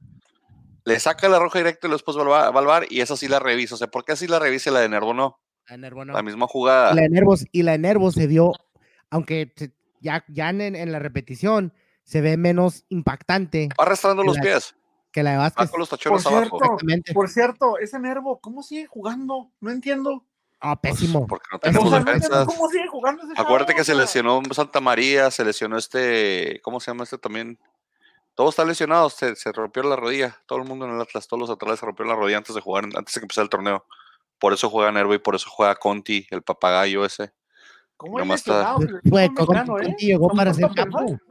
Le 0.90 1.00
saca 1.00 1.30
la 1.30 1.40
roja 1.40 1.60
directa 1.60 1.88
y 1.88 1.92
después 1.92 2.18
va 2.18 2.22
al 2.22 2.30
va- 2.30 2.52
va 2.52 2.62
VAR 2.62 2.86
y 2.90 3.02
esa 3.02 3.16
sí 3.16 3.28
la 3.28 3.40
revisa. 3.40 3.76
O 3.76 3.78
sea, 3.78 3.88
¿por 3.88 4.04
qué 4.06 4.12
así 4.14 4.28
la 4.28 4.40
revisa 4.40 4.70
y 4.70 4.74
la 4.74 4.80
de 4.82 4.90
Nervo 4.90 5.14
no? 5.14 5.40
La 5.68 5.76
de 5.76 5.82
Nervo 5.82 6.06
no. 6.06 6.14
La 6.14 6.22
misma 6.24 6.48
jugada. 6.48 6.94
La 6.94 7.02
de 7.04 7.10
Nervos, 7.10 7.46
y 7.52 7.64
la 7.64 7.74
de 7.74 7.78
Nervos 7.80 8.16
se 8.16 8.28
vio, 8.28 8.52
aunque 9.10 9.54
ya, 10.02 10.24
ya 10.28 10.50
en, 10.50 10.62
en 10.62 10.92
la 10.92 11.00
repetición 11.00 11.74
se 12.04 12.22
ve 12.22 12.38
menos 12.38 12.86
impactante 12.90 13.70
Va 13.80 13.84
arrastrando 13.84 14.24
los 14.24 14.36
la- 14.38 14.42
pies, 14.42 14.76
que 15.12 15.22
la 15.24 15.32
de 15.32 15.38
va 15.38 15.44
Vázquez. 15.44 15.70
con 15.70 15.80
los 15.80 15.90
tachones 15.90 16.24
Por 16.24 16.34
abajo. 16.34 16.60
cierto. 16.80 17.14
Por 17.14 17.30
cierto, 17.30 17.78
ese 17.78 18.00
Nervo, 18.00 18.40
¿cómo 18.40 18.64
sigue 18.64 18.88
jugando? 18.88 19.52
No 19.62 19.72
entiendo. 19.72 20.26
Ah, 20.62 20.80
pésimo. 20.82 21.26
porque 21.26 21.46
no 21.54 21.60
tenemos 21.60 21.90
defensas. 21.92 22.46
¿Cómo 22.46 22.68
sigue 22.70 22.88
jugando 22.88 23.24
ese 23.24 23.32
Acuérdate 23.38 23.72
chavo? 23.74 23.78
que 23.78 23.84
se 23.86 23.92
O 23.94 23.96
sea, 23.96 24.02
lesionó 24.04 24.42
Santa 24.52 24.82
María, 24.82 25.32
se 25.32 25.46
lesionó 25.46 25.78
este, 25.78 26.60
¿cómo 26.64 26.80
se 26.82 26.92
llama 26.92 27.04
este 27.06 27.18
también? 27.18 27.58
Todos 28.40 28.52
están 28.54 28.70
lesionados, 28.70 29.16
se, 29.16 29.36
se 29.36 29.52
rompió 29.52 29.84
la 29.84 29.98
rodilla, 29.98 30.42
todo 30.46 30.60
el 30.60 30.66
mundo 30.66 30.86
en 30.86 30.96
el 30.96 31.02
Atlas, 31.02 31.28
todos 31.28 31.42
los 31.42 31.50
atletas 31.50 31.82
se 31.82 31.86
rompió 31.86 32.06
la 32.06 32.16
rodilla 32.16 32.38
antes 32.38 32.56
de 32.56 32.62
jugar, 32.62 32.86
antes 32.86 33.14
de 33.14 33.20
que 33.20 33.26
empezara 33.26 33.44
el 33.44 33.50
torneo. 33.50 33.86
Por 34.40 34.54
eso 34.54 34.70
juega 34.70 34.90
Nervo 34.94 35.14
y 35.14 35.18
por 35.18 35.36
eso 35.36 35.50
juega 35.50 35.76
Conti, 35.76 36.26
el 36.32 36.42
papagayo 36.42 37.04
ese. 37.04 37.34
¿Cómo 37.98 38.18
nomás 38.18 38.40
está- 38.40 38.76
fútbol 38.76 39.02
Conti- 39.36 39.88
eh? 39.90 39.96
Llegó 40.00 40.28
¿Se 40.28 40.32
han 40.32 40.38
para 40.38 40.52
puesto 40.52 40.66
hacer 40.68 40.80
a 40.80 40.84
pensar? 40.86 41.06
campo. 41.06 41.24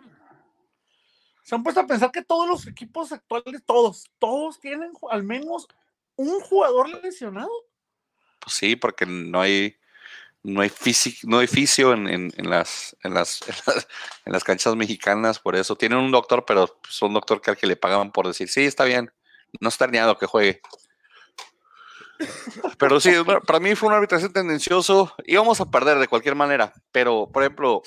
Se 1.45 1.55
han 1.55 1.63
puesto 1.63 1.81
a 1.81 1.87
pensar 1.87 2.13
que 2.13 2.23
todos 2.23 2.47
los 2.47 2.67
equipos 2.67 3.11
actuales, 3.11 3.63
todos, 3.65 4.11
todos 4.19 4.61
tienen 4.61 4.93
al 5.11 5.23
menos 5.23 5.67
un 6.15 6.41
jugador 6.41 6.91
lesionado. 7.03 7.49
Pues 8.39 8.55
sí, 8.55 8.77
porque 8.77 9.07
no 9.07 9.41
hay, 9.41 9.75
no 10.43 10.61
hay 10.61 10.71
no 11.25 11.39
hay 11.39 11.47
fisio 11.47 11.93
en, 11.93 12.09
en- 12.09 12.33
en 12.37 12.51
las, 12.51 12.97
en 13.03 13.15
las, 13.15 13.41
en 14.25 14.33
las, 14.33 14.45
canchas 14.45 14.77
mexicanas, 14.77 15.39
por 15.39 15.57
eso. 15.57 15.77
Tienen 15.77 15.99
un 15.99 16.11
doctor, 16.11 16.45
pero 16.47 16.79
es 16.89 17.03
un 17.03 17.15
doctor 17.15 17.41
que 17.41 17.51
al 17.51 17.57
que 17.57 17.67
le 17.67 17.77
pagan 17.77 18.13
por 18.13 18.27
decir, 18.27 18.49
sí, 18.49 18.65
está 18.65 18.85
bien, 18.85 19.13
no 19.61 19.69
está 19.69 19.85
herniado 19.85 20.19
que 20.19 20.27
juegue. 20.27 20.61
Pero 22.79 22.99
sí, 23.01 23.13
para 23.47 23.61
mí 23.61 23.75
fue 23.75 23.89
un 23.89 23.95
arbitraje 23.95 24.29
tendencioso. 24.29 25.15
Íbamos 25.25 25.61
a 25.61 25.71
perder 25.71 25.99
de 25.99 26.09
cualquier 26.09 26.35
manera, 26.35 26.73
pero 26.91 27.29
por 27.33 27.43
ejemplo, 27.45 27.83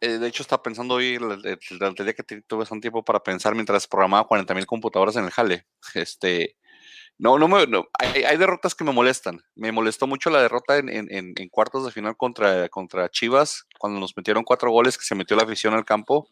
eh, 0.00 0.18
de 0.18 0.26
hecho 0.26 0.42
estaba 0.42 0.62
pensando 0.62 0.94
hoy, 0.94 1.14
el, 1.14 1.30
el, 1.44 1.94
día 1.94 2.12
que 2.14 2.22
tuve 2.42 2.64
un 2.70 2.80
tiempo 2.80 3.04
para 3.04 3.22
pensar 3.22 3.54
mientras 3.54 3.86
programaba 3.86 4.26
40 4.26 4.54
mil 4.54 4.66
computadoras 4.66 5.16
en 5.16 5.24
el 5.24 5.30
jale. 5.30 5.66
Este, 5.94 6.56
no, 7.18 7.38
no 7.38 7.48
me, 7.48 7.66
hay, 7.98 8.36
derrotas 8.36 8.74
que 8.74 8.84
me 8.84 8.92
molestan. 8.92 9.42
Me 9.54 9.72
molestó 9.72 10.06
mucho 10.06 10.30
la 10.30 10.42
derrota 10.42 10.76
en, 10.78 10.88
en, 10.88 11.08
en, 11.10 11.48
cuartos 11.48 11.84
de 11.84 11.92
final 11.92 12.16
contra, 12.16 12.68
contra 12.68 13.08
Chivas, 13.08 13.66
cuando 13.78 14.00
nos 14.00 14.16
metieron 14.16 14.44
cuatro 14.44 14.70
goles 14.70 14.98
que 14.98 15.04
se 15.04 15.14
metió 15.14 15.36
la 15.36 15.44
afición 15.44 15.74
al 15.74 15.84
campo, 15.84 16.28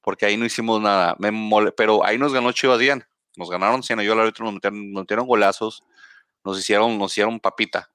porque 0.00 0.26
ahí 0.26 0.36
no 0.36 0.46
hicimos 0.46 0.80
nada. 0.80 1.16
Me 1.18 1.32
pero 1.76 2.04
ahí 2.04 2.18
nos 2.18 2.32
ganó 2.32 2.52
Chivas 2.52 2.78
bien. 2.78 3.04
Nos 3.36 3.50
ganaron 3.50 3.82
100 3.82 4.00
yo 4.00 4.12
al 4.12 4.20
árbitro 4.20 4.44
nos 4.44 4.54
metieron, 4.54 4.92
nos 4.92 5.02
metieron 5.02 5.26
golazos 5.26 5.82
nos 6.44 6.58
hicieron, 6.58 6.98
nos 6.98 7.12
hicieron 7.12 7.40
papita. 7.40 7.90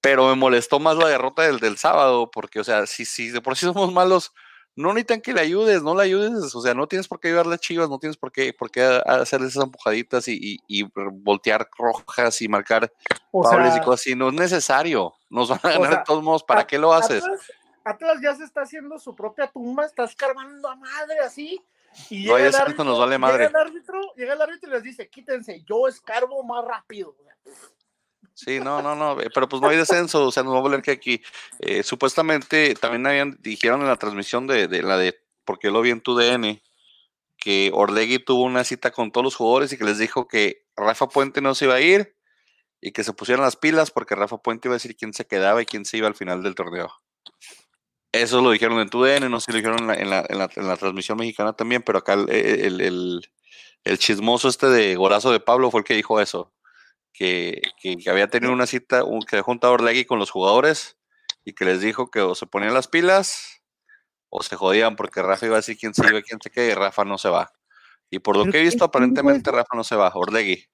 Pero 0.00 0.28
me 0.28 0.34
molestó 0.34 0.80
más 0.80 0.96
la 0.96 1.08
derrota 1.08 1.42
del, 1.42 1.58
del 1.58 1.76
sábado, 1.76 2.30
porque, 2.30 2.60
o 2.60 2.64
sea, 2.64 2.86
si, 2.86 3.04
si 3.04 3.28
de 3.30 3.40
por 3.40 3.56
sí 3.56 3.66
somos 3.66 3.92
malos, 3.92 4.32
no 4.76 4.88
necesitan 4.88 5.20
que 5.20 5.32
le 5.32 5.40
ayudes, 5.40 5.82
no 5.82 5.94
le 5.94 6.04
ayudes, 6.04 6.54
o 6.54 6.60
sea, 6.60 6.74
no 6.74 6.86
tienes 6.86 7.08
por 7.08 7.20
qué 7.20 7.28
ayudarle 7.28 7.54
a 7.54 7.58
Chivas, 7.58 7.88
no 7.88 7.98
tienes 7.98 8.16
por 8.16 8.32
qué, 8.32 8.52
por 8.52 8.70
qué 8.70 8.82
hacerle 8.82 9.48
esas 9.48 9.64
empujaditas 9.64 10.28
y, 10.28 10.58
y, 10.66 10.82
voltear 10.92 11.68
rojas 11.76 12.40
y 12.40 12.48
marcar 12.48 12.92
o 13.30 13.42
y 13.42 13.80
cosas 13.80 14.00
así, 14.00 14.14
no 14.14 14.28
es 14.28 14.34
necesario, 14.34 15.14
nos 15.28 15.48
van 15.48 15.60
a 15.62 15.70
ganar 15.70 15.90
de 15.90 16.04
todos 16.04 16.22
modos, 16.22 16.44
¿para 16.44 16.66
qué 16.66 16.78
lo 16.78 16.92
haces? 16.92 17.24
Atlas, 17.84 18.18
ya 18.22 18.34
se 18.34 18.44
está 18.44 18.62
haciendo 18.62 18.98
su 18.98 19.14
propia 19.14 19.48
tumba, 19.48 19.84
estás 19.84 20.14
cargando 20.14 20.68
a 20.68 20.76
madre 20.76 21.18
así, 21.24 21.60
y 22.08 22.22
llega, 22.22 22.46
el 22.46 22.54
árbitro, 22.54 22.84
nos 22.84 22.98
vale 22.98 23.18
madre. 23.18 23.46
llega 23.46 23.60
el 23.60 23.68
árbitro, 23.68 24.00
llega 24.16 24.32
el 24.34 24.42
árbitro 24.42 24.70
y 24.70 24.72
les 24.74 24.82
dice, 24.82 25.08
quítense, 25.08 25.62
yo 25.64 25.88
escarbo 25.88 26.42
más 26.44 26.64
rápido. 26.64 27.16
Sí, 28.42 28.58
no, 28.58 28.80
no, 28.80 28.94
no, 28.96 29.18
pero 29.34 29.50
pues 29.50 29.60
no 29.60 29.68
hay 29.68 29.76
descenso, 29.76 30.24
o 30.26 30.32
sea, 30.32 30.42
nos 30.42 30.54
va 30.54 30.58
a 30.60 30.62
volver 30.62 30.80
que 30.80 30.92
aquí. 30.92 31.20
Eh, 31.58 31.82
supuestamente 31.82 32.74
también 32.74 33.06
habían, 33.06 33.36
dijeron 33.42 33.82
en 33.82 33.88
la 33.88 33.96
transmisión 33.96 34.46
de, 34.46 34.66
de 34.66 34.82
la 34.82 34.96
de, 34.96 35.20
porque 35.44 35.70
lo 35.70 35.82
vi 35.82 35.90
en 35.90 36.00
tu 36.00 36.16
DN, 36.16 36.62
que 37.36 37.70
Orlegui 37.74 38.18
tuvo 38.18 38.44
una 38.44 38.64
cita 38.64 38.92
con 38.92 39.12
todos 39.12 39.24
los 39.24 39.36
jugadores 39.36 39.74
y 39.74 39.76
que 39.76 39.84
les 39.84 39.98
dijo 39.98 40.26
que 40.26 40.64
Rafa 40.74 41.06
Puente 41.08 41.42
no 41.42 41.54
se 41.54 41.66
iba 41.66 41.74
a 41.74 41.82
ir 41.82 42.16
y 42.80 42.92
que 42.92 43.04
se 43.04 43.12
pusieran 43.12 43.44
las 43.44 43.56
pilas 43.56 43.90
porque 43.90 44.14
Rafa 44.14 44.38
Puente 44.38 44.68
iba 44.68 44.74
a 44.74 44.76
decir 44.76 44.96
quién 44.96 45.12
se 45.12 45.26
quedaba 45.26 45.60
y 45.60 45.66
quién 45.66 45.84
se 45.84 45.98
iba 45.98 46.08
al 46.08 46.14
final 46.14 46.42
del 46.42 46.54
torneo. 46.54 46.90
Eso 48.12 48.40
lo 48.40 48.52
dijeron 48.52 48.80
en 48.80 48.88
tu 48.88 49.02
DN, 49.02 49.28
no 49.28 49.38
sé 49.38 49.46
si 49.46 49.52
lo 49.52 49.58
dijeron 49.58 49.80
en 49.80 49.86
la, 50.08 50.24
en 50.24 50.38
la, 50.38 50.48
en 50.56 50.66
la, 50.66 50.76
transmisión 50.78 51.18
mexicana 51.18 51.52
también, 51.52 51.82
pero 51.82 51.98
acá 51.98 52.14
el, 52.14 52.30
el, 52.30 53.30
el, 53.84 53.98
chismoso 53.98 54.48
este 54.48 54.68
de 54.68 54.96
Gorazo 54.96 55.30
de 55.30 55.40
Pablo 55.40 55.70
fue 55.70 55.80
el 55.80 55.84
que 55.84 55.94
dijo 55.94 56.22
eso 56.22 56.50
que, 57.12 57.60
había 58.08 58.28
tenido 58.28 58.52
una 58.52 58.66
cita, 58.66 59.04
un, 59.04 59.22
que 59.22 59.40
juntado 59.40 59.74
Orlegui 59.74 60.04
con 60.04 60.18
los 60.18 60.30
jugadores 60.30 60.96
y 61.44 61.52
que 61.52 61.64
les 61.64 61.80
dijo 61.80 62.10
que 62.10 62.20
o 62.20 62.34
se 62.34 62.46
ponían 62.46 62.74
las 62.74 62.88
pilas 62.88 63.62
o 64.28 64.42
se 64.42 64.56
jodían 64.56 64.96
porque 64.96 65.22
Rafa 65.22 65.46
iba 65.46 65.56
a 65.56 65.58
decir 65.60 65.76
quién 65.78 65.94
se 65.94 66.06
iba, 66.08 66.22
quién 66.22 66.40
se 66.40 66.50
queda 66.50 66.66
y 66.66 66.74
Rafa 66.74 67.04
no 67.04 67.18
se 67.18 67.28
va. 67.28 67.52
Y 68.10 68.18
por 68.18 68.36
lo 68.36 68.44
que 68.50 68.58
he 68.58 68.62
visto, 68.62 68.84
aparentemente 68.84 69.50
Rafa 69.50 69.76
no 69.76 69.84
se 69.84 69.96
va, 69.96 70.10
Orlegui. 70.14 70.66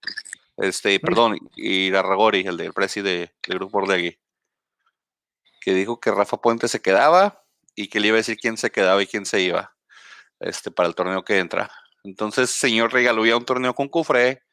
Este, 0.57 0.99
perdón, 1.01 1.37
y 1.55 1.91
Ragori, 1.91 2.41
el 2.47 2.57
del 2.57 2.73
presi 2.73 3.03
del 3.03 3.31
grupo 3.47 3.79
Orlegui, 3.79 4.19
que 5.61 5.75
dijo 5.75 6.01
que 6.01 6.11
Rafa 6.11 6.41
Puente 6.41 6.69
se 6.69 6.81
quedaba 6.81 7.45
y 7.75 7.89
que 7.89 8.01
le 8.01 8.09
iba 8.09 8.17
a 8.17 8.19
decir 8.19 8.39
quién 8.39 8.57
se 8.57 8.71
quedaba 8.71 9.03
y 9.03 9.07
quién 9.07 9.27
se 9.27 9.43
iba 9.43 9.77
este, 10.41 10.71
para 10.71 10.89
el 10.89 10.95
torneo 10.95 11.25
que 11.25 11.39
entra. 11.39 11.71
Entonces, 12.05 12.51
señor 12.51 12.93
regaló 12.93 13.23
un 13.37 13.45
torneo 13.45 13.75
con 13.75 13.89
Cufre, 13.89 14.46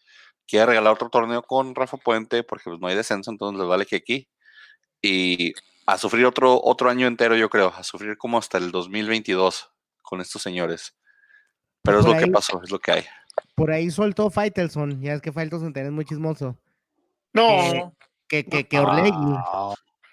quiere 0.48 0.68
regalar 0.68 0.94
otro 0.94 1.10
torneo 1.10 1.44
con 1.44 1.76
Rafa 1.76 1.98
Puente 1.98 2.44
porque 2.44 2.66
pues, 2.66 2.80
no 2.80 2.88
hay 2.88 2.96
descenso, 2.96 3.32
entonces 3.32 3.60
les 3.60 3.68
vale 3.68 3.86
que 3.86 3.98
aquí. 3.98 4.28
Y 5.02 5.54
a 5.86 5.98
sufrir 5.98 6.26
otro, 6.26 6.62
otro 6.64 6.90
año 6.90 7.08
entero, 7.08 7.36
yo 7.36 7.50
creo, 7.50 7.74
a 7.76 7.84
sufrir 7.84 8.18
como 8.18 8.38
hasta 8.38 8.58
el 8.58 8.72
2022 8.72 9.72
con 10.02 10.22
estos 10.22 10.42
señores. 10.42 10.96
Pero 11.84 12.00
es 12.00 12.06
lo 12.06 12.18
que 12.18 12.28
pasó, 12.28 12.62
es 12.64 12.72
lo 12.72 12.80
que 12.80 12.92
hay. 12.92 13.04
Por 13.56 13.72
ahí 13.72 13.90
soltó 13.92 14.30
Faitelson, 14.30 15.02
ya 15.02 15.14
es 15.14 15.22
que 15.22 15.32
Faitelson 15.32 15.74
es 15.76 15.92
muy 15.92 16.06
chismoso. 16.06 16.58
No. 17.34 17.94
Que, 18.28 18.46
que, 18.46 18.68
que, 18.68 18.80
Orlegui, 18.80 19.36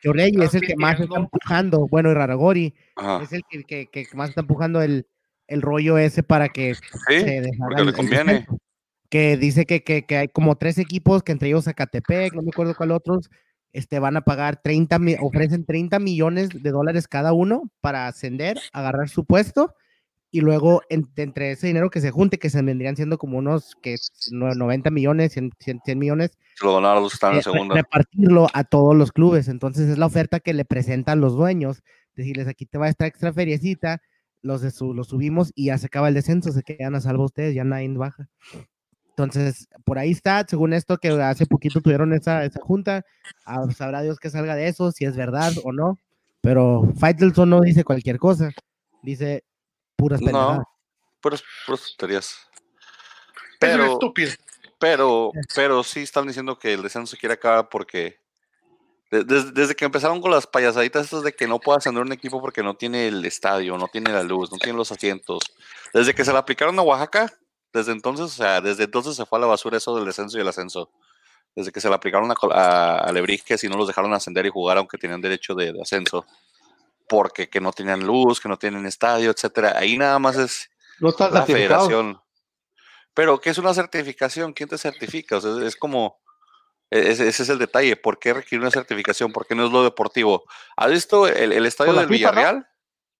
que 0.03 0.09
Orlegui 0.09 0.43
es 0.43 0.55
el 0.55 0.62
que 0.62 0.74
más 0.76 0.99
está 0.99 1.18
empujando, 1.18 1.87
bueno, 1.89 2.11
y 2.11 2.14
Raragori 2.14 2.74
es 3.22 3.33
el 3.33 3.43
que, 3.66 3.87
que, 3.87 4.07
más 4.14 4.31
está 4.31 4.41
empujando 4.41 4.83
el, 4.83 5.07
el 5.47 5.62
rollo 5.62 5.97
ese 5.97 6.22
para 6.22 6.49
que 6.49 6.74
sí, 6.74 6.83
se 7.09 7.51
porque 7.59 7.85
le 7.85 7.93
conviene 7.93 8.47
que 9.11 9.36
dice 9.36 9.66
que, 9.66 9.82
que, 9.82 10.06
que, 10.06 10.16
hay 10.16 10.28
como 10.28 10.56
tres 10.56 10.78
equipos, 10.78 11.22
que 11.22 11.32
entre 11.32 11.48
ellos 11.48 11.64
Zacatepec, 11.64 12.32
no 12.32 12.42
me 12.42 12.50
acuerdo 12.50 12.74
cuál 12.76 12.92
otros, 12.92 13.28
este, 13.72 13.98
van 13.98 14.16
a 14.16 14.22
pagar 14.22 14.61
30, 14.62 14.98
ofrecen 15.20 15.64
30 15.64 15.98
millones 15.98 16.48
de 16.50 16.70
dólares 16.70 17.08
cada 17.08 17.32
uno 17.32 17.70
para 17.80 18.06
ascender, 18.06 18.58
agarrar 18.72 19.08
su 19.08 19.24
puesto, 19.24 19.74
y 20.32 20.40
luego 20.40 20.82
entre 20.88 21.50
ese 21.50 21.66
dinero 21.66 21.90
que 21.90 22.00
se 22.00 22.12
junte, 22.12 22.38
que 22.38 22.50
se 22.50 22.62
vendrían 22.62 22.94
siendo 22.94 23.18
como 23.18 23.38
unos 23.38 23.74
que 23.82 23.96
90 24.30 24.90
millones, 24.90 25.32
100, 25.32 25.50
100, 25.58 25.98
millones, 25.98 26.38
eh, 27.48 27.74
repartirlo 27.74 28.46
a 28.52 28.62
todos 28.62 28.94
los 28.94 29.11
clubes. 29.11 29.48
Entonces 29.48 29.88
es 29.88 29.98
la 29.98 30.06
oferta 30.06 30.38
que 30.38 30.54
le 30.54 30.64
presentan 30.64 31.20
los 31.20 31.34
dueños, 31.34 31.82
decirles 32.14 32.46
aquí 32.46 32.64
te 32.64 32.78
va 32.78 32.88
esta 32.88 33.06
extra 33.06 33.32
feriecita, 33.32 34.00
los, 34.42 34.62
de 34.62 34.70
su, 34.70 34.94
los 34.94 35.08
subimos 35.08 35.50
y 35.54 35.66
ya 35.66 35.78
se 35.78 35.86
acaba 35.86 36.08
el 36.08 36.14
descenso, 36.14 36.52
se 36.52 36.62
quedan 36.62 36.94
a 36.94 37.00
salvo 37.00 37.24
ustedes, 37.24 37.54
ya 37.54 37.64
nadie 37.64 37.88
baja. 37.88 38.28
Entonces, 39.25 39.68
por 39.85 39.99
ahí 39.99 40.11
está, 40.11 40.45
según 40.49 40.73
esto 40.73 40.99
que 40.99 41.09
hace 41.09 41.47
poquito 41.47 41.81
tuvieron 41.81 42.12
esa, 42.12 42.45
esa 42.45 42.61
junta, 42.61 43.05
ah, 43.45 43.66
sabrá 43.77 44.03
Dios 44.03 44.18
que 44.18 44.31
salga 44.31 44.55
de 44.55 44.68
eso, 44.68 44.93
si 44.93 45.05
es 45.05 45.16
verdad 45.16 45.53
o 45.64 45.73
no, 45.73 45.99
pero 46.41 46.85
Faitelson 46.99 47.51
no 47.51 47.61
dice 47.61 47.85
cualquier 47.85 48.18
cosa, 48.18 48.51
dice 49.03 49.45
puras 49.97 50.21
pendejadas. 50.21 50.59
No, 50.59 50.64
puras, 51.21 51.43
puras 51.66 51.95
tonterías. 51.97 52.37
Pero, 53.59 53.99
pero, 54.79 55.33
pero 55.55 55.85
sí 55.85 56.01
están 56.01 56.27
diciendo 56.27 56.59
que 56.59 56.73
el 56.73 56.83
descenso 56.83 57.11
se 57.11 57.18
quiere 57.18 57.35
acabar 57.35 57.68
porque 57.68 58.18
desde, 59.11 59.51
desde, 59.53 59.75
que 59.75 59.85
empezaron 59.85 60.21
con 60.21 60.31
las 60.31 60.47
payasaditas 60.47 61.05
estas 61.05 61.23
de 61.23 61.35
que 61.35 61.47
no 61.47 61.59
pueda 61.59 61.79
ascender 61.79 62.03
un 62.03 62.12
equipo 62.12 62.41
porque 62.41 62.62
no 62.62 62.75
tiene 62.75 63.09
el 63.09 63.25
estadio, 63.25 63.77
no 63.77 63.89
tiene 63.89 64.12
la 64.12 64.23
luz, 64.23 64.51
no 64.51 64.59
tiene 64.59 64.79
los 64.79 64.93
asientos, 64.93 65.43
desde 65.93 66.14
que 66.14 66.25
se 66.25 66.33
la 66.33 66.39
aplicaron 66.39 66.79
a 66.79 66.83
Oaxaca, 66.83 67.31
desde 67.73 67.93
entonces, 67.93 68.27
o 68.27 68.29
sea, 68.29 68.61
desde 68.61 68.85
entonces 68.85 69.16
se 69.16 69.27
fue 69.27 69.39
a 69.39 69.43
la 69.43 69.47
basura 69.47 69.77
eso 69.77 69.95
del 69.95 70.05
descenso 70.05 70.39
y 70.39 70.41
el 70.41 70.49
ascenso. 70.49 70.91
Desde 71.55 71.73
que 71.73 71.81
se 71.81 71.89
le 71.89 71.95
aplicaron 71.95 72.31
a, 72.31 72.35
a, 72.53 73.09
a 73.09 73.12
y 73.12 73.68
no 73.68 73.77
los 73.77 73.89
dejaron 73.89 74.12
ascender 74.14 74.47
y 74.47 74.51
jugar 74.51 74.79
aunque 74.79 74.99
tenían 74.99 75.21
derecho 75.21 75.55
de, 75.55 75.75
ascenso. 75.81 76.25
Porque 77.09 77.49
que 77.49 77.61
no 77.61 77.73
tenían 77.73 78.07
luz, 78.07 78.41
que 78.41 78.49
no 78.49 78.57
tienen 78.57 78.87
estadio, 78.87 79.31
etcétera. 79.31 79.75
Ahí 79.77 79.99
nada 79.99 80.18
más 80.18 80.37
es 80.37 80.71
la 81.01 81.45
federación. 81.45 82.21
Pero, 83.14 83.41
¿qué 83.41 83.51
es 83.51 83.59
una 83.59 83.75
certificación? 83.75 84.53
¿Quién 84.53 84.68
te 84.68 84.79
certifica? 84.79 85.39
O 85.39 85.41
sea, 85.41 85.66
es 85.66 85.75
como, 85.75 86.21
e, 86.91 87.11
ese, 87.11 87.29
es 87.29 87.49
el 87.49 87.59
detalle. 87.59 87.97
¿Por 87.97 88.18
qué 88.21 88.33
requiere 88.33 88.62
una 88.62 88.71
certificación? 88.71 89.33
¿Por 89.33 89.47
qué 89.47 89.57
no 89.57 89.66
es 89.66 89.73
lo 89.73 89.83
deportivo? 89.83 90.45
¿Has 90.77 90.91
visto 90.91 91.27
el, 91.27 91.66
estadio 91.66 91.95
del 91.95 92.07
Villarreal? 92.07 92.68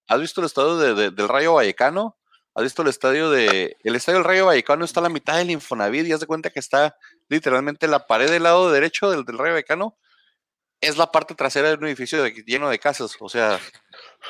¿Has 0.07 0.19
visto 0.21 0.39
el 0.39 0.45
estadio 0.45 0.77
del 0.77 1.27
Rayo 1.27 1.55
Vallecano? 1.55 2.17
¿Has 2.53 2.63
visto 2.63 2.81
el 2.81 2.89
estadio 2.89 3.29
de. 3.29 3.77
El 3.83 3.95
estadio 3.95 4.19
del 4.19 4.27
Rayo 4.27 4.45
Vallecano 4.47 4.83
está 4.83 4.99
a 4.99 5.03
la 5.03 5.09
mitad 5.09 5.37
del 5.37 5.51
Infonavit 5.51 6.05
y 6.05 6.11
haz 6.11 6.19
de 6.19 6.27
cuenta 6.27 6.49
que 6.49 6.59
está 6.59 6.97
literalmente 7.29 7.87
la 7.87 8.05
pared 8.07 8.29
del 8.29 8.43
lado 8.43 8.71
derecho 8.71 9.09
del, 9.09 9.23
del 9.23 9.37
Rayo 9.37 9.53
Vallecano. 9.53 9.97
Es 10.81 10.97
la 10.97 11.11
parte 11.11 11.35
trasera 11.35 11.69
de 11.69 11.75
un 11.75 11.85
edificio 11.85 12.25
lleno 12.27 12.67
de 12.69 12.79
casas. 12.79 13.15
O 13.19 13.29
sea, 13.29 13.59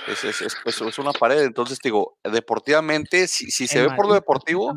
es, 0.07 0.23
es, 0.23 0.41
es, 0.65 0.99
una 0.99 1.13
pared. 1.13 1.41
Entonces, 1.43 1.79
digo, 1.81 2.17
deportivamente, 2.23 3.27
si, 3.27 3.49
si 3.49 3.67
se 3.67 3.81
ve 3.81 3.95
por 3.95 4.05
lo 4.05 4.13
deportivo, 4.13 4.75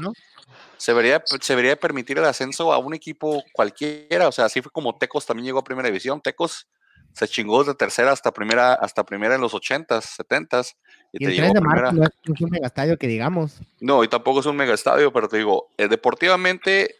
se, 0.77 0.93
vería, 0.93 1.23
se 1.27 1.53
debería 1.53 1.77
permitir 1.77 2.19
el 2.19 2.25
ascenso 2.25 2.73
a 2.73 2.79
un 2.79 2.95
equipo 2.95 3.45
cualquiera. 3.53 4.29
O 4.29 4.33
sea, 4.33 4.47
así 4.47 4.63
fue 4.63 4.71
como 4.71 4.97
Tecos 4.97 5.27
también 5.27 5.47
llegó 5.47 5.59
a 5.59 5.65
primera 5.65 5.89
división. 5.89 6.23
Tecos 6.23 6.69
se 7.15 7.29
chingó 7.29 7.65
de 7.65 7.75
tercera 7.75 8.13
hasta 8.13 8.33
primera, 8.33 8.75
hasta 8.75 9.05
primera 9.05 9.37
en 9.37 9.41
los 9.41 9.55
80s, 9.55 10.19
70s. 10.19 10.75
Y, 11.13 11.25
el 11.25 11.37
3 11.37 11.53
de 11.55 11.61
marzo 11.61 11.93
no 11.93 12.05
es 12.05 12.41
un 12.41 12.51
megastadio 12.51 12.99
que 12.99 13.07
digamos. 13.07 13.61
No, 13.81 14.03
y 14.03 14.09
tampoco 14.09 14.41
es 14.41 14.47
un 14.47 14.57
megastadio, 14.57 15.13
pero 15.13 15.29
te 15.29 15.39
digo, 15.39 15.69
eh, 15.79 15.89
deportivamente 15.89 16.97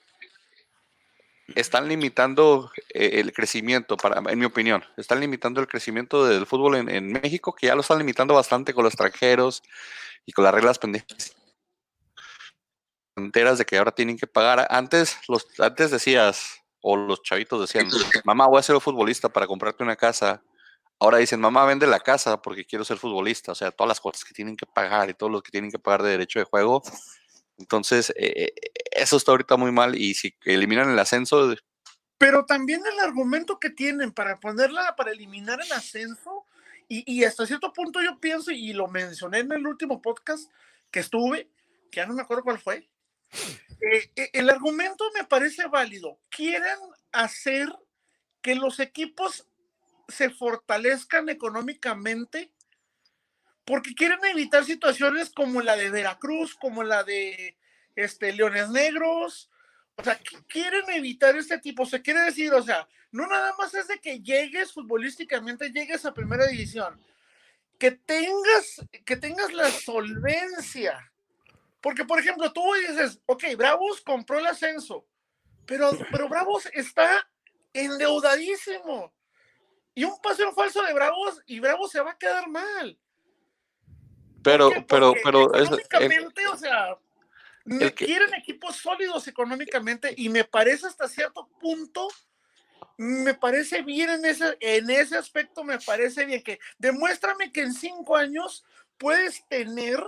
están 1.57 1.89
limitando 1.89 2.71
eh, 2.95 3.21
el 3.21 3.33
crecimiento, 3.33 3.97
para, 3.97 4.23
en 4.31 4.39
mi 4.39 4.45
opinión, 4.45 4.85
están 4.97 5.21
limitando 5.21 5.61
el 5.61 5.67
crecimiento 5.67 6.27
del 6.27 6.47
fútbol 6.47 6.77
en, 6.77 7.13
México, 7.13 7.53
que 7.53 7.67
ya 7.67 7.75
lo 7.75 7.81
están 7.81 7.99
limitando 7.99 8.35
bastante 8.35 8.73
con 8.73 8.85
los 8.85 8.95
extranjeros 8.95 9.63
y 10.25 10.33
con 10.33 10.45
las 10.45 10.55
reglas 10.55 10.79
pendejas 10.79 11.35
enteras 13.17 13.59
de 13.59 13.65
que 13.65 13.79
ahora 13.79 13.93
tienen 13.93 14.17
que 14.17 14.27
pagar. 14.27 14.67
Antes, 14.71 15.19
los, 15.29 15.47
antes 15.61 15.91
decías, 15.91 16.64
o 16.87 16.99
los 16.99 17.23
chavitos 17.23 17.63
decían, 17.63 17.89
mamá, 18.25 18.47
voy 18.47 18.59
a 18.59 18.63
ser 18.63 18.75
un 18.75 18.81
futbolista 18.83 19.31
para 19.31 19.47
comprarte 19.47 19.83
una 19.83 19.97
casa. 19.97 20.43
Ahora 20.99 21.17
dicen, 21.17 21.41
mamá, 21.41 21.65
vende 21.65 21.87
la 21.87 21.99
casa 21.99 22.43
porque 22.43 22.67
quiero 22.67 22.85
ser 22.85 22.99
futbolista. 22.99 23.53
O 23.53 23.55
sea, 23.55 23.71
todas 23.71 23.89
las 23.89 24.01
cosas 24.01 24.23
que 24.23 24.35
tienen 24.35 24.55
que 24.55 24.67
pagar 24.67 25.09
y 25.09 25.15
todos 25.15 25.33
los 25.33 25.43
que 25.43 25.51
tienen 25.51 25.71
que 25.71 25.79
pagar 25.79 26.03
de 26.03 26.11
derecho 26.11 26.41
de 26.41 26.45
juego. 26.45 26.83
Entonces, 27.57 28.13
eh, 28.17 28.53
eso 28.91 29.17
está 29.17 29.31
ahorita 29.31 29.57
muy 29.57 29.73
mal 29.73 29.97
y 29.97 30.13
si 30.13 30.35
eliminan 30.45 30.91
el 30.91 30.99
ascenso... 30.99 31.55
Pero 32.19 32.45
también 32.45 32.83
el 32.87 33.01
argumento 33.01 33.59
que 33.59 33.71
tienen 33.71 34.13
para 34.13 34.39
ponerla, 34.39 34.95
para 34.95 35.13
eliminar 35.13 35.61
el 35.63 35.73
ascenso, 35.73 36.45
y, 36.87 37.11
y 37.11 37.25
hasta 37.25 37.47
cierto 37.47 37.73
punto 37.73 38.03
yo 38.03 38.21
pienso, 38.21 38.51
y 38.51 38.75
lo 38.75 38.89
mencioné 38.89 39.39
en 39.39 39.53
el 39.53 39.67
último 39.67 40.03
podcast 40.03 40.51
que 40.91 41.01
estuve, 41.01 41.49
que 41.91 42.01
ya 42.01 42.07
no 42.07 42.13
me 42.13 42.21
acuerdo 42.21 42.45
cuál 42.45 42.59
fue, 42.59 42.91
eh, 43.81 44.11
eh, 44.17 44.31
el 44.33 44.51
argumento 44.51 45.05
me 45.15 45.25
parece 45.25 45.67
válido. 45.67 46.19
Quieren 46.31 46.79
hacer 47.13 47.69
que 48.41 48.55
los 48.55 48.81
equipos 48.81 49.47
se 50.09 50.31
fortalezcan 50.31 51.29
económicamente 51.29 52.53
porque 53.65 53.95
quieren 53.95 54.23
evitar 54.25 54.65
situaciones 54.65 55.31
como 55.31 55.63
la 55.63 55.77
de 55.77 55.91
Veracruz, 55.91 56.55
como 56.55 56.83
la 56.83 57.03
de 57.03 57.57
este, 57.97 58.33
Leones 58.33 58.69
Negros. 58.71 59.51
O 59.97 60.05
sea, 60.05 60.19
quieren 60.49 60.89
evitar 60.91 61.37
este 61.37 61.59
tipo. 61.59 61.87
Se 61.87 62.03
quiere 62.03 62.21
decir, 62.21 62.53
o 62.53 62.63
sea, 62.63 62.87
no 63.11 63.27
nada 63.27 63.55
más 63.59 63.73
es 63.75 63.89
de 63.89 63.99
que 64.01 64.21
llegues 64.21 64.73
futbolísticamente, 64.73 65.71
llegues 65.71 66.05
a 66.05 66.13
primera 66.13 66.47
división, 66.47 67.01
que 67.79 67.93
tengas, 67.93 68.85
que 69.05 69.17
tengas 69.17 69.53
la 69.53 69.71
solvencia. 69.71 71.13
Porque, 71.85 72.07
por 72.07 72.19
ejemplo, 72.19 72.51
tú 72.51 72.63
dices, 72.89 73.21
ok, 73.27 73.45
Bravos 73.59 74.01
compró 74.01 74.39
el 74.39 74.47
ascenso, 74.47 75.07
pero, 75.67 75.91
pero 76.11 76.31
Bravos 76.31 76.67
está 76.73 77.29
endeudadísimo. 77.75 79.13
Y 79.95 80.05
un 80.05 80.19
paseo 80.23 80.51
falso 80.53 80.83
de 80.83 80.95
Bravos 80.95 81.43
y 81.45 81.61
Bravos 81.61 81.91
se 81.91 82.01
va 82.01 82.13
a 82.13 82.19
quedar 82.19 82.49
mal. 82.49 82.99
Pero, 84.43 84.71
pero, 84.89 85.13
pero. 85.23 85.55
Económicamente, 85.55 86.47
o 86.47 86.57
sea, 86.57 86.97
quieren 87.95 88.33
equipos 88.33 88.77
sólidos 88.77 89.29
económicamente 89.29 90.15
y 90.17 90.31
me 90.31 90.45
parece 90.45 90.87
hasta 90.87 91.07
cierto 91.07 91.51
punto, 91.61 92.09
me 92.97 93.35
parece 93.35 93.83
bien 93.83 94.09
en 94.09 94.25
ese, 94.25 94.57
en 94.61 94.89
ese 94.89 95.19
aspecto, 95.19 95.63
me 95.63 95.79
parece 95.79 96.25
bien 96.25 96.43
que 96.43 96.59
demuéstrame 96.79 97.53
que 97.53 97.61
en 97.61 97.75
cinco 97.75 98.17
años 98.17 98.65
puedes 98.97 99.47
tener 99.49 100.03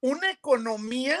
una 0.00 0.30
economía 0.30 1.20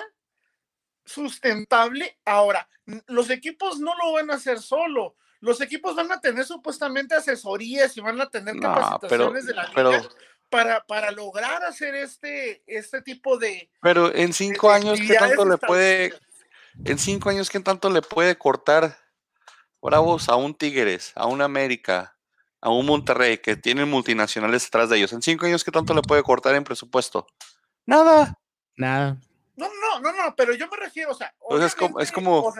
sustentable. 1.04 2.18
Ahora, 2.24 2.68
los 3.06 3.30
equipos 3.30 3.78
no 3.78 3.94
lo 3.96 4.12
van 4.12 4.30
a 4.30 4.34
hacer 4.34 4.60
solo 4.60 5.16
los 5.40 5.60
equipos 5.60 5.96
van 5.96 6.12
a 6.12 6.20
tener 6.20 6.44
supuestamente 6.44 7.14
asesorías 7.14 7.96
y 7.96 8.00
van 8.00 8.20
a 8.20 8.28
tener 8.28 8.58
capacitaciones 8.60 9.46
de 9.46 9.54
la 9.54 9.64
liga 9.64 10.08
para, 10.50 10.84
para 10.84 11.10
lograr 11.12 11.64
hacer 11.64 11.94
este, 11.94 12.62
este 12.66 13.00
tipo 13.02 13.38
de. 13.38 13.70
Pero 13.80 14.14
en 14.14 14.32
cinco 14.32 14.70
años, 14.70 15.00
¿qué 15.00 15.14
tanto 15.14 15.46
le 15.46 15.56
puede. 15.56 16.12
En 16.84 16.98
cinco 16.98 17.30
años, 17.30 17.50
¿qué 17.50 17.60
tanto 17.60 17.90
le 17.90 18.02
puede 18.02 18.36
cortar 18.36 18.96
Bravos 19.80 20.28
a 20.28 20.36
un 20.36 20.54
Tigres, 20.54 21.12
a 21.14 21.26
un 21.26 21.40
América, 21.40 22.16
a 22.60 22.70
un 22.70 22.86
Monterrey 22.86 23.38
que 23.38 23.56
tienen 23.56 23.88
multinacionales 23.88 24.64
detrás 24.64 24.90
de 24.90 24.98
ellos? 24.98 25.12
En 25.12 25.22
cinco 25.22 25.46
años, 25.46 25.64
¿qué 25.64 25.70
tanto 25.70 25.94
le 25.94 26.02
puede 26.02 26.22
cortar 26.22 26.54
en 26.54 26.64
presupuesto? 26.64 27.26
Nada. 27.86 28.38
Nada. 28.80 29.16
No, 29.56 29.68
no, 29.68 30.00
no, 30.00 30.12
no, 30.12 30.34
pero 30.34 30.54
yo 30.54 30.66
me 30.68 30.76
refiero, 30.76 31.10
o 31.10 31.14
sea, 31.14 31.34
pues 31.46 31.62
es 31.62 31.74
como, 31.74 32.00
es 32.00 32.10
como 32.10 32.52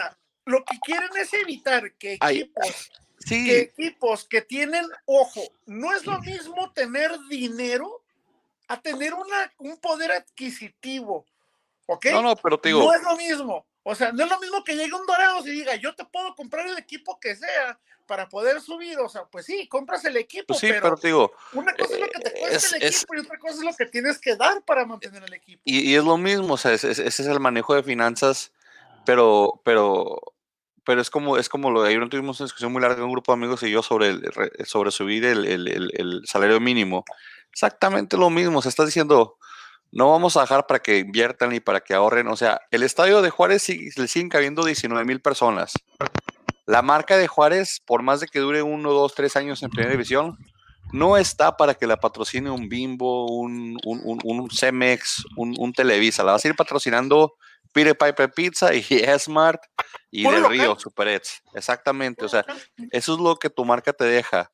lo 0.45 0.65
que 0.65 0.79
quieren 0.81 1.09
es 1.17 1.33
evitar 1.33 1.93
que 1.95 2.15
equipos, 2.21 2.91
que 3.27 3.61
equipos 3.61 4.25
que 4.27 4.43
tienen, 4.43 4.87
ojo, 5.07 5.41
no 5.67 5.95
es 5.95 6.05
lo 6.05 6.21
mismo 6.21 6.71
tener 6.73 7.13
dinero 7.31 8.03
a 8.69 8.81
tener 8.81 9.15
una, 9.15 9.53
un 9.59 9.79
poder 9.79 10.13
adquisitivo. 10.13 11.25
¿Ok? 11.87 12.07
No, 12.13 12.23
no, 12.23 12.37
pero 12.37 12.59
te 12.59 12.69
digo. 12.69 12.85
No 12.85 12.93
es 12.93 13.03
lo 13.03 13.17
mismo. 13.17 13.67
O 13.83 13.95
sea, 13.95 14.13
no 14.13 14.25
es 14.25 14.31
lo 14.31 14.39
mismo 14.41 14.63
que 14.63 14.77
llegue 14.77 14.93
un 14.93 15.07
Dorados 15.07 15.47
y 15.47 15.51
diga, 15.51 15.75
yo 15.77 15.95
te 15.95 16.05
puedo 16.05 16.35
comprar 16.35 16.67
el 16.67 16.77
equipo 16.77 17.19
que 17.19 17.35
sea 17.35 17.79
para 18.07 18.29
poder 18.29 18.61
subir. 18.61 18.99
O 18.99 19.09
sea, 19.09 19.25
pues 19.25 19.47
sí, 19.47 19.67
compras 19.69 20.05
el 20.05 20.17
equipo. 20.17 20.49
Pues 20.49 20.61
sí, 20.61 20.69
pero, 20.69 20.97
te 20.97 21.09
digo. 21.09 21.33
Una 21.53 21.75
cosa 21.75 21.95
es 21.95 22.01
lo 22.01 22.09
que 22.09 22.21
te 22.21 22.33
cuesta 22.33 22.77
el 22.77 22.83
equipo 22.83 23.15
y 23.15 23.19
otra 23.21 23.39
cosa 23.39 23.55
es 23.55 23.65
lo 23.65 23.75
que 23.75 23.87
tienes 23.87 24.19
que 24.19 24.37
dar 24.37 24.63
para 24.63 24.85
mantener 24.85 25.23
el 25.25 25.33
equipo. 25.33 25.63
Y, 25.65 25.95
es 25.95 26.05
lo 26.05 26.17
mismo, 26.17 26.55
o 26.55 26.57
sea, 26.57 26.73
ese 26.73 26.91
es 27.07 27.21
el 27.21 27.41
manejo 27.41 27.75
de 27.75 27.83
finanzas, 27.83 28.53
pero, 29.07 29.61
pero 29.65 30.21
pero 30.85 31.01
es 31.01 31.11
como, 31.11 31.37
es 31.37 31.49
como 31.49 31.71
lo 31.71 31.83
de 31.83 31.91
ayer 31.91 32.09
tuvimos 32.09 32.41
una 32.41 32.47
discusión 32.47 32.73
muy 32.73 32.83
larga 32.83 32.97
con 32.97 33.05
un 33.05 33.13
grupo 33.13 33.33
de 33.33 33.39
amigos 33.39 33.63
y 33.63 33.71
yo 33.71 33.83
sobre, 33.83 34.09
el, 34.09 34.23
sobre 34.65 34.91
subir 34.91 35.25
el, 35.25 35.47
el, 35.47 35.69
el, 35.69 36.23
salario 36.27 36.59
mínimo. 36.59 37.05
Exactamente 37.53 38.17
lo 38.17 38.31
mismo, 38.31 38.61
se 38.61 38.71
está 38.71 38.85
diciendo, 38.85 39.39
no 39.93 40.11
vamos 40.11 40.37
a 40.37 40.43
dejar 40.43 40.67
para 40.67 40.81
que 40.81 40.99
inviertan 40.99 41.53
y 41.55 41.61
para 41.61 41.81
que 41.81 41.95
ahorren. 41.95 42.29
O 42.29 42.37
sea, 42.37 42.61
el 42.71 42.83
estadio 42.83 43.23
de 43.23 43.31
Juárez 43.31 43.69
le 43.69 44.09
siguen 44.09 44.29
cabiendo 44.29 44.65
19 44.65 45.05
mil 45.05 45.21
personas. 45.21 45.73
La 46.67 46.83
marca 46.83 47.17
de 47.17 47.27
Juárez, 47.27 47.81
por 47.85 48.03
más 48.03 48.21
de 48.21 48.29
que 48.29 48.39
dure 48.39 48.63
uno, 48.63 48.93
dos, 48.93 49.15
tres 49.15 49.37
años 49.37 49.63
en 49.63 49.71
primera 49.71 49.91
división, 49.91 50.39
no 50.93 51.17
está 51.17 51.57
para 51.57 51.75
que 51.75 51.87
la 51.87 51.97
patrocine 51.97 52.51
un 52.51 52.69
Bimbo, 52.69 53.27
un, 53.27 53.77
un, 53.85 54.01
un, 54.05 54.21
un 54.41 54.51
Cemex, 54.51 55.25
un, 55.37 55.55
un 55.59 55.73
Televisa. 55.73 56.23
La 56.23 56.33
vas 56.33 56.45
a 56.45 56.49
ir 56.49 56.55
patrocinando 56.55 57.35
Pire 57.73 57.95
Piper 57.95 58.33
Pizza 58.33 58.75
y 58.75 58.83
Smart 59.19 59.61
y 60.11 60.25
Del 60.25 60.49
Río 60.49 60.79
Super 60.79 61.21
Exactamente, 61.55 62.25
o 62.25 62.29
sea, 62.29 62.45
eso 62.91 63.15
es 63.15 63.21
lo 63.21 63.37
que 63.37 63.51
tu 63.51 63.65
marca 63.65 63.93
te 63.93 64.05
deja. 64.05 64.51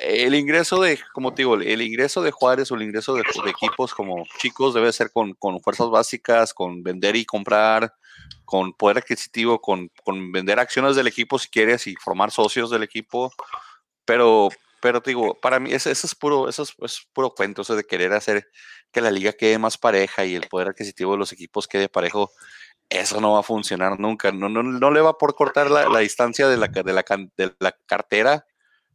El 0.00 0.34
ingreso 0.34 0.80
de, 0.80 0.98
como 1.12 1.30
digo, 1.32 1.56
el 1.56 1.82
ingreso 1.82 2.22
de 2.22 2.30
Juárez 2.30 2.72
o 2.72 2.74
el 2.74 2.82
ingreso 2.82 3.14
de, 3.14 3.22
equipos 3.46 3.92
como 3.92 4.24
chicos 4.38 4.72
debe 4.72 4.90
ser 4.92 5.10
con, 5.12 5.36
fuerzas 5.62 5.90
básicas, 5.90 6.54
con 6.54 6.82
vender 6.82 7.16
y 7.16 7.26
comprar, 7.26 7.92
con 8.46 8.72
poder 8.72 8.98
adquisitivo, 8.98 9.60
con, 9.60 9.90
con 10.02 10.32
vender 10.32 10.58
acciones 10.58 10.96
del 10.96 11.06
equipo 11.06 11.38
si 11.38 11.48
quieres 11.48 11.86
y 11.86 11.96
formar 11.96 12.30
socios 12.30 12.70
del 12.70 12.82
equipo. 12.82 13.30
Pero, 14.06 14.48
pero 14.80 15.00
digo, 15.00 15.38
para 15.38 15.60
mí 15.60 15.70
eso, 15.72 15.90
es 15.90 16.14
puro, 16.14 16.48
eso 16.48 16.62
es, 16.62 17.06
puro 17.12 17.34
cuento, 17.34 17.60
eso 17.60 17.76
de 17.76 17.84
querer 17.84 18.14
hacer 18.14 18.48
que 18.92 19.02
la 19.02 19.10
liga 19.10 19.34
quede 19.34 19.58
más 19.58 19.76
pareja 19.76 20.24
y 20.24 20.34
el 20.34 20.48
poder 20.48 20.68
adquisitivo 20.68 21.12
de 21.12 21.18
los 21.18 21.32
equipos 21.32 21.68
quede 21.68 21.90
parejo, 21.90 22.32
eso 22.88 23.20
no 23.20 23.32
va 23.34 23.40
a 23.40 23.42
funcionar 23.42 24.00
nunca. 24.00 24.32
No, 24.32 24.48
no, 24.48 24.62
no 24.62 24.90
le 24.90 25.02
va 25.02 25.18
por 25.18 25.34
cortar 25.34 25.70
la, 25.70 25.98
distancia 25.98 26.48
de 26.48 26.56
la, 26.56 26.68
de, 26.68 26.92
la, 26.94 27.04
de 27.36 27.54
la 27.58 27.72
cartera 27.86 28.46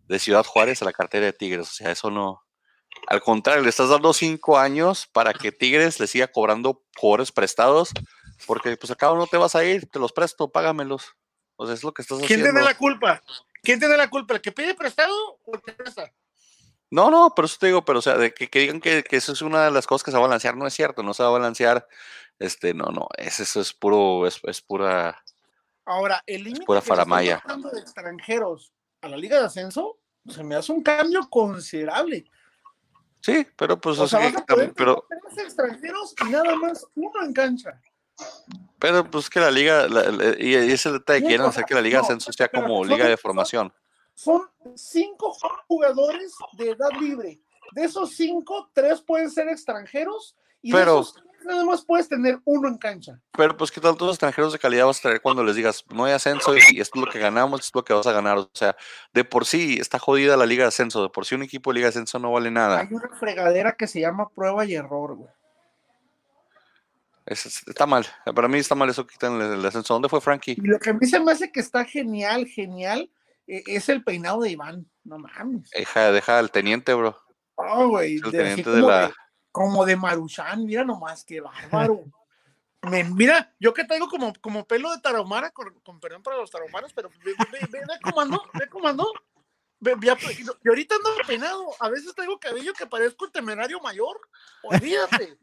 de 0.08 0.20
Ciudad 0.20 0.46
Juárez 0.46 0.82
a 0.82 0.86
la 0.86 0.94
cartera 0.94 1.26
de 1.26 1.34
Tigres. 1.34 1.70
O 1.70 1.74
sea, 1.74 1.92
eso 1.92 2.10
no. 2.12 2.42
Al 3.08 3.22
contrario, 3.22 3.64
le 3.64 3.70
estás 3.70 3.90
dando 3.90 4.14
cinco 4.14 4.58
años 4.58 5.08
para 5.12 5.34
que 5.34 5.52
Tigres 5.52 6.00
le 6.00 6.08
siga 6.08 6.28
cobrando 6.28 6.84
jugadores 6.96 7.32
prestados, 7.32 7.92
porque 8.48 8.78
pues 8.78 8.92
acá 8.92 9.08
no 9.14 9.28
te 9.28 9.38
vas 9.38 9.56
a 9.56 9.64
ir, 9.64 9.90
te 9.90 10.00
los 10.00 10.14
presto, 10.14 10.50
págamelos. 10.50 11.16
O 11.58 11.66
sea, 11.66 11.76
es 11.76 11.84
lo 11.84 11.94
que 11.94 12.02
estás 12.02 12.18
haciendo. 12.18 12.44
¿Quién 12.44 12.54
tiene 12.54 12.66
la 12.66 12.78
culpa? 12.78 13.22
¿Quién 13.62 13.80
tiene 13.80 13.98
la 13.98 14.10
culpa? 14.10 14.36
¿El 14.36 14.42
que 14.42 14.52
pide 14.52 14.76
prestado 14.76 15.14
o 15.44 15.56
el 15.56 15.62
que 15.62 15.74
presta? 15.74 16.12
No, 16.90 17.10
no, 17.10 17.34
pero 17.36 17.48
eso 17.48 17.58
te 17.60 17.68
digo, 17.68 17.84
pero 17.84 18.00
o 18.00 18.02
sea, 18.02 18.16
de 18.16 18.34
que, 18.34 18.48
digan 18.60 18.80
que, 18.80 19.04
eso 19.10 19.34
es 19.34 19.42
una 19.42 19.66
de 19.66 19.72
las 19.72 19.88
cosas 19.88 20.04
que 20.04 20.12
se 20.12 20.18
va 20.18 20.24
a 20.24 20.28
balancear, 20.28 20.56
no 20.56 20.68
es 20.68 20.74
cierto, 20.74 21.04
no 21.04 21.14
se 21.14 21.24
va 21.24 21.30
a 21.30 21.34
balancear, 21.34 21.88
este, 22.40 22.74
no, 22.74 22.86
no, 22.86 23.08
es, 23.18 23.40
eso 23.40 23.60
es 23.60 23.74
puro, 23.74 24.28
es, 24.28 24.40
es 24.44 24.62
pura. 24.62 25.22
Ahora, 25.84 26.24
el 26.26 26.44
límite 26.44 26.66
pura 26.66 26.82
faramaya. 26.82 27.44
de 27.74 27.80
extranjeros 27.80 28.72
a 29.06 29.10
la 29.10 29.18
Liga 29.18 29.40
de 29.40 29.46
Ascenso, 29.46 30.00
se 30.28 30.44
me 30.44 30.56
hace 30.56 30.72
un 30.72 30.82
cambio 30.82 31.30
considerable. 31.30 32.26
Sí, 33.22 33.48
pero 33.56 33.80
pues, 33.80 33.98
o, 34.00 34.08
sea, 34.08 34.32
pero 34.76 35.06
extranjeros 35.38 36.14
y 36.28 36.30
nada 36.30 36.56
más 36.56 36.86
uno 36.96 37.24
en 37.24 37.34
cancha. 37.34 37.82
Pero 38.80 39.10
pues 39.10 39.30
que 39.30 39.40
la 39.40 39.52
liga, 39.52 39.88
y 40.40 40.54
ese 40.54 40.92
detalle 40.92 41.26
quieren 41.26 41.46
hacer 41.46 41.66
que 41.66 41.74
la 41.74 41.82
liga 41.82 42.00
se 42.00 42.06
ascenso 42.06 42.32
sea 42.32 42.48
como 42.48 42.86
liga 42.86 43.08
de 43.08 43.18
formación 43.18 43.74
son 44.16 44.42
cinco 44.76 45.38
jugadores 45.68 46.34
de 46.54 46.72
edad 46.72 46.90
libre. 47.00 47.42
De 47.74 47.84
esos 47.84 48.12
cinco, 48.12 48.70
tres 48.74 49.02
pueden 49.02 49.30
ser 49.30 49.50
extranjeros 49.50 50.36
y 50.62 50.72
pero, 50.72 50.96
de 50.96 51.02
esos 51.02 51.24
nada 51.46 51.64
más 51.64 51.86
puedes 51.86 52.10
tener 52.10 52.40
uno 52.46 52.68
en 52.68 52.78
cancha. 52.78 53.20
Pero 53.32 53.56
pues 53.56 53.72
qué 53.72 53.80
tantos 53.80 54.10
extranjeros 54.10 54.54
de 54.54 54.60
calidad 54.60 54.86
vas 54.86 55.00
a 55.00 55.04
traer 55.04 55.22
cuando 55.22 55.44
les 55.44 55.56
digas, 55.56 55.84
no 55.90 56.06
hay 56.06 56.14
ascenso 56.14 56.56
y 56.56 56.80
esto 56.80 57.00
es 57.00 57.06
lo 57.06 57.12
que 57.12 57.20
ganamos, 57.20 57.62
esto 57.62 57.80
es 57.80 57.82
lo 57.82 57.86
que 57.86 57.94
vas 57.94 58.08
a 58.08 58.12
ganar. 58.12 58.38
O 58.38 58.50
sea, 58.54 58.76
de 59.14 59.24
por 59.24 59.46
sí 59.46 59.78
está 59.80 60.00
jodida 60.00 60.38
la 60.38 60.46
liga 60.46 60.64
de 60.64 60.70
ascenso, 60.70 61.04
de 61.04 61.10
por 61.10 61.26
sí 61.26 61.36
un 61.36 61.44
equipo 61.44 61.72
de 61.72 61.76
liga 61.76 61.86
de 61.86 61.90
ascenso 61.90 62.20
no 62.20 62.32
vale 62.32 62.52
nada. 62.52 62.80
Hay 62.80 62.88
una 62.92 63.10
fregadera 63.18 63.74
que 63.74 63.88
se 63.88 64.02
llama 64.02 64.30
prueba 64.30 64.66
y 64.66 64.76
error, 64.76 65.16
güey. 65.16 65.30
está 67.26 67.86
mal, 67.86 68.06
para 68.36 68.48
mí 68.48 68.58
está 68.58 68.76
mal 68.76 68.90
eso 68.90 69.06
quitan 69.06 69.42
el, 69.42 69.60
el 69.60 69.66
ascenso. 69.66 69.94
¿Dónde 69.94 70.10
fue 70.10 70.22
Frankie? 70.22 70.56
Y 70.58 70.68
lo 70.68 70.80
que 70.80 70.90
a 70.90 70.94
mí 70.94 71.06
se 71.06 71.20
me 71.20 71.32
hace 71.32 71.52
que 71.52 71.60
está 71.60 71.86
genial, 71.86 72.48
genial, 72.48 73.10
e, 73.48 73.64
es 73.68 73.90
el 73.90 74.04
peinado 74.04 74.42
de 74.42 74.52
Iván, 74.52 74.90
no 75.04 75.20
mames. 75.20 75.70
Deja, 75.72 76.12
deja 76.12 76.40
al 76.40 76.52
teniente, 76.52 76.94
bro. 76.94 77.18
Oh, 77.56 77.88
güey. 77.90 78.16
El 78.16 78.32
teniente 78.32 78.70
de 78.70 78.82
la. 78.82 79.14
Como 79.56 79.86
de 79.86 79.96
Maruchan, 79.96 80.66
mira 80.66 80.84
nomás, 80.84 81.24
qué 81.24 81.40
bárbaro. 81.40 82.04
mira, 83.16 83.56
yo 83.58 83.74
que 83.74 83.86
traigo 83.86 84.10
como, 84.10 84.34
como 84.42 84.68
pelo 84.68 84.92
de 84.92 85.00
tarahumara, 85.00 85.52
con, 85.52 85.74
perdón 86.02 86.22
para 86.22 86.36
los 86.36 86.52
tarahumaras, 86.52 86.92
pero 86.92 87.10
ve, 87.24 87.34
ve, 87.54 87.60
ve, 87.72 87.80
ve 87.80 88.00
comando, 88.04 88.44
ve 88.54 88.68
comando. 88.68 89.10
y 89.80 90.68
ahorita 90.68 90.96
ando 90.96 91.10
peinado, 91.26 91.68
a 91.80 91.88
veces 91.88 92.14
traigo 92.14 92.38
cabello 92.38 92.74
que 92.74 92.86
parezco 92.86 93.24
un 93.24 93.32
temerario 93.32 93.80
mayor, 93.80 94.20
olvídate. 94.64 95.38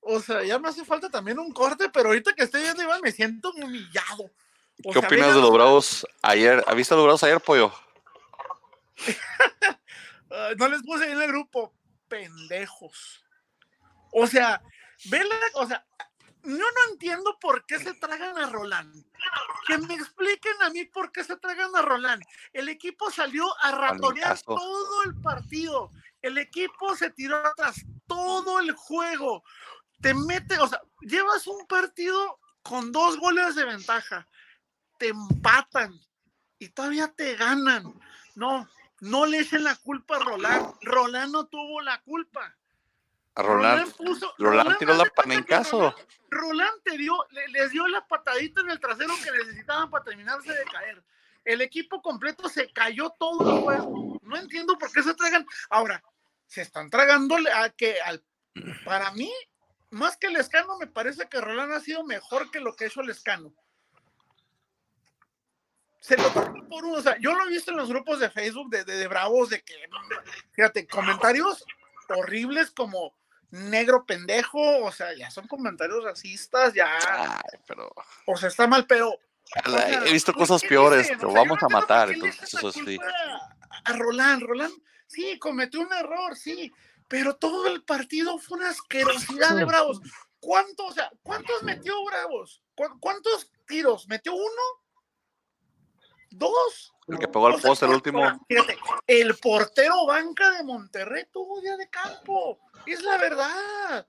O 0.00 0.18
sea, 0.18 0.42
ya 0.42 0.58
me 0.58 0.68
hace 0.68 0.84
falta 0.84 1.08
también 1.08 1.38
un 1.38 1.52
corte, 1.52 1.88
pero 1.88 2.08
ahorita 2.08 2.32
que 2.34 2.42
estoy 2.42 2.62
viendo 2.62 2.82
Iván 2.82 3.00
me 3.00 3.12
siento 3.12 3.52
humillado 3.52 4.28
¿Qué 4.92 4.98
opinas 4.98 5.36
de 5.36 5.40
los 5.40 5.52
Bravos 5.52 6.04
ayer? 6.22 6.64
¿Has 6.66 6.74
visto 6.74 6.96
los 6.96 7.04
Bravos 7.04 7.22
ayer, 7.22 7.40
Pollo? 7.40 7.72
no 10.58 10.66
les 10.66 10.82
puse 10.82 11.12
en 11.12 11.22
el 11.22 11.28
grupo, 11.28 11.72
pendejos. 12.10 13.24
O 14.12 14.26
sea, 14.26 14.60
vela, 15.06 15.34
o 15.54 15.66
sea, 15.66 15.86
yo 16.42 16.58
no 16.58 16.92
entiendo 16.92 17.38
por 17.40 17.64
qué 17.64 17.78
se 17.78 17.94
tragan 17.94 18.36
a 18.36 18.50
Roland. 18.50 19.04
Que 19.66 19.78
me 19.78 19.94
expliquen 19.94 20.60
a 20.62 20.70
mí 20.70 20.84
por 20.84 21.12
qué 21.12 21.22
se 21.24 21.36
tragan 21.36 21.74
a 21.76 21.82
Roland. 21.82 22.22
El 22.52 22.68
equipo 22.68 23.10
salió 23.10 23.46
a 23.62 23.72
ratonear 23.72 24.40
todo 24.42 25.02
el 25.04 25.14
partido. 25.20 25.90
El 26.20 26.38
equipo 26.38 26.96
se 26.96 27.10
tiró 27.10 27.36
atrás 27.46 27.84
todo 28.06 28.58
el 28.58 28.72
juego. 28.72 29.44
Te 30.00 30.12
mete, 30.12 30.58
o 30.58 30.66
sea, 30.66 30.80
llevas 31.02 31.46
un 31.46 31.66
partido 31.66 32.40
con 32.62 32.90
dos 32.90 33.18
goles 33.18 33.54
de 33.54 33.64
ventaja. 33.64 34.26
Te 34.98 35.08
empatan 35.08 35.94
y 36.58 36.68
todavía 36.68 37.08
te 37.08 37.36
ganan. 37.36 37.84
No, 38.34 38.68
no 39.00 39.26
le 39.26 39.40
echen 39.40 39.64
la 39.64 39.76
culpa 39.76 40.16
a 40.16 40.20
Roland. 40.20 40.74
Roland 40.82 41.32
no 41.32 41.46
tuvo 41.46 41.80
la 41.80 42.00
culpa. 42.02 42.56
A 43.34 43.42
Roland, 43.42 43.94
Roland, 44.38 44.78
tiró 44.78 44.94
la 44.94 45.04
panencazo. 45.04 45.94
Roland 46.30 46.82
te 46.84 46.98
dio, 46.98 47.14
les 47.48 47.70
dio 47.70 47.86
la 47.88 48.06
patadita 48.06 48.60
en 48.60 48.70
el 48.70 48.80
trasero 48.80 49.14
que 49.22 49.30
necesitaban 49.30 49.88
para 49.88 50.04
terminarse 50.04 50.52
de 50.52 50.64
caer. 50.64 51.02
El 51.44 51.62
equipo 51.62 52.02
completo 52.02 52.48
se 52.48 52.70
cayó 52.72 53.10
todo 53.18 53.56
el 53.56 53.62
juego. 53.62 54.20
No 54.22 54.36
entiendo 54.36 54.76
por 54.78 54.92
qué 54.92 55.02
se 55.02 55.14
tragan. 55.14 55.46
Ahora, 55.70 56.02
se 56.46 56.62
están 56.62 56.90
tragando 56.90 57.36
a 57.54 57.70
que 57.70 58.00
al, 58.02 58.22
para 58.84 59.10
mí, 59.12 59.32
más 59.90 60.16
que 60.16 60.26
el 60.26 60.36
escano, 60.36 60.76
me 60.78 60.86
parece 60.86 61.28
que 61.28 61.40
Roland 61.40 61.72
ha 61.72 61.80
sido 61.80 62.04
mejor 62.04 62.50
que 62.50 62.60
lo 62.60 62.74
que 62.74 62.86
hizo 62.86 63.00
el 63.00 63.10
escano. 63.10 63.54
Se 66.00 66.16
lo 66.16 66.32
por 66.32 66.84
uno, 66.84 66.96
o 66.96 67.02
sea, 67.02 67.16
yo 67.20 67.34
lo 67.34 67.44
he 67.44 67.48
visto 67.48 67.70
en 67.70 67.76
los 67.76 67.90
grupos 67.90 68.20
de 68.20 68.30
Facebook 68.30 68.70
de, 68.70 68.84
de 68.84 69.06
Bravos, 69.06 69.50
de 69.50 69.62
que, 69.62 69.74
fíjate, 70.52 70.86
comentarios 70.86 71.64
horribles 72.08 72.70
como 72.70 73.14
negro 73.50 74.04
pendejo, 74.06 74.84
o 74.84 74.92
sea, 74.92 75.14
ya 75.14 75.30
son 75.30 75.46
comentarios 75.46 76.04
racistas, 76.04 76.74
ya. 76.74 76.98
pero. 77.66 77.92
O 78.26 78.36
sea, 78.36 78.48
está 78.48 78.66
mal, 78.66 78.86
pero. 78.86 79.12
he 80.06 80.12
visto 80.12 80.32
cosas 80.32 80.62
peores, 80.62 81.08
pero 81.08 81.32
vamos 81.32 81.62
a 81.62 81.68
matar, 81.68 82.10
entonces 82.10 82.54
eso 82.54 82.72
sí. 82.72 82.98
A, 83.84 83.92
Roland, 83.92 84.42
Roland, 84.42 84.74
sí, 85.06 85.38
cometió 85.38 85.80
un 85.80 85.92
error, 85.92 86.36
sí, 86.36 86.72
pero 87.08 87.36
todo 87.36 87.66
el 87.66 87.82
partido 87.82 88.38
fue 88.38 88.58
una 88.58 88.70
asquerosidad 88.70 89.56
de 89.56 89.64
Bravos. 89.64 90.00
¿Cuántos, 90.38 90.90
o 90.90 90.92
sea, 90.92 91.10
cuántos 91.22 91.62
metió 91.62 91.92
Bravos? 92.04 92.62
¿Cuántos 92.74 93.50
tiros? 93.66 94.06
¿Metió 94.08 94.34
uno? 94.34 94.62
¿Dos? 96.30 96.92
El 97.08 97.18
que 97.18 97.28
pegó 97.28 97.48
al 97.48 97.60
poste 97.60 97.86
el 97.86 97.92
último. 97.92 98.22
Fíjate, 98.48 98.78
el 99.06 99.36
portero 99.36 100.06
banca 100.06 100.50
de 100.52 100.62
Monterrey 100.62 101.24
tuvo 101.32 101.60
día 101.60 101.76
de 101.76 101.88
campo. 101.88 102.58
Es 102.86 103.02
la 103.02 103.18
verdad. 103.18 104.06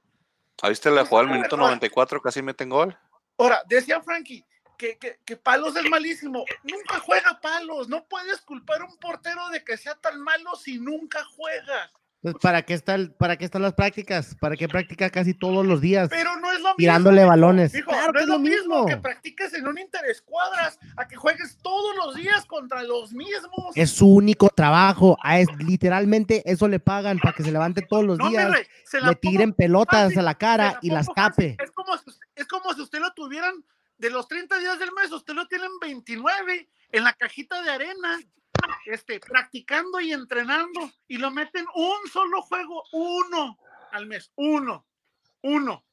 ¿Viste 0.68 0.92
la 0.92 1.06
jugada 1.06 1.28
al 1.28 1.34
minuto 1.34 1.58
94? 1.58 2.22
Casi 2.22 2.42
meten 2.42 2.70
gol. 2.70 2.96
Ahora, 3.38 3.64
decía 3.68 4.02
Frankie 4.02 4.46
que, 4.78 4.98
que, 4.98 5.20
que, 5.26 5.38
Palos 5.38 5.76
es 5.76 5.90
malísimo. 5.90 6.44
Nunca 6.64 7.00
juega 7.00 7.40
Palos. 7.40 7.88
No 7.88 8.06
puedes 8.08 8.42
culpar 8.42 8.82
a 8.82 8.86
un 8.86 8.98
portero 8.98 9.50
de 9.50 9.64
que 9.64 9.78
sea 9.78 9.96
tan 9.96 10.20
malo 10.20 10.56
si 10.56 10.80
nunca 10.80 11.24
juega. 11.36 11.92
Pues 12.22 12.36
¿para 12.40 12.62
qué, 12.62 12.76
está 12.76 12.98
¿Para 13.18 13.36
qué 13.36 13.46
están 13.46 13.64
las 13.64 13.74
prácticas? 13.74 14.36
¿Para 14.40 14.56
qué 14.56 14.68
practica 14.68 15.10
casi 15.10 15.34
todos 15.34 15.66
los 15.66 15.82
días? 15.82 16.08
Pero 16.10 16.36
no 16.40 16.52
es 16.52 16.60
lo 16.60 16.70
mismo. 16.70 16.76
Tirándole 16.78 17.26
balones. 17.26 17.72
claro 17.84 18.14
no 18.14 18.20
es 18.20 18.28
lo 18.28 18.38
mismo. 18.38 18.86
que 18.86 18.98
practiques 18.98 19.54
en 19.56 19.68
un 19.68 19.80
interescuadras 19.80 20.78
a 20.98 21.08
que 21.08 21.16
juegues 21.16 21.58
todos 21.64 21.96
los 21.96 22.14
días 22.14 22.46
contra 22.46 22.84
los 22.84 23.12
mismos. 23.12 23.76
Es 23.76 23.90
su 23.90 24.08
único 24.08 24.50
trabajo. 24.50 25.18
A 25.24 25.40
es, 25.40 25.48
literalmente 25.66 26.44
eso 26.46 26.68
le 26.68 26.80
pagan 26.80 27.18
para 27.18 27.34
que 27.34 27.44
se 27.44 27.52
levante 27.52 27.82
todos 27.82 28.06
los 28.06 28.20
días. 28.20 28.52
le 29.02 29.16
tiren 29.16 29.54
pelotas 29.54 30.16
a 30.16 30.22
la 30.22 30.36
cara 30.36 30.78
y 30.84 30.92
las 30.92 31.08
tape. 31.16 31.58
Es 31.60 31.72
como, 31.72 31.94
es 32.36 32.48
como 32.48 32.74
si 32.76 32.82
usted 32.82 33.00
lo 33.00 33.12
tuvieran 33.14 33.66
de 33.98 34.12
los 34.12 34.28
30 34.28 34.60
días 34.60 34.78
del 34.78 34.92
mes, 34.92 35.12
usted 35.12 35.34
lo 35.34 35.48
tienen 35.48 35.72
29 35.80 36.70
en 36.92 37.04
la 37.04 37.14
cajita 37.14 37.62
de 37.64 37.72
arena 37.72 38.20
este, 38.86 39.20
practicando 39.20 40.00
y 40.00 40.12
entrenando 40.12 40.92
y 41.08 41.18
lo 41.18 41.32
meten 41.32 41.66
un 41.76 42.10
solo 42.12 42.42
juego, 42.42 42.84
uno 42.92 43.58
al 43.92 44.06
mes, 44.08 44.32
uno, 44.36 44.86
uno. 45.42 45.86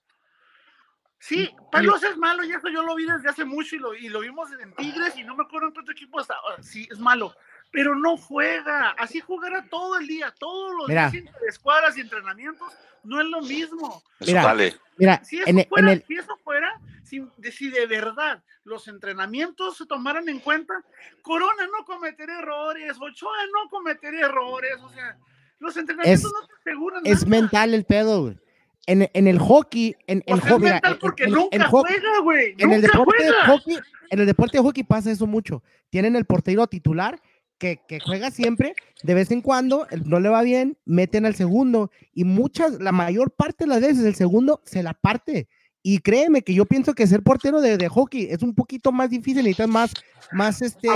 Sí, 1.20 1.50
Palos 1.72 2.02
es 2.04 2.16
malo 2.16 2.44
y 2.44 2.52
eso 2.52 2.68
yo 2.68 2.82
lo 2.82 2.94
vi 2.94 3.04
desde 3.04 3.28
hace 3.28 3.44
mucho 3.44 3.74
y 3.74 3.78
lo, 3.80 3.94
y 3.94 4.08
lo 4.08 4.20
vimos 4.20 4.50
en 4.52 4.72
Tigres 4.74 5.16
y 5.16 5.24
no 5.24 5.34
me 5.34 5.42
acuerdo 5.42 5.68
en 5.68 5.72
qué 5.74 5.80
otro 5.80 5.92
equipo 5.92 6.20
está. 6.20 6.36
Sí, 6.60 6.88
es 6.90 6.98
malo, 6.98 7.34
pero 7.70 7.94
no 7.94 8.16
juega. 8.16 8.90
Así 8.90 9.20
jugará 9.20 9.66
todo 9.68 9.98
el 9.98 10.06
día, 10.06 10.32
todos 10.38 10.74
los 10.76 10.88
días 10.88 11.12
días 11.12 11.24
escuadras 11.48 11.96
y 11.96 12.00
entrenamientos, 12.00 12.72
no 13.04 13.20
es 13.20 13.26
lo 13.26 13.40
mismo. 13.42 14.02
Mira, 14.20 14.54
mira 14.96 15.24
si, 15.24 15.40
eso 15.40 15.68
fuera, 15.68 16.00
si 16.06 16.14
eso 16.14 16.36
fuera, 16.42 16.80
si, 17.04 17.70
de 17.70 17.86
verdad 17.86 18.42
los 18.64 18.86
entrenamientos 18.88 19.78
se 19.78 19.86
tomaran 19.86 20.28
en 20.28 20.40
cuenta, 20.40 20.74
Corona 21.22 21.66
no 21.66 21.84
cometería 21.86 22.38
errores, 22.38 22.96
Ochoa 23.00 23.36
no 23.52 23.70
cometería 23.70 24.26
errores, 24.26 24.76
o 24.82 24.90
sea, 24.90 25.16
los 25.58 25.76
entrenamientos 25.76 26.30
no 26.32 26.46
te 26.46 26.54
aseguran. 26.60 27.02
Es 27.04 27.26
mental 27.26 27.72
el 27.72 27.84
pedo, 27.84 28.22
güey. 28.22 28.38
En, 28.86 29.08
en, 29.12 29.26
el 29.26 29.38
hockey, 29.38 29.94
en, 30.06 30.22
el 30.26 30.40
hockey, 30.40 30.72
porque 30.98 31.26
nunca 31.26 31.68
juega, 31.68 32.20
güey. 32.22 32.54
En 32.56 32.72
el 32.72 32.80
deporte 32.80 33.22
de 33.22 33.32
hockey, 33.46 33.78
en 34.10 34.20
el 34.20 34.26
deporte 34.26 34.56
de 34.56 34.62
hockey 34.62 34.82
pasa 34.82 35.10
eso 35.10 35.26
mucho. 35.26 35.62
Tienen 35.90 36.16
el 36.16 36.24
portero 36.24 36.66
titular 36.66 37.20
que, 37.58 37.80
que, 37.88 38.00
juega 38.00 38.30
siempre, 38.30 38.74
de 39.02 39.14
vez 39.14 39.30
en 39.30 39.42
cuando 39.42 39.86
no 40.04 40.20
le 40.20 40.28
va 40.28 40.42
bien, 40.42 40.76
meten 40.84 41.26
al 41.26 41.34
segundo 41.34 41.90
y 42.14 42.24
muchas, 42.24 42.80
la 42.80 42.92
mayor 42.92 43.32
parte 43.32 43.64
de 43.64 43.68
las 43.68 43.80
veces 43.80 44.04
el 44.04 44.14
segundo 44.14 44.62
se 44.64 44.82
la 44.82 44.94
parte. 44.94 45.48
Y 45.82 46.00
créeme 46.00 46.42
que 46.42 46.54
yo 46.54 46.64
pienso 46.64 46.94
que 46.94 47.06
ser 47.06 47.22
portero 47.22 47.60
de, 47.60 47.78
de 47.78 47.88
hockey 47.88 48.28
es 48.30 48.42
un 48.42 48.54
poquito 48.54 48.92
más 48.92 49.10
difícil, 49.10 49.44
necesitas 49.44 49.68
más, 49.68 49.94
más 50.32 50.60
este, 50.60 50.88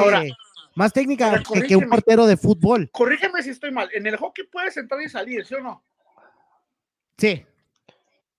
más 0.74 0.92
técnica 0.92 1.42
que, 1.66 1.76
un 1.76 1.88
portero 1.88 2.26
de 2.26 2.36
fútbol. 2.36 2.90
Corrígeme 2.92 3.42
si 3.42 3.50
estoy 3.50 3.70
mal. 3.70 3.88
En 3.92 4.06
el 4.06 4.16
hockey 4.16 4.46
puedes 4.46 4.76
entrar 4.76 5.00
y 5.02 5.08
salir, 5.08 5.44
¿sí 5.44 5.54
o 5.54 5.60
no? 5.60 5.84
Sí. 7.18 7.44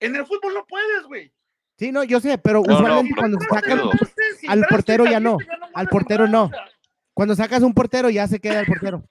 En 0.00 0.16
el 0.16 0.26
fútbol 0.26 0.54
no 0.54 0.66
puedes, 0.66 1.04
güey. 1.06 1.32
Sí, 1.78 1.90
no, 1.90 2.04
yo 2.04 2.20
sé, 2.20 2.38
pero 2.38 2.60
usualmente 2.60 3.14
cuando 3.16 3.38
se 3.40 3.48
sacan 3.48 3.80
al 4.46 4.64
portero 4.66 5.04
ya 5.06 5.18
no, 5.18 5.38
al 5.74 5.88
portero 5.88 6.28
no. 6.28 6.50
Cuando 7.14 7.34
sacas 7.36 7.62
un 7.62 7.72
portero 7.72 8.10
ya 8.10 8.26
se 8.26 8.40
queda 8.40 8.60
el 8.60 8.66
portero. 8.66 9.04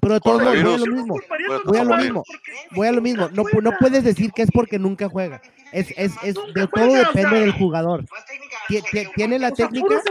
Pero 0.00 0.14
de 0.14 0.20
todos 0.20 0.42
modos, 0.42 0.62
voy 0.62 0.74
a 0.74 0.78
lo 0.78 0.86
mismo. 0.86 1.20
Voy 1.64 1.78
a 1.78 1.84
lo 1.84 1.96
mismo. 1.96 2.24
Voy 2.72 2.86
a 2.88 2.92
lo 2.92 3.02
mismo. 3.02 3.28
No, 3.30 3.44
no 3.60 3.72
puedes 3.78 4.04
decir 4.04 4.30
que 4.32 4.42
es 4.42 4.50
porque 4.52 4.78
nunca 4.78 5.08
juega. 5.08 5.40
Es, 5.72 5.92
es, 5.96 6.12
es 6.22 6.34
de 6.54 6.66
todo 6.68 6.94
depende 6.94 7.40
del 7.40 7.52
jugador. 7.52 8.04
¿Tiene 9.14 9.38
la 9.38 9.50
técnica? 9.50 10.02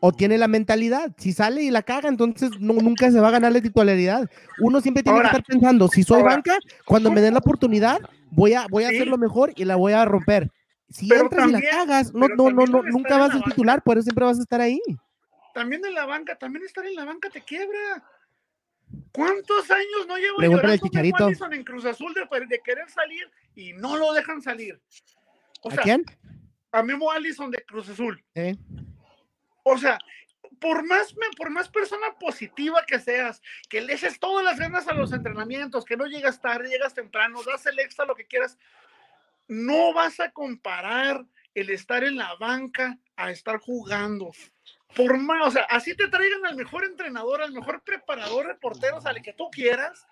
O 0.00 0.12
tiene 0.12 0.36
la 0.36 0.48
mentalidad. 0.48 1.12
Si 1.16 1.32
sale 1.32 1.62
y 1.62 1.70
la 1.70 1.82
caga, 1.82 2.08
entonces 2.08 2.50
nunca 2.58 3.10
se 3.12 3.20
va 3.20 3.28
a 3.28 3.32
ganar 3.32 3.52
la 3.52 3.60
titularidad. 3.60 4.28
Uno 4.58 4.80
siempre 4.80 5.04
tiene 5.04 5.20
que 5.20 5.26
estar 5.26 5.44
pensando, 5.44 5.86
si 5.86 6.02
soy 6.02 6.22
banca, 6.22 6.58
cuando 6.84 7.12
me 7.12 7.20
den 7.20 7.34
la 7.34 7.38
oportunidad, 7.38 8.00
voy 8.30 8.54
a, 8.54 8.66
voy 8.68 8.82
a 8.82 8.88
hacer 8.88 9.06
lo 9.06 9.16
mejor 9.16 9.52
y 9.54 9.64
la 9.64 9.76
voy 9.76 9.92
a 9.92 10.04
romper. 10.04 10.50
Si 10.92 11.12
entras 11.12 11.48
y 11.48 11.52
la 11.52 11.60
cagas, 11.60 12.12
no, 12.12 12.28
no, 12.28 12.50
no, 12.50 12.66
no 12.66 12.82
nunca 12.82 13.18
vas 13.18 13.34
a 13.34 13.40
titular, 13.40 13.82
por 13.82 13.96
eso 13.96 14.04
siempre 14.04 14.24
vas 14.24 14.38
a 14.38 14.42
estar 14.42 14.60
ahí 14.60 14.80
también 15.52 15.84
en 15.84 15.94
la 15.94 16.06
banca, 16.06 16.36
también 16.36 16.64
estar 16.64 16.84
en 16.86 16.94
la 16.94 17.04
banca 17.04 17.30
te 17.30 17.42
quiebra. 17.42 18.02
¿Cuántos 19.12 19.70
años 19.70 20.06
no 20.06 20.16
llevo 20.16 20.36
Pregúntale 20.36 20.78
Chicharito. 20.78 21.28
en 21.50 21.64
Cruz 21.64 21.84
Azul 21.84 22.12
de, 22.14 22.60
querer 22.60 22.90
salir 22.90 23.30
y 23.54 23.72
no 23.72 23.96
lo 23.96 24.12
dejan 24.12 24.42
salir? 24.42 24.80
¿A 25.70 25.76
quién? 25.76 26.04
A 26.72 26.82
Memo 26.82 27.10
Allison 27.10 27.50
de 27.50 27.62
Cruz 27.64 27.88
Azul. 27.88 28.22
O 29.62 29.78
sea, 29.78 29.98
por 30.60 30.84
más, 30.84 31.14
por 31.36 31.50
más 31.50 31.68
persona 31.68 32.14
positiva 32.18 32.84
que 32.86 32.98
seas, 32.98 33.40
que 33.68 33.80
le 33.80 33.94
eches 33.94 34.18
todas 34.18 34.44
las 34.44 34.58
ganas 34.58 34.88
a 34.88 34.94
los 34.94 35.12
entrenamientos, 35.12 35.84
que 35.84 35.96
no 35.96 36.06
llegas 36.06 36.40
tarde, 36.40 36.68
llegas 36.68 36.94
temprano, 36.94 37.42
das 37.42 37.64
el 37.66 37.78
extra, 37.78 38.04
lo 38.04 38.14
que 38.14 38.26
quieras, 38.26 38.58
no 39.48 39.92
vas 39.92 40.20
a 40.20 40.30
comparar 40.30 41.24
el 41.54 41.70
estar 41.70 42.04
en 42.04 42.16
la 42.16 42.34
banca 42.36 42.98
a 43.16 43.30
estar 43.30 43.58
jugando 43.58 44.32
por 44.94 45.16
más, 45.18 45.46
o 45.46 45.50
sea, 45.50 45.62
así 45.64 45.94
te 45.96 46.08
traigan 46.08 46.44
al 46.46 46.56
mejor 46.56 46.84
entrenador, 46.84 47.42
al 47.42 47.52
mejor 47.52 47.82
preparador 47.82 48.48
de 48.48 48.54
porteros, 48.56 49.06
al 49.06 49.22
que 49.22 49.32
tú 49.32 49.48
quieras, 49.50 50.06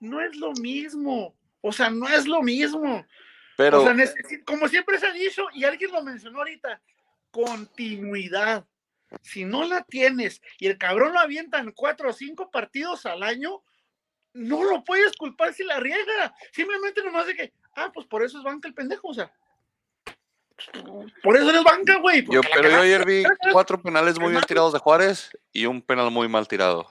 no 0.00 0.20
es 0.20 0.36
lo 0.36 0.52
mismo. 0.52 1.34
O 1.60 1.72
sea, 1.72 1.90
no 1.90 2.08
es 2.08 2.26
lo 2.26 2.42
mismo. 2.42 3.04
Pero, 3.56 3.84
como 4.44 4.68
siempre 4.68 4.98
se 4.98 5.06
ha 5.06 5.12
dicho, 5.12 5.46
y 5.52 5.64
alguien 5.64 5.90
lo 5.90 6.02
mencionó 6.02 6.38
ahorita, 6.38 6.80
continuidad. 7.30 8.66
Si 9.22 9.44
no 9.44 9.64
la 9.64 9.82
tienes 9.82 10.42
y 10.58 10.66
el 10.66 10.76
cabrón 10.76 11.14
lo 11.14 11.18
avienta 11.18 11.58
en 11.58 11.72
cuatro 11.72 12.10
o 12.10 12.12
cinco 12.12 12.50
partidos 12.50 13.06
al 13.06 13.22
año, 13.22 13.62
no 14.34 14.62
lo 14.62 14.84
puedes 14.84 15.16
culpar 15.16 15.54
si 15.54 15.64
la 15.64 15.80
riega. 15.80 16.34
Simplemente 16.52 17.02
nomás 17.02 17.26
de 17.26 17.34
que, 17.34 17.52
ah, 17.78 17.90
pues 17.92 18.06
por 18.06 18.22
eso 18.22 18.38
es 18.38 18.44
banca 18.44 18.68
el 18.68 18.74
pendejo, 18.74 19.08
o 19.08 19.14
sea. 19.14 19.32
Por 21.22 21.36
eso 21.36 21.50
eres 21.50 21.62
banca, 21.62 21.96
güey. 21.98 22.24
Yo, 22.28 22.40
pero 22.54 22.68
yo 22.68 22.80
ayer 22.80 23.04
vi 23.06 23.22
cuatro 23.52 23.80
penales 23.80 24.18
muy 24.18 24.30
bien 24.30 24.42
tirados 24.42 24.72
de 24.72 24.80
Juárez 24.80 25.30
y 25.52 25.66
un 25.66 25.80
penal 25.80 26.10
muy 26.10 26.28
mal 26.28 26.48
tirado. 26.48 26.90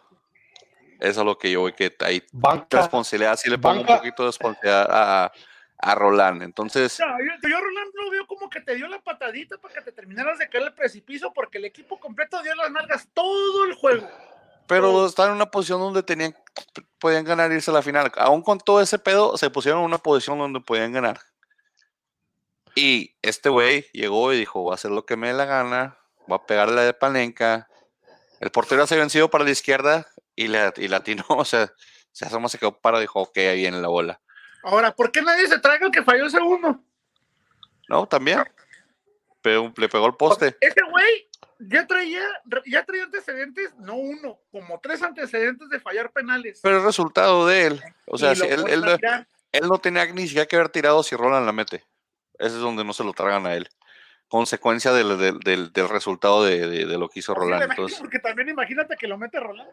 Eso 0.99 1.19
es 1.21 1.25
lo 1.25 1.37
que 1.37 1.51
yo 1.51 1.61
voy 1.61 1.73
que 1.73 1.93
hay 1.99 2.23
Banca. 2.31 2.79
responsabilidad, 2.79 3.35
sí 3.37 3.49
le 3.49 3.57
pongo 3.57 3.81
Banca. 3.81 3.93
un 3.93 3.97
poquito 3.99 4.23
de 4.23 4.29
responsabilidad 4.29 4.87
a, 4.89 5.31
a 5.79 5.95
Roland. 5.95 6.41
Entonces, 6.43 6.97
No, 6.99 7.05
yo, 7.19 7.49
yo 7.49 7.59
Roland 7.59 7.91
lo 7.93 8.09
veo 8.09 8.25
como 8.25 8.49
que 8.49 8.61
te 8.61 8.73
dio 8.75 8.87
la 8.87 8.99
patadita 9.01 9.57
para 9.57 9.73
que 9.75 9.81
te 9.81 9.91
terminaras 9.91 10.39
de 10.39 10.49
caer 10.49 10.63
al 10.63 10.73
precipicio 10.73 11.31
porque 11.33 11.57
el 11.59 11.65
equipo 11.65 11.99
completo 11.99 12.41
dio 12.41 12.55
las 12.55 12.71
nalgas 12.71 13.07
todo 13.13 13.65
el 13.65 13.73
juego. 13.75 14.09
pero 14.65 15.05
están 15.05 15.29
en 15.29 15.35
una 15.35 15.51
posición 15.51 15.79
donde 15.81 16.01
tenían, 16.03 16.33
podían 16.99 17.25
ganar 17.25 17.51
e 17.51 17.55
irse 17.55 17.71
a 17.71 17.73
la 17.73 17.81
final. 17.81 18.11
Aún 18.17 18.41
con 18.41 18.59
todo 18.59 18.81
ese 18.81 18.99
pedo, 18.99 19.37
se 19.37 19.49
pusieron 19.49 19.81
en 19.81 19.85
una 19.85 19.97
posición 19.97 20.37
donde 20.37 20.59
podían 20.59 20.91
ganar. 20.91 21.19
Y 22.75 23.15
este 23.21 23.49
güey 23.49 23.87
llegó 23.91 24.33
y 24.33 24.37
dijo, 24.37 24.61
voy 24.61 24.71
a 24.71 24.75
hacer 24.75 24.91
lo 24.91 25.05
que 25.05 25.17
me 25.17 25.27
dé 25.27 25.33
la 25.33 25.45
gana, 25.45 25.97
voy 26.27 26.37
a 26.41 26.45
pegarle 26.45 26.81
de 26.81 26.93
palenca. 26.93 27.67
El 28.39 28.51
portero 28.51 28.85
se 28.85 28.97
vencido 28.97 29.29
para 29.29 29.43
la 29.43 29.49
izquierda 29.49 30.07
y 30.35 30.47
le 30.47 30.71
y 30.77 30.87
latinó, 30.87 31.25
o 31.29 31.45
sea, 31.45 31.71
se 32.11 32.25
asoma, 32.25 32.49
se 32.49 32.59
quedó 32.59 32.77
para, 32.79 32.99
dijo, 32.99 33.21
ok, 33.21 33.37
ahí 33.37 33.57
viene 33.57 33.81
la 33.81 33.87
bola. 33.87 34.21
Ahora, 34.63 34.95
¿por 34.95 35.11
qué 35.11 35.21
nadie 35.21 35.47
se 35.47 35.59
traga 35.59 35.85
el 35.85 35.91
que 35.91 36.03
falló 36.03 36.25
el 36.25 36.31
segundo? 36.31 36.79
No, 37.87 38.05
también. 38.07 38.43
Pero 39.47 39.73
le 39.77 39.87
pegó 39.89 40.05
el 40.07 40.15
poste. 40.15 40.57
Ese 40.59 40.81
güey 40.89 41.29
ya 41.59 41.87
traía, 41.87 42.21
ya 42.65 42.83
traía 42.83 43.03
antecedentes, 43.05 43.73
no 43.77 43.95
uno, 43.95 44.39
como 44.51 44.79
tres 44.81 45.01
antecedentes 45.01 45.69
de 45.69 45.79
fallar 45.79 46.11
penales. 46.11 46.59
Pero 46.61 46.77
el 46.79 46.83
resultado 46.83 47.47
de 47.47 47.67
él, 47.67 47.81
o 48.07 48.17
sea, 48.17 48.35
si 48.35 48.45
él, 48.45 48.61
vuelven 48.61 48.99
él, 49.53 49.67
no 49.67 49.77
tenía 49.79 50.05
ni 50.07 50.23
siquiera 50.27 50.45
que 50.45 50.57
haber 50.57 50.69
tirado 50.69 51.01
si 51.03 51.15
Roland 51.15 51.45
la 51.45 51.53
mete. 51.53 51.85
Ese 52.37 52.55
es 52.55 52.59
donde 52.61 52.83
no 52.83 52.91
se 52.93 53.03
lo 53.05 53.13
tragan 53.13 53.47
a 53.47 53.55
él. 53.55 53.69
Consecuencia 54.27 54.91
del, 54.91 55.17
del, 55.17 55.39
del- 55.39 55.71
del 55.71 55.87
resultado 55.89 56.43
de, 56.43 56.67
de- 56.67 56.85
de 56.85 56.97
lo 56.97 57.07
que 57.07 57.19
hizo 57.19 57.33
Roland. 57.33 57.69
Entonces, 57.71 57.97
porque 57.99 58.19
también 58.19 58.49
imagínate 58.49 58.97
que 58.97 59.07
lo 59.07 59.17
mete 59.17 59.39
Roland. 59.39 59.69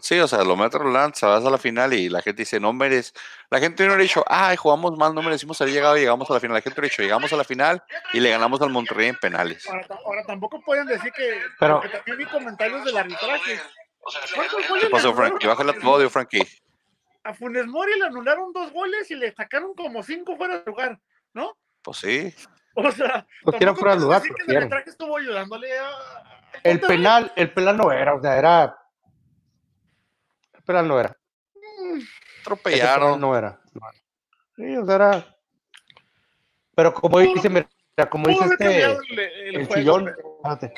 Sí, 0.00 0.18
o 0.20 0.26
sea, 0.28 0.42
lo 0.44 0.56
mete 0.56 0.78
Roland, 0.78 1.14
se 1.14 1.26
va 1.26 1.36
a 1.36 1.40
la 1.40 1.58
final 1.58 1.92
y 1.92 2.08
la 2.08 2.22
gente 2.22 2.42
dice, 2.42 2.58
no 2.60 2.72
mereces. 2.72 3.12
La 3.50 3.58
gente 3.60 3.86
no 3.86 3.94
ha 3.94 3.96
dicho, 3.96 4.24
ay, 4.28 4.56
jugamos 4.56 4.96
mal, 4.96 5.14
no 5.14 5.22
merecimos 5.22 5.60
haber 5.60 5.74
llegado 5.74 5.96
y 5.96 6.00
llegamos 6.00 6.30
a 6.30 6.34
la 6.34 6.40
final. 6.40 6.54
La 6.56 6.62
gente 6.62 6.80
ha 6.80 6.84
dicho, 6.84 7.02
llegamos 7.02 7.32
a 7.32 7.36
la 7.36 7.44
final 7.44 7.82
y 8.12 8.20
le 8.20 8.30
ganamos 8.30 8.60
al 8.62 8.70
Monterrey 8.70 9.08
en 9.08 9.16
penales. 9.16 9.68
Ahora, 9.68 9.86
ta- 9.86 9.98
ahora 10.04 10.22
tampoco 10.26 10.60
pueden 10.62 10.86
decir 10.86 11.12
que, 11.12 11.40
Pero- 11.58 11.80
también 11.92 12.16
vi 12.18 12.24
comentarios 12.26 12.84
del 12.84 12.96
arbitraje. 12.96 13.60
¿Cuántos 14.34 14.68
goles 14.68 14.80
¿Qué 14.80 14.86
le 14.86 14.90
pasó, 14.90 15.14
Frankie? 15.14 15.46
a 15.46 15.50
Bájale 15.50 15.70
a 15.70 15.72
Funes 15.74 15.84
tu 15.84 15.94
audio, 15.94 16.10
Frankie. 16.10 16.42
A 17.24 17.34
Funes 17.34 17.66
Mori 17.66 17.98
le 17.98 18.06
anularon 18.06 18.52
dos 18.52 18.72
goles 18.72 19.10
y 19.10 19.14
le 19.14 19.32
sacaron 19.32 19.74
como 19.74 20.02
cinco 20.02 20.36
fuera 20.36 20.58
de 20.58 20.64
lugar, 20.66 20.98
¿no? 21.34 21.56
Pues 21.82 21.98
sí. 21.98 22.34
O 22.74 22.90
sea, 22.90 23.26
tampoco 23.44 23.76
fuera 23.76 23.94
de 23.96 24.00
lugar, 24.00 24.22
que 24.22 24.28
el 24.48 24.56
arbitraje 24.56 24.90
estuvo 24.90 25.16
ayudándole 25.18 25.78
a. 25.78 25.90
El 26.64 26.80
penal, 26.80 27.32
el 27.36 27.52
penal 27.52 27.76
no 27.76 27.92
era, 27.92 28.14
o 28.14 28.20
sea, 28.22 28.36
era. 28.36 28.76
El 30.62 30.66
penal 30.66 30.88
no 30.88 31.00
era. 31.00 31.18
Penal 31.54 32.08
Atropellaron. 32.40 33.20
no 33.20 33.36
era. 33.36 33.60
Sí, 34.56 34.76
o 34.76 34.86
sea, 34.86 34.94
era. 34.94 35.36
Pero 36.74 36.94
como 36.94 37.18
dice, 37.18 37.48
mira, 37.48 37.68
como 38.10 38.28
dice 38.28 38.44
este. 38.44 38.84
el, 38.84 39.18
el 39.18 39.56
El 39.56 39.66
juego, 39.66 39.74
chillón. 39.74 40.04
pero- 40.04 40.36
espérate. 40.36 40.74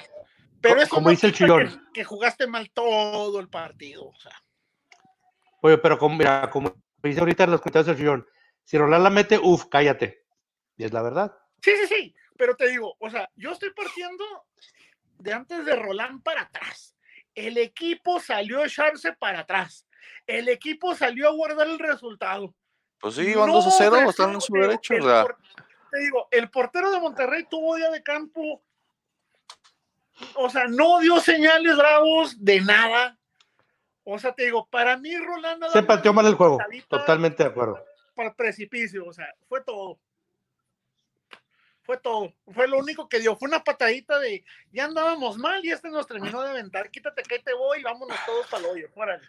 Pero 0.61 0.81
eso 0.81 0.95
como 0.95 1.05
no 1.07 1.11
dice 1.11 1.27
el 1.27 1.33
chillón. 1.35 1.69
Que, 1.69 1.93
que 2.01 2.05
jugaste 2.05 2.47
mal 2.47 2.71
todo 2.71 3.39
el 3.39 3.49
partido. 3.49 4.07
O 4.07 4.15
sea, 4.19 4.33
Oye, 5.61 5.79
pero 5.79 5.99
como, 5.99 6.17
mira, 6.17 6.49
como 6.51 6.75
dice 7.03 7.21
ahorita 7.21 7.45
en 7.45 7.51
los 7.53 7.61
comentarios 7.61 7.87
del 7.87 7.97
chillón, 7.97 8.27
si 8.65 8.79
Roland 8.79 9.05
la 9.05 9.11
mete, 9.11 9.39
uff, 9.39 9.67
cállate. 9.71 10.25
Y 10.77 10.85
es 10.85 10.93
la 10.93 11.03
verdad. 11.03 11.37
sí, 11.63 11.73
sí, 11.83 11.87
sí. 11.87 12.15
Pero 12.37 12.57
te 12.57 12.69
digo, 12.69 12.97
o 12.99 13.11
sea, 13.11 13.31
yo 13.37 13.53
estoy 13.53 13.71
partiendo 13.75 14.25
de 15.19 15.33
antes 15.33 15.65
de 15.65 15.77
Roland 15.77 16.23
para 16.23 16.43
atrás. 16.43 16.94
El 17.35 17.59
equipo 17.59 18.21
salió 18.21 18.63
a 18.63 18.67
echarse 18.67 19.13
para 19.13 19.41
atrás. 19.41 19.87
El 20.27 20.49
equipo 20.49 20.95
salió 20.95 21.29
a 21.29 21.33
guardar 21.33 21.67
el 21.67 21.79
resultado. 21.79 22.55
Pues 23.01 23.15
sí, 23.17 23.35
van 23.35 23.49
No 23.49 23.55
2 23.55 23.67
a 23.67 23.71
0, 23.71 23.91
ofreció, 23.91 24.11
están 24.11 24.35
en 24.35 24.41
su 24.41 24.53
derecho. 24.55 24.95
el 24.95 25.03
O 25.03 25.05
sea, 25.05 25.23
por- 25.23 25.37
te 25.91 25.99
digo, 26.01 26.29
el 26.31 26.51
portero 26.51 26.91
de 26.91 27.01
Monterrey 27.01 27.45
tuvo 27.49 27.77
día 27.77 27.91
de 27.91 28.03
campo. 28.03 28.63
O 30.35 30.49
sea, 30.49 30.67
no 30.69 31.01
dio 31.01 31.21
señales 31.21 31.77
bravos 31.77 32.43
de 32.43 32.61
nada. 32.61 33.19
O 34.05 34.19
sea, 34.19 34.33
te 34.33 34.45
digo, 34.45 34.67
para 34.69 34.97
mí 34.97 35.17
Rolando 35.17 35.69
Se 35.71 35.83
pateó 35.83 36.13
mal 36.13 36.27
el 36.27 36.35
juego. 36.35 36.59
Totalmente 36.89 37.43
de 37.43 37.49
acuerdo. 37.51 37.83
para 38.15 38.29
el 38.29 38.35
precipicio, 38.37 39.05
o 39.07 39.13
sea, 39.13 39.27
fue 39.49 39.61
todo. 39.65 39.99
Fue 41.85 41.99
todo. 41.99 42.33
Fue 42.53 42.67
lo 42.67 42.79
único 42.79 43.09
que 43.09 43.21
dio. 43.21 43.37
Fue 43.37 43.49
una 43.49 43.63
patadita 43.63 44.19
de 44.19 44.45
ya 44.73 44.87
andábamos 44.87 45.37
mal 45.37 45.65
y 45.65 45.71
este 45.71 45.91
nos 45.91 46.07
terminó 46.07 46.43
de 46.43 46.51
aventar. 46.51 46.91
Quítate 46.91 47.23
que 47.23 47.39
te 47.39 47.53
voy 47.53 47.81
y 47.81 47.83
vámonos 47.83 48.17
todos 48.25 48.47
para 48.47 48.65
el 48.65 48.71
hoyo. 48.71 48.89
Órale. 48.95 49.23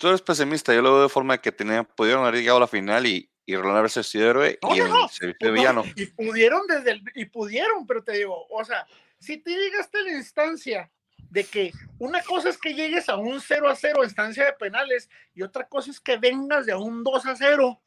tú 0.00 0.08
eres 0.08 0.22
pesimista, 0.22 0.74
yo 0.74 0.82
lo 0.82 0.94
veo 0.94 1.02
de 1.04 1.08
forma 1.08 1.38
que 1.38 1.52
tenían, 1.52 1.84
pudieron 1.84 2.24
haber 2.24 2.40
llegado 2.40 2.58
a 2.58 2.60
la 2.60 2.66
final 2.66 3.06
y, 3.06 3.30
y 3.46 3.54
Roland 3.54 3.78
haberse 3.78 4.02
sido 4.02 4.28
héroe 4.28 4.58
No, 4.60 4.74
y 4.74 4.80
no, 4.80 5.08
se 5.08 5.28
de 5.28 5.34
Pues 5.38 5.50
no, 5.50 5.54
villano. 5.54 5.84
Y 5.94 6.06
pudieron 6.06 6.66
desde 6.66 6.90
el, 6.90 7.02
y 7.14 7.26
pudieron, 7.26 7.86
pero 7.86 8.02
te 8.02 8.12
digo, 8.12 8.46
o 8.50 8.64
sea, 8.64 8.86
si 9.20 9.38
te 9.38 9.50
llegaste 9.52 9.98
a 9.98 10.02
la 10.02 10.12
instancia 10.12 10.90
de 11.30 11.44
que 11.44 11.72
una 11.98 12.22
cosa 12.22 12.48
es 12.48 12.58
que 12.58 12.74
llegues 12.74 13.08
a 13.08 13.16
un 13.16 13.40
0 13.40 13.68
a 13.68 13.76
0 13.76 14.04
instancia 14.04 14.44
de 14.44 14.52
penales 14.52 15.08
y 15.34 15.42
otra 15.42 15.68
cosa 15.68 15.90
es 15.90 16.00
que 16.00 16.16
vengas 16.16 16.66
de 16.66 16.72
a 16.72 16.78
un 16.78 17.04
2 17.04 17.26
a 17.26 17.36
0 17.36 17.80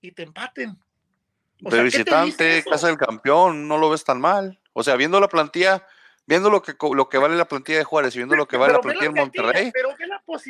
y 0.00 0.12
te 0.12 0.22
empaten. 0.22 0.78
De 1.62 1.70
sea, 1.70 1.78
¿qué 1.78 1.82
te 1.82 1.84
dice 1.84 1.98
visitante, 1.98 2.64
casa 2.68 2.88
del 2.88 2.96
campeón, 2.98 3.68
no 3.68 3.78
lo 3.78 3.88
ves 3.88 4.02
tan 4.04 4.20
mal. 4.20 4.58
O 4.72 4.82
sea, 4.82 4.96
viendo 4.96 5.20
la 5.20 5.28
plantilla, 5.28 5.86
viendo 6.26 6.50
lo 6.50 6.60
que, 6.60 6.74
lo 6.92 7.08
que 7.08 7.18
vale 7.18 7.36
la 7.36 7.46
plantilla 7.46 7.78
de 7.78 7.84
Juárez 7.84 8.14
y 8.14 8.18
viendo 8.18 8.34
lo 8.34 8.48
que 8.48 8.56
vale 8.56 8.72
la 8.72 8.80
plantilla 8.80 9.10
de 9.12 9.20
Monterrey, 9.20 9.72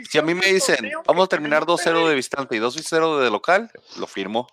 si 0.09 0.19
a 0.19 0.23
mí 0.23 0.35
me 0.35 0.47
dicen, 0.47 0.91
vamos 1.07 1.25
a 1.25 1.29
terminar 1.29 1.67
tiene 1.67 1.83
2-0 1.83 2.09
de 2.09 2.15
visitante 2.15 2.57
y 2.57 2.61
2-0 2.61 3.21
de 3.21 3.31
local, 3.31 3.71
lo 3.99 4.07
firmo. 4.07 4.47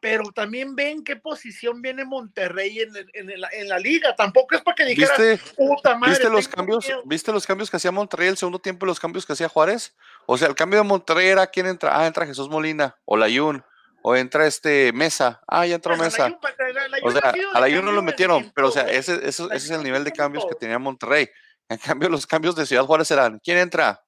Pero 0.00 0.30
también 0.30 0.76
ven 0.76 1.02
qué 1.02 1.16
posición 1.16 1.82
viene 1.82 2.04
Monterrey 2.04 2.78
en, 2.78 2.94
el- 2.94 3.10
en, 3.52 3.68
la 3.68 3.78
liga. 3.80 4.14
Tampoco 4.14 4.54
es 4.54 4.62
para 4.62 4.76
que 4.76 4.84
dijeras, 4.84 5.18
¿Viste, 5.18 5.54
puta 5.56 5.96
madre. 5.96 6.12
¿Viste 6.12 6.30
los 6.30 6.46
cambios? 6.46 6.86
miedo". 6.86 7.02
¿Viste 7.04 7.32
los 7.32 7.44
cambios 7.44 7.68
que 7.68 7.78
hacía 7.78 7.90
Monterrey 7.90 8.28
el 8.28 8.36
segundo 8.36 8.60
tiempo 8.60 8.86
y 8.86 8.88
los 8.88 9.00
cambios 9.00 9.26
que 9.26 9.32
hacía 9.32 9.48
Juárez? 9.48 9.96
O 10.26 10.38
sea, 10.38 10.46
el 10.46 10.54
cambio 10.54 10.78
de 10.78 10.86
Monterrey 10.86 11.26
era 11.26 11.48
quién 11.48 11.66
entra. 11.66 11.98
Ah, 11.98 12.06
entra 12.06 12.24
Jesús 12.26 12.48
Molina 12.48 12.96
o 13.04 13.16
Layun 13.16 13.64
o 14.02 14.16
entra 14.16 14.46
este 14.46 14.92
Mesa. 14.92 15.40
Ah, 15.46 15.66
ya 15.66 15.76
entró 15.76 15.96
Mesa. 15.96 16.28
la 16.28 16.36
Jun- 16.36 16.72
la- 16.74 16.88
la 16.88 16.98
O 17.02 17.10
sea, 17.10 17.32
a 17.54 17.60
la 17.60 17.68
no 17.68 17.92
lo 17.92 18.02
metieron, 18.02 18.50
pero 18.54 18.68
o 18.68 18.70
sea, 18.70 18.84
ese, 18.90 19.14
ese- 19.26 19.44
ese 19.44 19.54
es 19.56 19.70
el 19.70 19.82
nivel 19.82 20.04
de 20.04 20.12
cambios 20.12 20.46
que 20.46 20.54
tenía 20.54 20.78
Monterrey. 20.78 21.28
En 21.68 21.78
cambio, 21.78 22.08
los 22.08 22.26
cambios 22.26 22.56
de 22.56 22.64
Ciudad 22.66 22.84
Juárez 22.84 23.10
eran, 23.10 23.38
¿quién 23.40 23.58
entra? 23.58 24.02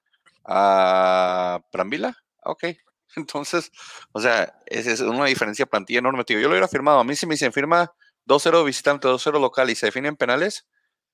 ¿A 0.45 1.61
Brambila? 1.73 2.17
Ok. 2.45 2.65
Entonces, 3.17 3.71
o 4.13 4.21
sea, 4.21 4.55
esa 4.67 4.91
es 4.93 5.01
una 5.01 5.27
diferencia 5.27 5.67
plantilla 5.67 5.99
enorme. 5.99 6.25
Tío, 6.25 6.39
yo 6.39 6.47
lo 6.49 6.53
hubiera 6.53 6.69
firmado. 6.69 7.01
A 7.01 7.05
mí 7.05 7.15
si 7.17 7.27
me 7.27 7.35
dicen 7.35 7.53
firma 7.53 7.93
2-0 8.27 8.65
visitante, 8.65 9.09
2-0 9.09 9.41
local 9.41 9.69
y 9.71 9.75
se 9.75 9.87
definen 9.87 10.17
penales, 10.17 10.67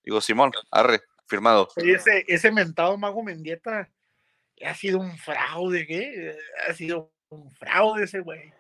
digo, 0.05 0.21
Simón, 0.21 0.53
arre, 0.71 1.03
firmado. 1.27 1.69
Oye, 1.77 1.95
ese, 1.95 2.25
ese 2.29 2.53
mentado 2.53 2.97
Mago 2.99 3.23
Mendieta 3.23 3.89
ha 4.65 4.75
sido 4.75 4.99
un 5.01 5.17
fraude, 5.19 5.87
¿qué? 5.87 6.37
Ha 6.69 6.75
sido 6.75 7.13
un 7.31 7.51
fraude 7.55 8.05
ese 8.05 8.21
güey. 8.21 8.53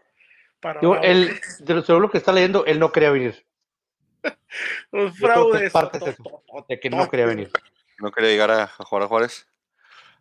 Para 0.61 0.81
Bravo. 0.81 0.97
él, 1.03 1.39
de 1.61 1.75
lo 1.75 1.83
según 1.83 2.03
lo 2.03 2.11
que 2.11 2.19
está 2.19 2.33
leyendo, 2.33 2.65
él 2.67 2.79
no 2.79 2.93
quería 2.93 3.11
venir. 3.11 3.45
un 4.93 5.13
que 5.13 5.19
fraude. 5.19 5.67
es 5.67 5.73
parte 5.73 5.99
de 5.99 6.11
eso, 6.11 6.43
De 6.69 6.81
que 6.81 6.91
no 6.91 7.09
quería 7.09 7.27
venir. 7.27 7.51
No 7.99 8.11
quería 8.13 8.29
llegar 8.29 8.51
a, 8.51 8.65
a 8.65 8.85
jugar 8.85 9.05
a 9.05 9.09
Juárez. 9.09 9.49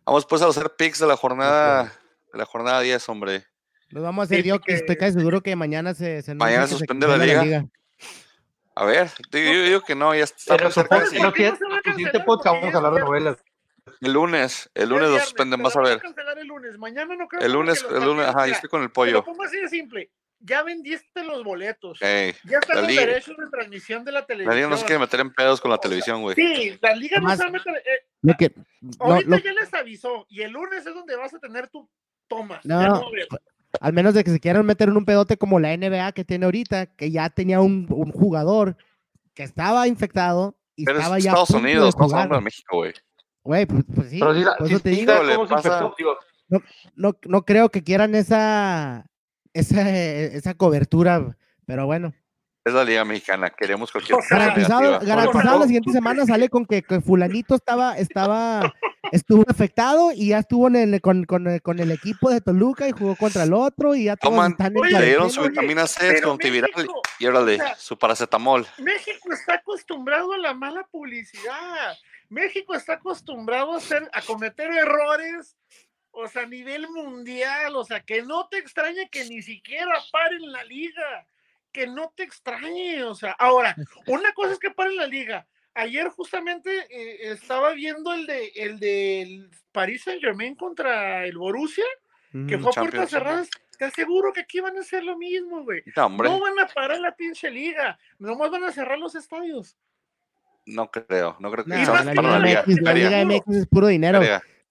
Vamos 0.06 0.24
pues 0.24 0.40
a 0.40 0.46
hacer 0.46 0.70
picks 0.78 0.98
de 0.98 1.06
la 1.06 1.14
jornada, 1.14 1.92
de 2.32 2.38
la 2.38 2.46
jornada 2.46 2.80
10, 2.80 3.06
hombre. 3.10 3.44
Los 3.90 4.02
vamos 4.02 4.22
a 4.22 4.24
hacer 4.24 4.42
Sí, 4.42 4.48
yo, 4.48 4.60
que 4.62 4.72
estoy 4.72 4.96
casi 4.96 5.12
seguro 5.18 5.42
que 5.42 5.54
mañana 5.56 5.92
se, 5.92 6.22
se 6.22 6.34
Mañana 6.34 6.62
que 6.62 6.68
se 6.68 6.78
suspende 6.78 7.06
la 7.06 7.18
cancela 7.18 7.42
liga. 7.44 7.66
A 8.76 8.84
ver, 8.86 9.10
digo- 9.30 9.52
yo 9.52 9.62
digo 9.64 9.80
que 9.82 9.94
no, 9.94 10.14
ya 10.14 10.24
está 10.24 10.56
siguientes- 10.56 11.12
en 11.12 11.22
los 11.22 11.34
siguientes 11.94 12.22
podcasts 12.24 12.58
vamos 12.62 12.74
a 12.74 12.78
hablar 12.78 12.94
de 12.94 13.00
novelas. 13.00 13.44
El 14.00 14.12
lunes, 14.14 14.70
el 14.74 14.88
lunes 14.88 15.10
lo 15.10 15.18
suspenden, 15.20 15.62
vas 15.62 15.76
a 15.76 15.80
ver. 15.82 16.00
el 16.38 16.46
lunes. 16.46 16.78
Mañana 16.78 17.14
no 17.14 17.28
creo 17.28 17.42
El 17.42 17.46
que 17.48 17.52
lunes, 17.52 17.84
el 17.90 18.04
lunes, 18.04 18.26
ajá, 18.26 18.46
yo 18.46 18.54
estoy 18.54 18.70
con 18.70 18.80
el 18.80 18.86
Te 18.88 18.90
lo 18.90 18.94
pollo. 18.94 19.22
pongo 19.24 19.42
así 19.42 19.60
de 19.60 19.68
simple. 19.68 20.10
Ya 20.46 20.62
vendiste 20.62 21.24
los 21.24 21.42
boletos. 21.42 22.00
Ey, 22.00 22.32
ya 22.44 22.58
están 22.58 22.76
la 22.76 22.82
los 22.82 22.90
liga- 22.90 23.00
derechos 23.06 23.36
de 23.36 23.46
transmisión 23.50 24.04
de 24.04 24.12
la 24.12 24.20
la 24.20 24.26
televisión. 24.26 24.56
liga 24.56 24.68
no 24.68 24.76
se 24.76 24.84
quiere 24.86 24.98
meter 25.00 25.20
en 25.20 25.32
pedos 25.34 25.60
con 25.60 25.70
la 25.70 25.74
O 25.74 25.78
sea, 25.78 25.82
televisión, 25.82 26.22
güey. 26.22 26.36
Sí, 26.36 26.78
la 26.80 26.94
liga 26.94 27.18
no 27.20 27.28
Además- 27.28 27.38
se 27.38 27.44
va 27.44 27.48
a 27.48 27.52
meter. 27.52 27.74
eh, 27.76 28.06
Lo 28.22 28.34
que, 28.34 28.52
no, 28.80 28.90
ahorita 29.00 29.30
lo- 29.30 29.38
ya 29.38 29.52
les 29.52 29.74
avisó. 29.74 30.26
Y 30.28 30.42
el 30.42 30.52
lunes 30.52 30.86
es 30.86 30.94
donde 30.94 31.16
vas 31.16 31.34
a 31.34 31.38
tener 31.40 31.68
tu 31.68 31.88
toma. 32.28 32.60
No. 32.64 32.80
No 32.82 33.10
al 33.80 33.92
menos 33.92 34.14
de 34.14 34.24
que 34.24 34.30
se 34.30 34.40
quieran 34.40 34.64
meter 34.64 34.88
en 34.88 34.96
un 34.96 35.04
pedote 35.04 35.36
como 35.36 35.58
la 35.60 35.72
NBA 35.76 36.12
que 36.12 36.24
tiene 36.24 36.44
ahorita, 36.46 36.86
que 36.86 37.10
ya 37.10 37.28
tenía 37.28 37.60
un, 37.60 37.86
un 37.90 38.10
jugador 38.12 38.76
que 39.34 39.42
estaba 39.42 39.86
infectado 39.88 40.56
y 40.76 40.84
Pero 40.86 40.98
es 40.98 41.02
estaba 41.02 41.18
ya 41.18 41.30
Estados 41.30 41.50
Unidos, 41.50 41.94
no 41.98 42.04
jugar. 42.04 42.20
hablando 42.20 42.36
de 42.36 42.40
México, 42.42 42.76
güey. 42.76 42.94
Güey, 43.42 43.66
pues, 43.66 43.84
pues 43.94 44.10
sí, 44.10 44.18
Pero 44.20 44.34
sí, 44.34 44.44
por 44.58 44.68
sí, 44.68 44.74
eso 44.74 44.82
te 44.82 44.90
sí, 44.94 45.00
digo, 45.00 45.12
¿sabes 45.12 45.28
le 45.28 45.34
cómo 45.34 45.48
se 45.48 45.54
pasa- 45.54 45.68
infectó? 45.68 45.94
Digo, 45.98 46.18
no, 46.94 47.16
no 47.24 47.44
creo 47.44 47.68
que 47.70 47.82
quieran 47.84 48.14
esa, 48.14 49.06
esa, 49.58 49.88
esa 49.90 50.54
cobertura, 50.54 51.36
pero 51.66 51.86
bueno, 51.86 52.12
Es 52.64 52.72
la 52.74 52.82
Liga 52.84 53.04
Mexicana, 53.04 53.50
queremos 53.50 53.92
cualquier 53.92 54.18
O 54.18 54.22
sea, 54.22 54.38
Garantizado, 54.38 54.98
garantizado 55.00 55.58
la 55.60 55.66
siguiente 55.66 55.92
semana 55.92 56.26
sale 56.26 56.48
con 56.48 56.66
que, 56.66 56.82
que 56.82 57.00
fulanito 57.00 57.54
estaba, 57.54 57.96
estaba, 57.96 58.74
estuvo 59.12 59.44
afectado 59.48 60.10
y 60.12 60.28
ya 60.30 60.38
estuvo 60.40 60.66
en 60.66 60.74
el- 60.76 61.00
con, 61.00 61.24
con- 61.24 61.58
con 61.60 61.78
el 61.78 61.92
equipo 61.92 62.28
de 62.30 62.40
Toluca 62.40 62.88
y 62.88 62.92
jugó 62.92 63.14
contra 63.14 63.44
el 63.44 63.52
otro 63.52 63.94
y 63.94 64.04
ya 64.04 64.16
Toman, 64.16 64.52
están 64.52 64.72
en 64.76 64.78
Oye, 64.82 64.98
le 64.98 65.06
dieron 65.06 65.30
su 65.30 65.42
vitamina 65.42 65.86
C, 65.86 66.20
México, 66.20 67.02
y 67.20 67.26
órale, 67.26 67.54
o 67.54 67.58
sea, 67.58 67.76
su 67.76 67.96
paracetamol. 67.96 68.66
México 68.78 69.32
está 69.32 69.54
acostumbrado 69.54 70.32
a 70.32 70.38
la 70.38 70.52
mala 70.54 70.84
publicidad. 70.90 71.94
México 72.28 72.74
está 72.74 72.94
acostumbrado 72.94 73.74
a, 73.74 73.76
hacer, 73.76 74.10
a 74.12 74.20
cometer 74.22 74.68
errores, 74.72 75.56
o 76.16 76.28
sea, 76.28 76.42
a 76.42 76.46
nivel 76.46 76.88
mundial. 76.88 77.76
O 77.76 77.84
sea, 77.84 78.00
que 78.00 78.22
no 78.22 78.48
te 78.48 78.58
extrañe 78.58 79.08
que 79.10 79.24
ni 79.26 79.42
siquiera 79.42 79.92
paren 80.10 80.50
la 80.50 80.64
liga. 80.64 81.26
Que 81.72 81.86
no 81.86 82.12
te 82.16 82.22
extrañe. 82.22 83.02
O 83.04 83.14
sea, 83.14 83.32
ahora, 83.32 83.74
una 84.06 84.32
cosa 84.32 84.52
es 84.54 84.58
que 84.58 84.70
paren 84.70 84.96
la 84.96 85.06
liga. 85.06 85.46
Ayer 85.74 86.08
justamente 86.08 86.70
eh, 86.90 87.32
estaba 87.32 87.72
viendo 87.74 88.14
el 88.14 88.26
de 88.26 88.46
el 88.56 88.78
del 88.80 89.50
Paris 89.72 90.04
Saint 90.04 90.22
Germain 90.22 90.54
contra 90.54 91.26
el 91.26 91.36
Borussia, 91.36 91.84
que 92.32 92.56
Ujú. 92.56 92.62
fue 92.62 92.70
a 92.70 92.80
puertas 92.80 93.10
cerradas. 93.10 93.50
Te 93.78 93.84
aseguro 93.84 94.32
que 94.32 94.40
aquí 94.40 94.58
van 94.60 94.74
a 94.78 94.80
hacer 94.80 95.04
lo 95.04 95.18
mismo, 95.18 95.64
güey. 95.64 95.82
No, 95.94 96.40
van 96.40 96.58
a 96.58 96.66
parar 96.66 96.98
la 96.98 97.14
pinche 97.14 97.50
liga, 97.50 97.98
nomás 98.18 98.50
van 98.50 98.64
a 98.64 98.72
cerrar 98.72 98.98
los 98.98 99.14
estadios. 99.14 99.76
no 100.64 100.90
creo, 100.90 101.36
no 101.40 101.50
creo 101.50 101.64
que 101.66 101.70
No, 101.72 101.76
la 101.76 102.04
Liga 102.04 102.22
la 102.22 102.38
Liga. 102.38 102.62
MX, 102.66 102.80
la 102.80 102.92
Liga 102.94 103.24
MX 103.26 103.48
es 103.54 103.66
puro 103.66 103.88
dinero. 103.88 104.20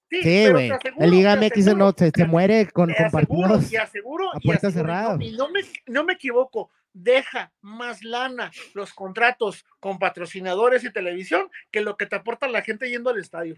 Sí, 0.09 0.17
Sí, 0.17 0.23
pero 0.45 0.53
güey. 0.53 0.69
La 0.97 1.07
Liga 1.07 1.35
MX 1.35 1.51
aseguro, 1.51 1.75
no, 1.85 1.93
se, 1.97 2.11
se 2.15 2.25
muere 2.25 2.67
con, 2.71 2.87
te 2.89 2.95
con 2.95 3.05
aseguro, 3.07 3.47
partidos. 3.49 3.71
y 3.71 3.75
aseguro, 3.77 4.29
a 4.33 4.37
y 4.39 4.45
puerta 4.47 4.67
aseguro, 4.67 4.89
y 4.89 4.93
no- 4.93 4.99
cerrada. 5.01 5.23
Y 5.23 5.31
no 5.37 5.49
me, 5.49 5.61
no 5.87 6.03
me 6.03 6.13
equivoco, 6.13 6.69
deja 6.93 7.51
más 7.61 8.03
lana 8.03 8.51
los 8.73 8.93
contratos 8.93 9.65
con 9.79 9.97
patrocinadores 9.99 10.83
y 10.83 10.91
televisión 10.93 11.49
que 11.71 11.81
lo 11.81 11.97
que 11.97 12.05
te 12.05 12.15
aporta 12.15 12.47
la 12.47 12.61
gente 12.61 12.89
yendo 12.89 13.09
al 13.09 13.19
estadio. 13.19 13.55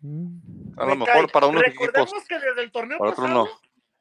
Mm. 0.00 0.38
A 0.78 0.82
lo 0.84 0.90
Me 0.96 0.96
mejor 1.06 1.24
cae. 1.24 1.28
para 1.28 1.46
unos 1.46 1.62
Recordemos 1.62 2.10
equipos, 2.10 2.28
que 2.28 2.38
desde 2.38 2.62
el 2.62 2.70
torneo 2.70 2.98
para 2.98 3.10
otros 3.12 3.26
pasado, 3.26 3.44
no. 3.46 3.60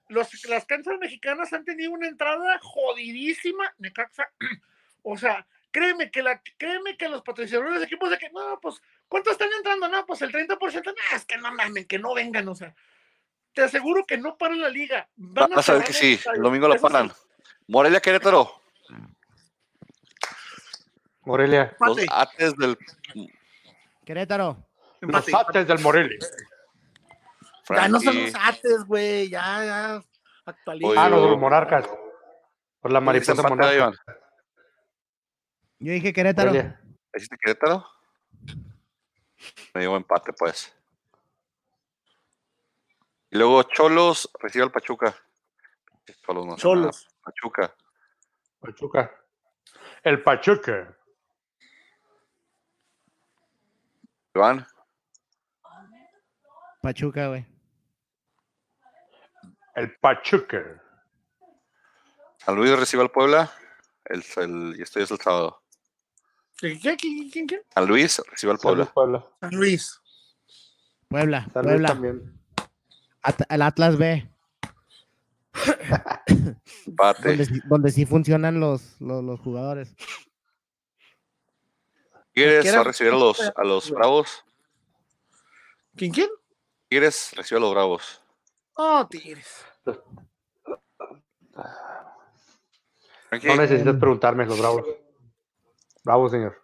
los, 0.10 0.46
las 0.46 0.66
canchas 0.66 0.96
mexicanas 1.00 1.54
han 1.54 1.64
tenido 1.64 1.92
una 1.92 2.08
entrada 2.08 2.60
jodidísima. 2.62 3.74
O 5.04 5.18
sea, 5.18 5.48
créeme 5.72 6.12
que, 6.12 6.22
la, 6.22 6.40
créeme 6.60 6.96
que 6.96 7.10
los 7.10 7.24
patrocinadores 7.24 7.80
de 7.80 7.86
equipos 7.86 8.12
de 8.12 8.20
que, 8.20 8.30
no, 8.30 8.60
pues, 8.62 8.80
¿cuánto 9.12 9.30
están 9.32 9.50
entrando? 9.58 9.90
No, 9.90 10.06
pues 10.06 10.22
el 10.22 10.32
30%, 10.32 10.86
no, 10.86 10.94
es 11.18 11.26
que 11.26 11.38
no 11.38 11.54
mamen, 11.54 11.86
que 11.86 12.00
no 12.00 12.14
vengan, 12.14 12.48
o 12.48 12.56
sea. 12.56 12.74
Te 13.54 13.62
aseguro 13.64 14.06
que 14.06 14.18
no 14.18 14.38
paran 14.38 14.62
la 14.62 14.70
liga. 14.70 15.10
Van 15.18 15.50
Vas 15.52 15.68
a 15.68 15.74
ver 15.74 15.84
cerrar 15.84 15.88
que 15.88 15.94
sí, 15.94 16.20
el 16.34 16.42
domingo 16.42 16.70
la 16.70 16.76
sí. 16.78 16.82
paran. 16.82 17.12
Morelia 17.68 18.00
Querétaro, 18.00 18.62
Morelia. 21.24 21.76
los 21.82 21.98
ates 22.10 22.56
del 22.56 22.78
Querétaro. 24.06 24.66
Los 25.02 25.34
ates 25.34 25.68
del 25.68 25.80
Morelia. 25.80 26.18
Ya 27.70 27.88
no 27.90 28.00
son 28.00 28.14
Frankie. 28.14 28.32
los 28.32 28.42
ates, 28.44 28.84
güey, 28.86 29.30
ya, 29.30 29.66
ya. 29.66 30.04
Actualiza. 30.46 31.06
Ah, 31.06 31.10
los, 31.10 31.30
los 31.30 31.40
monarcas. 31.40 31.86
Por 32.80 32.92
la 32.92 33.00
¿Dice 33.00 33.06
mariposa 33.34 33.50
monarca. 33.50 33.76
Iván? 33.76 33.94
Yo 35.80 35.92
dije 35.94 36.14
Querétaro. 36.14 36.52
¿Dijiste 37.14 37.38
Querétaro? 37.38 37.86
Me 39.74 39.82
llevo 39.82 39.98
empate, 39.98 40.34
pues. 40.34 40.74
Y 43.30 43.38
luego 43.38 43.64
Cholos 43.64 44.30
recibe 44.40 44.66
al 44.66 44.72
Pachuca. 44.72 45.16
Cholos 46.26 46.46
no 46.46 46.56
Cholos. 46.58 47.08
Pachuca. 47.24 47.76
Pachuca. 48.60 49.12
El 50.04 50.22
Pachuca. 50.24 50.98
Iván, 54.34 54.66
Pachuca, 56.82 57.28
güey. 57.28 57.46
El 59.76 59.96
Pachuca. 59.98 60.82
San 62.38 62.56
Luis 62.56 62.78
recibe 62.78 63.04
al 63.04 63.12
Puebla. 63.12 63.52
El, 64.06 64.24
el- 64.38 64.76
y 64.80 64.82
esto 64.82 65.00
ya 65.00 65.04
es 65.04 65.12
el 65.12 65.20
sábado. 65.20 65.61
¿Quién, 66.62 66.78
quién, 66.80 66.96
quién, 66.98 67.30
quién, 67.32 67.48
quién? 67.48 67.62
San 67.74 67.88
Luis 67.88 68.22
recibe 68.30 68.52
al 68.54 68.60
San 68.60 68.76
Luis, 68.76 68.88
Puebla. 68.90 69.20
Puebla. 69.22 69.28
San 69.42 69.56
Luis. 69.56 70.00
Puebla. 71.10 71.48
San 71.54 71.64
Luis 71.64 71.74
Puebla. 71.74 71.88
también. 71.88 72.40
At- 73.24 73.42
el 73.50 73.62
Atlas 73.64 73.98
B. 73.98 74.30
Donde, 76.86 77.46
sí- 77.46 77.62
donde 77.66 77.92
sí 77.92 78.06
funcionan 78.06 78.60
los, 78.60 79.00
los, 79.02 79.24
los 79.24 79.40
jugadores. 79.40 79.96
Va 82.38 82.80
a 82.80 82.84
recibir 82.84 83.12
a 83.14 83.18
los, 83.18 83.40
a 83.42 83.64
los 83.64 83.90
Bravos. 83.92 84.44
¿Quién, 85.96 86.12
quién? 86.12 86.30
Tigres 86.88 87.32
recibe 87.36 87.58
a 87.58 87.62
los 87.62 87.72
Bravos. 87.74 88.22
Oh, 88.76 89.08
Tigres. 89.10 89.66
No 89.86 89.96
necesitas 93.56 93.96
preguntarme, 93.96 94.46
los 94.46 94.60
bravos. 94.60 94.84
Bravos, 96.04 96.32
señor. 96.32 96.58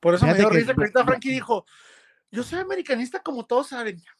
Por 0.00 0.14
eso 0.14 0.26
me 0.26 0.34
dio 0.34 0.48
que- 0.50 0.56
risa 0.56 0.74
que 0.74 0.80
ahorita 0.80 1.04
Frankie 1.04 1.30
dijo, 1.30 1.64
yo 2.30 2.42
soy 2.42 2.58
americanista 2.60 3.22
como 3.22 3.44
todos 3.46 3.68
saben. 3.68 4.02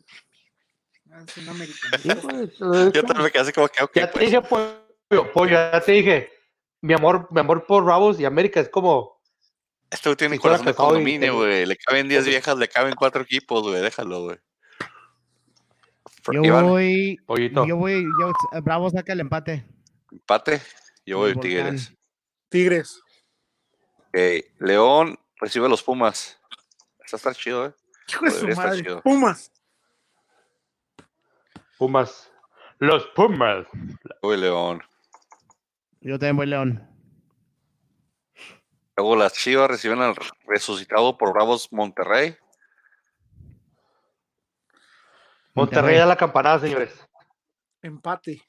Ah, 1.15 1.23
soy 1.29 1.43
un 1.43 1.51
americanista. 1.51 2.91
yo 2.91 3.03
también 3.05 3.25
me 3.25 3.31
quedé 3.31 3.43
así 3.43 3.53
como 3.53 3.69
que, 3.69 3.81
Ya 3.95 4.07
te 4.07 4.13
pues. 4.13 4.25
dije, 4.31 4.41
pollo, 4.41 5.31
pollo, 5.35 5.51
ya 5.51 5.79
te 5.85 5.93
dije. 5.93 6.31
Mi 6.81 6.95
amor, 6.95 7.29
mi 7.31 7.39
amor 7.41 7.67
por 7.67 7.85
Bravos 7.85 8.19
y 8.19 8.25
América 8.25 8.61
es 8.61 8.71
como. 8.71 9.21
Este 9.91 10.09
güey 10.09 10.17
tiene 10.17 10.39
corazón 10.39 10.65
de 10.65 10.73
condominio, 10.75 11.35
güey. 11.37 11.67
Le 11.67 11.77
caben 11.77 12.09
10 12.09 12.25
viejas, 12.25 12.57
le 12.57 12.67
caben 12.67 12.95
4 12.95 13.23
equipos, 13.25 13.63
güey. 13.63 13.83
Déjalo, 13.83 14.23
güey. 14.23 14.39
Yo 16.33 16.43
Iván, 16.45 16.67
voy. 16.69 17.19
Pollito. 17.27 17.67
Yo 17.67 17.77
voy. 17.77 18.05
Yo, 18.19 18.33
Bravo 18.63 18.89
saca 18.89 19.13
el 19.13 19.21
empate. 19.21 19.67
empate. 20.11 20.63
Yo 21.05 21.19
voy. 21.19 21.37
Tigres. 21.39 21.93
Tigres. 22.49 23.03
Ok, 24.15 24.45
León 24.59 25.19
recibe 25.37 25.67
a 25.67 25.69
los 25.71 25.83
Pumas. 25.83 26.39
Está 27.11 27.35
chido, 27.35 27.67
¿eh? 27.67 27.75
Hijo 28.09 28.25
de 28.27 28.31
su 28.31 28.49
madre. 28.49 28.83
chido. 28.83 29.03
Pumas. 29.03 29.51
Pumas. 31.79 32.31
Los 32.79 33.07
Pumas. 33.09 33.67
Voy 34.21 34.37
León. 34.37 34.83
Yo 36.01 36.19
también 36.19 36.37
voy 36.37 36.47
León. 36.47 36.89
Luego 38.97 39.17
las 39.17 39.33
Chivas 39.33 39.71
reciben 39.71 40.01
al 40.03 40.15
resucitado 40.47 41.17
por 41.17 41.33
Bravos 41.33 41.73
Monterrey. 41.73 42.37
Monterrey 45.55 45.99
a 45.99 46.07
la 46.07 46.17
campanada, 46.17 46.61
señores. 46.61 46.93
Empate. 47.81 48.43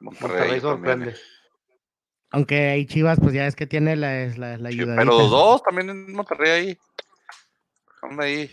Monterrey, 0.00 0.60
Monterrey 0.60 0.60
también, 0.60 0.60
sorprende. 0.60 1.10
eh. 1.10 1.37
Aunque 2.30 2.68
ahí 2.70 2.86
Chivas, 2.86 3.18
pues 3.20 3.32
ya 3.34 3.46
es 3.46 3.56
que 3.56 3.66
tiene 3.66 3.96
la, 3.96 4.26
la, 4.36 4.58
la 4.58 4.70
Sí, 4.70 4.76
ayuda. 4.76 4.96
pero 4.96 5.18
los 5.18 5.30
dos 5.30 5.62
también 5.62 5.88
en 5.90 6.12
Monterrey 6.12 6.50
ahí. 6.50 6.78
Anda 8.02 8.24
ahí. 8.24 8.50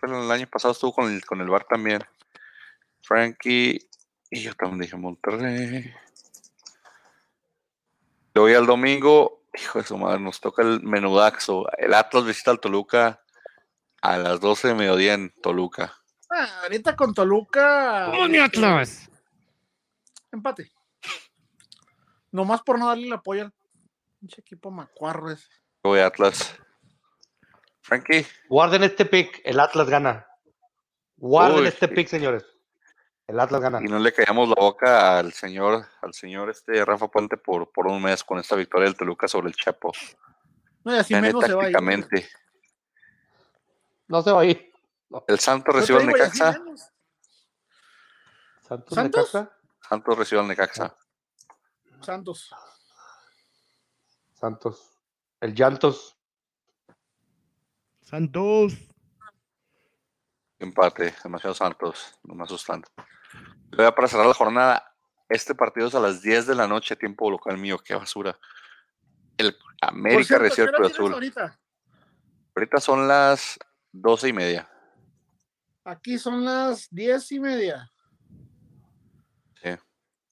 Pero 0.00 0.22
el 0.24 0.30
año 0.30 0.46
pasado 0.46 0.72
estuvo 0.72 0.92
con 0.94 1.12
el, 1.12 1.24
con 1.24 1.40
el 1.40 1.48
bar 1.48 1.64
también. 1.64 2.02
Frankie. 3.02 3.80
Y 4.30 4.40
yo 4.40 4.54
también 4.54 4.80
dije 4.82 4.96
Monterrey. 4.96 5.92
Le 8.34 8.40
voy 8.40 8.54
al 8.54 8.66
domingo. 8.66 9.42
Hijo 9.60 9.80
de 9.80 9.84
su 9.86 9.98
madre, 9.98 10.20
nos 10.20 10.40
toca 10.40 10.62
el 10.62 10.82
menudaxo. 10.82 11.66
El 11.78 11.94
Atlas 11.94 12.24
visita 12.24 12.50
al 12.52 12.60
Toluca 12.60 13.20
a 14.02 14.16
las 14.18 14.38
12 14.40 14.68
de 14.68 14.74
mediodía 14.74 15.14
en 15.14 15.30
Toluca. 15.42 15.96
Ah, 16.30 16.60
ahorita 16.62 16.94
con 16.94 17.14
Toluca. 17.14 18.12
Atlas! 18.44 19.10
Empate. 20.30 20.70
Nomás 22.38 22.62
por 22.62 22.78
no 22.78 22.86
darle 22.86 23.08
el 23.08 23.12
apoyo 23.12 23.42
al 23.42 23.52
pinche 24.20 24.40
equipo 24.42 24.70
macuarro 24.70 25.28
ese. 25.32 25.48
Yo 25.82 25.90
voy 25.90 25.98
a 25.98 26.06
Atlas. 26.06 26.54
Frankie. 27.80 28.24
Guarden 28.48 28.84
este 28.84 29.06
pick. 29.06 29.40
El 29.42 29.58
Atlas 29.58 29.88
gana. 29.90 30.24
Guarden 31.16 31.62
Uy, 31.62 31.66
este 31.66 31.88
sí. 31.88 31.94
pick, 31.96 32.06
señores. 32.06 32.46
El 33.26 33.40
Atlas 33.40 33.60
gana. 33.60 33.80
Y 33.82 33.88
no 33.88 33.98
le 33.98 34.12
callamos 34.12 34.50
la 34.50 34.54
boca 34.54 35.18
al 35.18 35.32
señor, 35.32 35.84
al 36.00 36.14
señor 36.14 36.48
este 36.48 36.84
Rafa 36.84 37.08
Puente 37.08 37.36
por, 37.36 37.72
por 37.72 37.88
un 37.88 38.00
mes 38.00 38.22
con 38.22 38.38
esta 38.38 38.54
victoria 38.54 38.84
del 38.84 38.96
Toluca 38.96 39.26
sobre 39.26 39.48
el 39.48 39.56
Chapo. 39.56 39.90
No, 40.84 40.94
y 40.94 40.98
así 40.98 41.14
Gane 41.14 41.32
se 41.32 41.54
va 41.54 41.64
a 41.64 41.70
ir. 41.70 42.28
No 44.06 44.22
se 44.22 44.30
va 44.30 44.42
a 44.42 44.44
ir. 44.44 44.72
El 45.26 45.38
te 45.40 45.72
recibe 45.72 45.98
al 45.98 46.06
Necaxa. 46.06 46.52
Santos, 48.62 48.94
¿Santos? 48.94 48.96
Necaxa. 48.96 49.58
Santos 49.88 50.18
recibe 50.18 50.40
al 50.40 50.46
Necaxa. 50.46 50.96
Santos. 52.00 52.50
Santos. 54.34 54.98
El 55.40 55.54
Llantos. 55.54 56.16
Santos. 58.02 58.74
Empate, 60.58 61.14
demasiado 61.22 61.54
Santos, 61.54 62.18
no 62.24 62.34
me 62.34 62.42
asustan. 62.44 62.82
Luego 63.70 63.90
ya 63.90 63.94
para 63.94 64.08
cerrar 64.08 64.26
la 64.26 64.34
jornada, 64.34 64.84
Este 65.28 65.54
partido 65.54 65.88
es 65.88 65.94
a 65.94 66.00
las 66.00 66.22
10 66.22 66.46
de 66.46 66.54
la 66.54 66.66
noche, 66.66 66.96
tiempo 66.96 67.30
local 67.30 67.58
mío. 67.58 67.78
Qué 67.78 67.94
basura. 67.94 68.38
El 69.36 69.54
América 69.82 70.24
cierto, 70.24 70.42
recibe 70.44 70.66
¿qué 70.68 70.70
el 70.70 70.76
Cruz 70.76 70.92
Azul. 70.92 71.12
ahorita? 71.12 71.60
Ahorita 72.56 72.80
son 72.80 73.06
las 73.06 73.58
12 73.92 74.28
y 74.28 74.32
media. 74.32 74.70
Aquí 75.84 76.18
son 76.18 76.44
las 76.44 76.88
diez 76.90 77.30
y 77.30 77.40
media. 77.40 77.90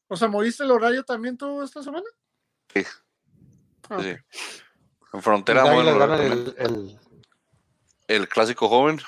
O 0.08 0.16
sea, 0.16 0.28
¿moviste 0.28 0.62
el 0.62 0.70
horario 0.70 1.04
también 1.04 1.36
tú 1.36 1.62
esta 1.62 1.82
semana? 1.82 2.06
Sí. 2.72 2.84
Ah, 3.90 3.98
Sí. 4.02 4.16
En 5.12 5.22
frontera, 5.22 5.64
Las 5.64 5.74
bueno, 5.74 6.14
el, 6.16 6.54
el- 6.58 7.00
el 8.08 8.28
clásico 8.28 8.68
joven. 8.68 9.00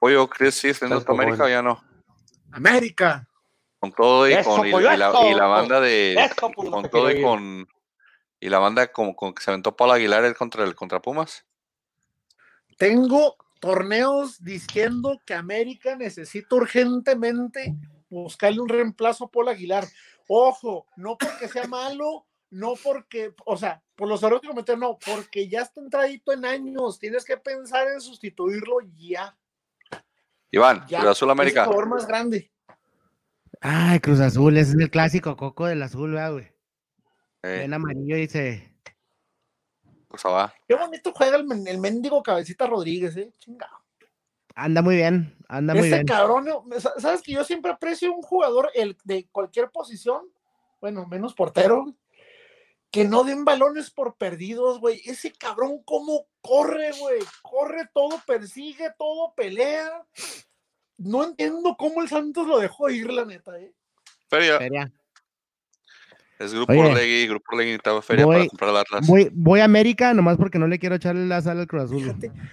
Oye, 0.00 0.16
¿crees 0.28 0.56
si 0.56 0.68
está 0.68 0.84
en 0.86 0.90
Clásico 0.90 1.12
América 1.12 1.44
o 1.44 1.48
ya 1.48 1.62
no? 1.62 1.82
América. 2.50 3.26
Con 3.78 3.92
todo 3.92 4.28
y 4.28 4.32
Eso, 4.34 4.56
con 4.56 4.66
y, 4.66 4.70
la, 4.72 4.94
eso. 5.08 5.30
y 5.30 5.34
la 5.34 5.46
banda 5.46 5.80
de 5.80 6.14
Eso, 6.14 6.50
pues, 6.54 6.70
con 6.70 6.90
todo 6.90 7.10
y 7.10 7.22
con 7.22 7.66
y 8.40 8.48
la 8.48 8.58
banda 8.58 8.88
como 8.92 9.14
con 9.16 9.32
que 9.32 9.42
se 9.42 9.50
aventó 9.50 9.74
Pablo 9.76 9.94
Aguilar 9.94 10.24
el 10.24 10.34
contra 10.36 10.64
el 10.64 10.74
contra 10.74 11.00
Pumas. 11.00 11.46
Tengo 12.76 13.36
torneos 13.60 14.42
diciendo 14.42 15.20
que 15.24 15.34
América 15.34 15.94
necesita 15.96 16.56
urgentemente 16.56 17.74
buscarle 18.20 18.60
un 18.60 18.68
reemplazo 18.68 19.24
a 19.24 19.30
Paul 19.30 19.48
Aguilar. 19.48 19.84
Ojo, 20.28 20.86
no 20.96 21.16
porque 21.18 21.48
sea 21.48 21.66
malo, 21.66 22.26
no 22.50 22.74
porque, 22.82 23.34
o 23.44 23.56
sea, 23.56 23.82
por 23.94 24.08
los 24.08 24.22
errores 24.22 24.42
que 24.42 24.48
cometió, 24.48 24.76
no, 24.76 24.98
porque 24.98 25.48
ya 25.48 25.62
está 25.62 25.80
entradito 25.80 26.32
en 26.32 26.44
años. 26.44 26.98
Tienes 26.98 27.24
que 27.24 27.36
pensar 27.36 27.88
en 27.88 28.00
sustituirlo 28.00 28.78
ya. 28.96 29.36
Iván, 30.50 30.84
ya. 30.88 31.00
Cruz 31.00 31.10
Azul 31.12 31.30
América. 31.30 31.62
Es 31.62 31.66
el 31.66 31.72
jugador 31.72 31.88
más 31.88 32.06
grande. 32.06 32.50
Ay, 33.60 34.00
Cruz 34.00 34.20
Azul, 34.20 34.56
ese 34.56 34.72
es 34.72 34.78
el 34.78 34.90
clásico 34.90 35.36
coco 35.36 35.66
del 35.66 35.82
azul, 35.82 36.12
¿verdad, 36.12 36.32
güey. 36.32 36.44
Eh, 37.42 37.62
En 37.64 37.74
amarillo 37.74 38.16
dice. 38.16 38.74
pues 40.08 40.22
va. 40.26 40.52
Qué 40.68 40.74
bonito 40.74 41.12
juega 41.14 41.36
el, 41.36 41.46
el 41.66 41.78
mendigo 41.78 42.22
cabecita 42.22 42.66
Rodríguez, 42.66 43.16
eh. 43.16 43.32
Chingado. 43.38 43.81
Anda 44.54 44.82
muy 44.82 44.96
bien, 44.96 45.36
anda 45.48 45.74
muy 45.74 45.86
Ese 45.86 45.96
bien. 45.96 46.06
cabrón, 46.06 46.44
no, 46.44 46.64
sa- 46.80 46.98
sabes 46.98 47.22
que 47.22 47.32
yo 47.32 47.44
siempre 47.44 47.70
aprecio 47.72 48.12
un 48.12 48.22
jugador 48.22 48.70
el, 48.74 48.96
de 49.04 49.26
cualquier 49.32 49.70
posición, 49.70 50.22
bueno, 50.80 51.06
menos 51.06 51.34
portero, 51.34 51.94
que 52.90 53.04
no 53.04 53.24
den 53.24 53.44
balones 53.44 53.90
por 53.90 54.16
perdidos, 54.16 54.78
güey. 54.78 55.00
Ese 55.06 55.32
cabrón, 55.32 55.82
cómo 55.84 56.26
corre, 56.42 56.90
güey. 56.98 57.20
Corre 57.40 57.88
todo, 57.94 58.20
persigue 58.26 58.90
todo, 58.98 59.32
pelea. 59.34 59.90
No 60.98 61.24
entiendo 61.24 61.74
cómo 61.78 62.02
el 62.02 62.08
Santos 62.08 62.46
lo 62.46 62.58
dejó 62.58 62.90
ir, 62.90 63.10
la 63.10 63.24
neta, 63.24 63.58
eh. 63.58 63.72
Feria. 64.28 64.58
Feria. 64.58 64.92
Es 66.38 66.52
Grupo 66.52 66.72
Oye. 66.72 66.90
Orlegui, 66.90 67.26
Grupo 67.28 67.44
Orlegui 67.52 67.70
necesitaba 67.70 68.02
feria 68.02 68.26
para 68.26 68.46
comprar 68.46 68.70
el 68.70 68.76
Atlas. 68.76 69.06
Voy, 69.06 69.30
voy 69.32 69.60
a 69.60 69.64
América 69.64 70.12
nomás 70.12 70.36
porque 70.36 70.58
no 70.58 70.66
le 70.66 70.78
quiero 70.78 70.96
echarle 70.96 71.24
la 71.26 71.40
sal 71.40 71.60
al 71.60 71.66
Cruz 71.68 71.84
Azul. 71.84 72.02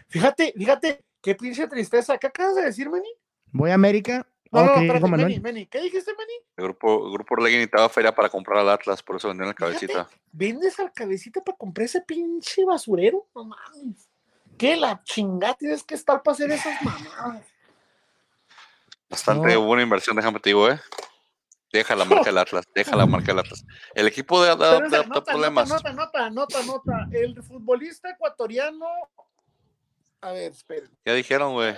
fíjate, 0.07 0.53
fíjate, 0.55 1.03
qué 1.21 1.35
pinche 1.35 1.67
tristeza. 1.67 2.17
¿Qué 2.17 2.27
acabas 2.27 2.55
de 2.55 2.63
decir, 2.63 2.89
Meni? 2.89 3.09
Voy 3.51 3.71
a 3.71 3.75
América. 3.75 4.25
No, 4.51 4.65
no, 4.65 4.73
espérate. 4.75 5.07
Meni, 5.07 5.39
Meni. 5.39 5.65
¿Qué 5.67 5.79
dijiste, 5.81 6.11
Meni? 6.17 6.33
El 6.57 6.63
grupo, 6.65 7.05
el 7.07 7.13
grupo 7.13 7.35
Orlegui 7.35 7.55
necesitaba 7.57 7.87
feria 7.89 8.13
para 8.15 8.29
comprar 8.29 8.59
al 8.59 8.69
Atlas, 8.69 9.03
por 9.03 9.15
eso 9.17 9.27
vendieron 9.27 9.49
la 9.49 9.53
cabecita. 9.53 10.09
¿Vendes 10.31 10.79
al 10.79 10.91
cabecita 10.91 11.41
para 11.41 11.55
comprar 11.57 11.85
ese 11.85 12.01
pinche 12.01 12.65
basurero? 12.65 13.27
No 13.35 13.45
mames. 13.45 14.09
¿Qué 14.57 14.75
la 14.75 15.01
chingada 15.03 15.53
tienes 15.53 15.83
que 15.83 15.95
estar 15.95 16.21
para 16.23 16.33
hacer 16.33 16.51
esas 16.51 16.81
mamadas? 16.81 17.45
Bastante 19.09 19.53
No. 19.53 19.61
buena 19.65 19.83
inversión, 19.83 20.15
déjame 20.15 20.39
te 20.39 20.49
digo, 20.49 20.69
eh. 20.69 20.79
Deja 21.71 21.95
la 21.95 22.05
marca 22.05 22.25
del 22.25 22.37
Atlas, 22.39 22.65
deja 22.73 22.95
la 22.95 23.05
marca 23.05 23.27
del 23.27 23.39
Atlas. 23.39 23.63
El 23.93 24.07
equipo 24.07 24.43
de, 24.43 24.55
de- 24.55 24.65
de- 24.81 24.89
de- 24.89 25.05
nota, 25.05 25.31
problemas. 25.31 25.69
nota, 25.69 25.93
nota, 25.93 26.29
nota, 26.31 26.63
nota. 26.63 27.07
El 27.11 27.41
futbolista 27.43 28.09
ecuatoriano. 28.09 28.87
A 30.21 30.31
ver, 30.33 30.51
esperen. 30.51 30.89
Ya 31.05 31.13
dijeron, 31.13 31.53
güey. 31.53 31.73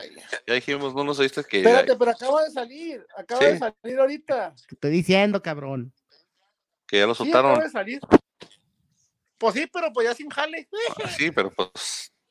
Ya 0.47 0.53
dijimos, 0.55 0.95
no 0.95 1.03
nos 1.03 1.19
oíste 1.19 1.43
que. 1.43 1.57
Espérate, 1.59 1.95
pero 1.95 2.11
acaba 2.11 2.43
de 2.43 2.49
salir. 2.51 3.05
Acaba 3.15 3.39
Sí. 3.41 3.47
de 3.47 3.59
salir 3.59 3.99
ahorita. 3.99 4.55
Te 4.67 4.75
estoy 4.75 4.91
diciendo, 4.91 5.41
cabrón. 5.41 5.93
que 6.87 6.97
ya 6.99 7.07
lo 7.07 7.13
Sí, 7.15 7.19
soltaron. 7.23 7.51
acaba 7.51 7.63
de 7.65 7.71
salir. 7.71 7.99
Pues 9.37 9.53
sí, 9.55 9.65
pero 9.71 9.91
pues 9.93 10.07
ya 10.07 10.13
sin 10.13 10.29
jale. 10.29 10.67
Sí, 11.17 11.31
pero 11.31 11.49
pues. 11.51 11.69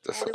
es- 0.03 0.25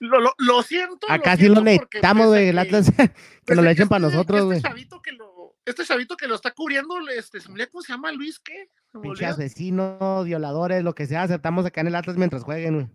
Lo, 0.00 0.20
lo, 0.20 0.32
lo 0.38 0.62
siento. 0.62 1.06
Acá 1.10 1.32
lo 1.32 1.36
sí 1.36 1.48
lo 1.48 1.54
siento 1.54 1.60
porque 1.60 1.98
necesitamos, 1.98 2.26
güey. 2.28 2.48
El 2.48 2.54
que- 2.54 2.60
Atlas 2.60 2.86
que 2.96 3.02
nos 3.02 3.12
desde 3.46 3.62
lo 3.62 3.70
echen 3.70 3.88
para 3.88 4.06
este- 4.06 4.16
nosotros, 4.16 4.44
güey. 4.44 4.56
Este 4.58 4.68
chavito 4.68 5.02
que 5.02 5.12
lo, 5.12 5.56
este 5.64 5.84
chavito 5.84 6.16
que 6.16 6.26
lo 6.28 6.34
está 6.34 6.50
cubriendo, 6.52 6.94
este, 7.16 7.38
¿cómo 7.70 7.82
se 7.82 7.92
llama? 7.92 8.10
Luis, 8.12 8.38
¿qué? 8.40 8.68
Pinche 9.00 9.26
asesinos, 9.26 10.24
violadores, 10.24 10.82
lo 10.82 10.94
que 10.94 11.06
sea, 11.06 11.22
aceptamos 11.22 11.64
acá 11.64 11.80
en 11.82 11.86
el 11.88 11.94
Atlas 11.94 12.16
mientras 12.16 12.42
jueguen, 12.42 12.74
güey. 12.74 12.88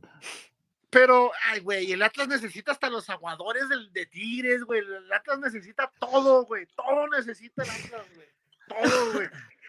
Pero, 0.96 1.30
ay, 1.48 1.60
güey, 1.60 1.92
el 1.92 2.02
Atlas 2.02 2.30
necesita 2.30 2.72
hasta 2.72 2.90
los 2.90 3.10
aguadores 3.10 3.68
del, 3.68 3.92
de 3.92 4.06
Tigres, 4.06 4.64
güey. 4.64 4.80
El 4.80 5.12
Atlas 5.12 5.40
necesita 5.40 5.92
todo, 6.00 6.46
güey. 6.46 6.66
Todo 6.68 7.06
necesita 7.10 7.64
el 7.64 7.70
Atlas, 7.70 8.08
güey. 8.16 8.28
Todo, 8.70 9.12
güey. 9.12 9.28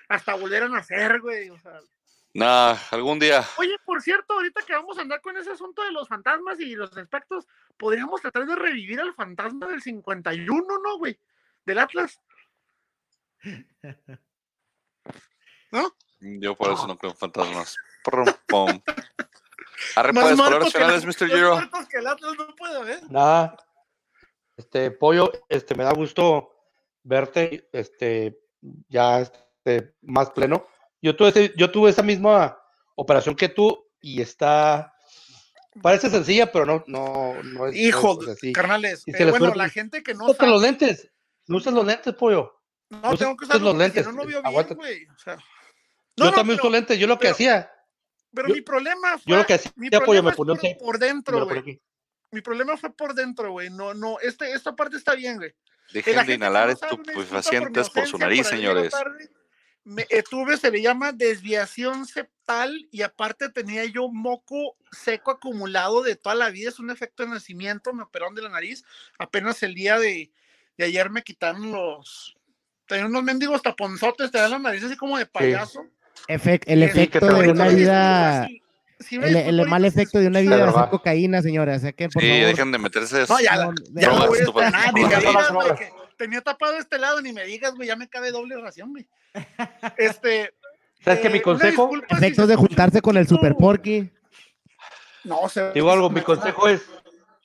Hasta 0.09 0.37
volver 0.37 0.63
a 0.63 0.69
nacer, 0.69 1.21
güey. 1.21 1.51
O 1.51 1.59
sea. 1.59 1.81
Nah, 2.33 2.77
algún 2.93 3.19
día. 3.19 3.45
Oye, 3.57 3.77
por 3.85 4.01
cierto, 4.03 4.35
ahorita 4.35 4.63
que 4.63 4.75
vamos 4.75 4.99
a 4.99 5.01
andar 5.01 5.21
con 5.21 5.37
ese 5.37 5.51
asunto 5.51 5.83
de 5.83 5.91
los 5.91 6.07
fantasmas 6.07 6.61
y 6.61 6.77
los 6.77 6.97
aspectos, 6.97 7.49
podríamos 7.77 8.21
tratar 8.21 8.47
de 8.47 8.55
revivir 8.55 9.01
al 9.01 9.13
fantasma 9.13 9.67
del 9.67 9.83
51, 9.83 10.79
¿no, 10.79 10.99
güey? 10.99 11.19
Del 11.65 11.81
Atlas. 11.81 12.21
¿No? 15.73 15.93
Yo 16.21 16.55
por 16.55 16.73
eso 16.73 16.87
no 16.87 16.97
creo 16.97 17.11
en 17.11 17.17
fantasmas. 17.17 17.77
Prum, 18.05 18.29
pum. 18.47 18.81
Arre, 19.97 20.13
Más 20.13 20.29
que 20.31 20.35
Mr. 21.07 21.29
Giro. 21.29 21.53
muertos 21.55 21.87
que 21.89 21.99
el 21.99 22.07
Atlas 22.07 22.33
no 22.39 22.55
puede 22.57 22.77
haber. 22.77 23.11
Nada. 23.11 23.57
Este, 24.57 24.91
pollo, 24.91 25.31
este, 25.49 25.75
me 25.75 25.85
da 25.85 25.93
gusto 25.93 26.51
verte, 27.03 27.69
este, 27.73 28.39
ya 28.89 29.21
este, 29.21 29.95
más 30.03 30.31
pleno. 30.31 30.67
Yo 31.03 31.15
tuve, 31.15 31.29
ese- 31.29 31.53
yo 31.57 31.71
tuve 31.71 31.91
esa 31.91 32.03
misma 32.03 32.59
operación 32.95 33.37
que 33.37 33.49
tú 33.51 33.87
y 34.01 34.23
está, 34.23 34.95
parece 35.83 36.09
sencilla, 36.09 36.51
pero 36.51 36.65
no, 36.65 36.83
no, 36.87 37.35
no 37.43 37.67
es. 37.67 37.75
no 37.75 37.79
Hijo, 37.81 38.23
es 38.23 38.29
así. 38.29 38.53
carnales. 38.53 39.03
Y 39.07 39.15
eh, 39.15 39.31
bueno, 39.31 39.55
la 39.55 39.69
gente 39.69 40.03
que 40.03 40.15
no 40.15 40.33
sabe. 40.33 40.51
los 40.51 40.63
lentes, 40.63 41.11
no 41.47 41.59
usas 41.59 41.75
los 41.75 41.85
lentes, 41.87 42.15
pollo. 42.15 42.53
No, 42.89 43.01
No 43.01 43.17
tengo 43.17 43.37
que 43.37 43.45
usarlo 43.45 43.71
los 43.71 43.77
lentes, 43.77 44.07
no, 44.07 44.13
no 44.13 44.25
veo 44.27 44.43
bien, 44.43 44.75
güey. 44.77 45.07
O 45.09 45.19
sea, 45.19 45.37
yo 45.37 45.43
no, 46.25 46.25
no, 46.27 46.33
también 46.33 46.57
pero, 46.57 46.69
uso 46.69 46.73
lentes, 46.73 46.99
yo 46.99 47.07
lo 47.07 47.17
que 47.19 47.23
pero- 47.25 47.35
hacía, 47.35 47.71
pero 48.37 48.49
yo- 48.49 48.55
mi 48.55 48.61
problema 48.61 49.19
fue. 49.19 49.31
yo 49.31 49.37
lo 49.37 49.47
que 49.47 49.55
hacía, 49.55 49.73
mi 49.75 49.91
problema 49.91 50.31
me 50.31 50.37
ponía 50.37 50.77
por, 50.79 50.99
dentro, 50.99 51.47
güey. 51.47 51.81
Mi 52.31 52.43
problema 52.43 52.77
fue 52.77 52.95
por 52.95 53.15
dentro, 53.15 53.51
güey. 53.53 53.71
No, 53.71 53.95
no, 53.95 54.21
este, 54.21 54.53
esta 54.53 54.77
parte 54.77 54.97
está 54.97 55.15
bien, 55.15 55.39
güey. 55.39 55.55
Dejen 55.93 56.27
de 56.27 56.35
inhalar 56.35 56.69
disculpa 56.69 56.97
por 56.97 57.23
estupefacientes 57.23 57.91
por 57.91 58.07
su 58.07 58.19
nariz, 58.19 58.47
señores. 58.47 58.91
tarde. 58.91 59.31
Me, 59.85 60.05
eh, 60.11 60.25
tuve, 60.29 60.57
se 60.57 60.71
le 60.71 60.83
llama 60.83 61.13
desviación 61.13 62.07
septal 62.07 62.89
y 62.91 63.03
aparte 63.03 63.49
tenía 63.51 63.85
yo 63.85 64.09
moco 64.09 64.77
seco 64.91 65.31
acumulado 65.31 66.03
de 66.03 66.17
toda 66.17 66.35
la 66.35 66.51
vida. 66.51 66.69
Es 66.69 66.81
un 66.81 66.91
efecto 66.91 67.23
de 67.23 67.31
nacimiento, 67.31 67.93
me 67.95 68.03
operaron 68.03 68.35
de 68.35 68.43
la 68.43 68.49
nariz. 68.49 68.85
Apenas 69.19 69.63
el 69.63 69.75
día 69.75 69.99
de, 69.99 70.33
de 70.77 70.85
ayer 70.85 71.09
me 71.09 71.23
quitaron 71.23 71.71
los... 71.71 72.37
Tenía 72.87 73.07
unos 73.07 73.23
mendigos 73.23 73.63
taponzotes, 73.63 74.31
te 74.31 74.39
dan 74.39 74.51
la 74.51 74.59
nariz 74.59 74.83
así 74.83 74.97
como 74.97 75.19
de 75.19 75.27
payaso. 75.27 75.87
El 76.29 76.83
efecto 76.83 77.27
de 77.27 77.51
una 77.51 77.69
vida. 77.69 78.49
Sí, 78.99 79.17
El, 79.23 79.37
mal 79.69 79.83
si 79.83 79.89
efecto 79.89 80.19
de 80.19 80.27
una 80.29 80.41
vida 80.41 80.57
de 80.57 80.67
hacer 80.67 80.89
cocaína, 80.89 81.43
señores. 81.43 81.77
O 81.79 81.81
sea 81.81 81.93
que, 81.93 82.09
por 82.09 82.23
Sí, 82.23 82.29
favor. 82.29 82.47
dejen 82.47 82.73
de 82.73 82.79
meterse. 82.79 83.25
No, 83.29 83.39
ya, 83.41 83.57
la- 83.57 83.67
no, 83.67 83.73
ya 83.93 84.09
no 84.09 84.27
voy 84.27 84.39
a 84.39 84.45
ni 84.95 85.03
me 85.05 85.17
digas, 85.17 85.53
güey, 85.53 85.75
que 85.77 85.91
tenía 86.17 86.41
tapado 86.41 86.79
este 86.79 86.99
lado, 86.99 87.21
ni 87.21 87.33
me 87.33 87.45
digas, 87.45 87.75
güey, 87.75 87.89
ya 87.89 87.97
me 87.97 88.09
cabe 88.09 88.31
doble 88.33 88.57
ración, 88.57 88.91
güey. 88.93 89.07
Este, 89.99 90.55
¿Sabes 91.05 91.21
que 91.21 91.27
eh, 91.27 91.31
mi 91.31 91.37
una 91.37 91.45
consejo? 91.45 91.91
si 92.09 92.15
Efectos 92.17 92.45
se 92.47 92.53
de 92.53 92.57
juntarse 92.57 92.97
un 92.97 93.03
con 93.03 93.17
el 93.19 93.29
Super 93.29 93.55
Porky. 93.55 94.11
No, 95.25 95.41
Te 95.53 95.73
digo 95.73 95.91
algo, 95.93 96.09
mi 96.09 96.23
consejo 96.23 96.67
es, 96.69 96.83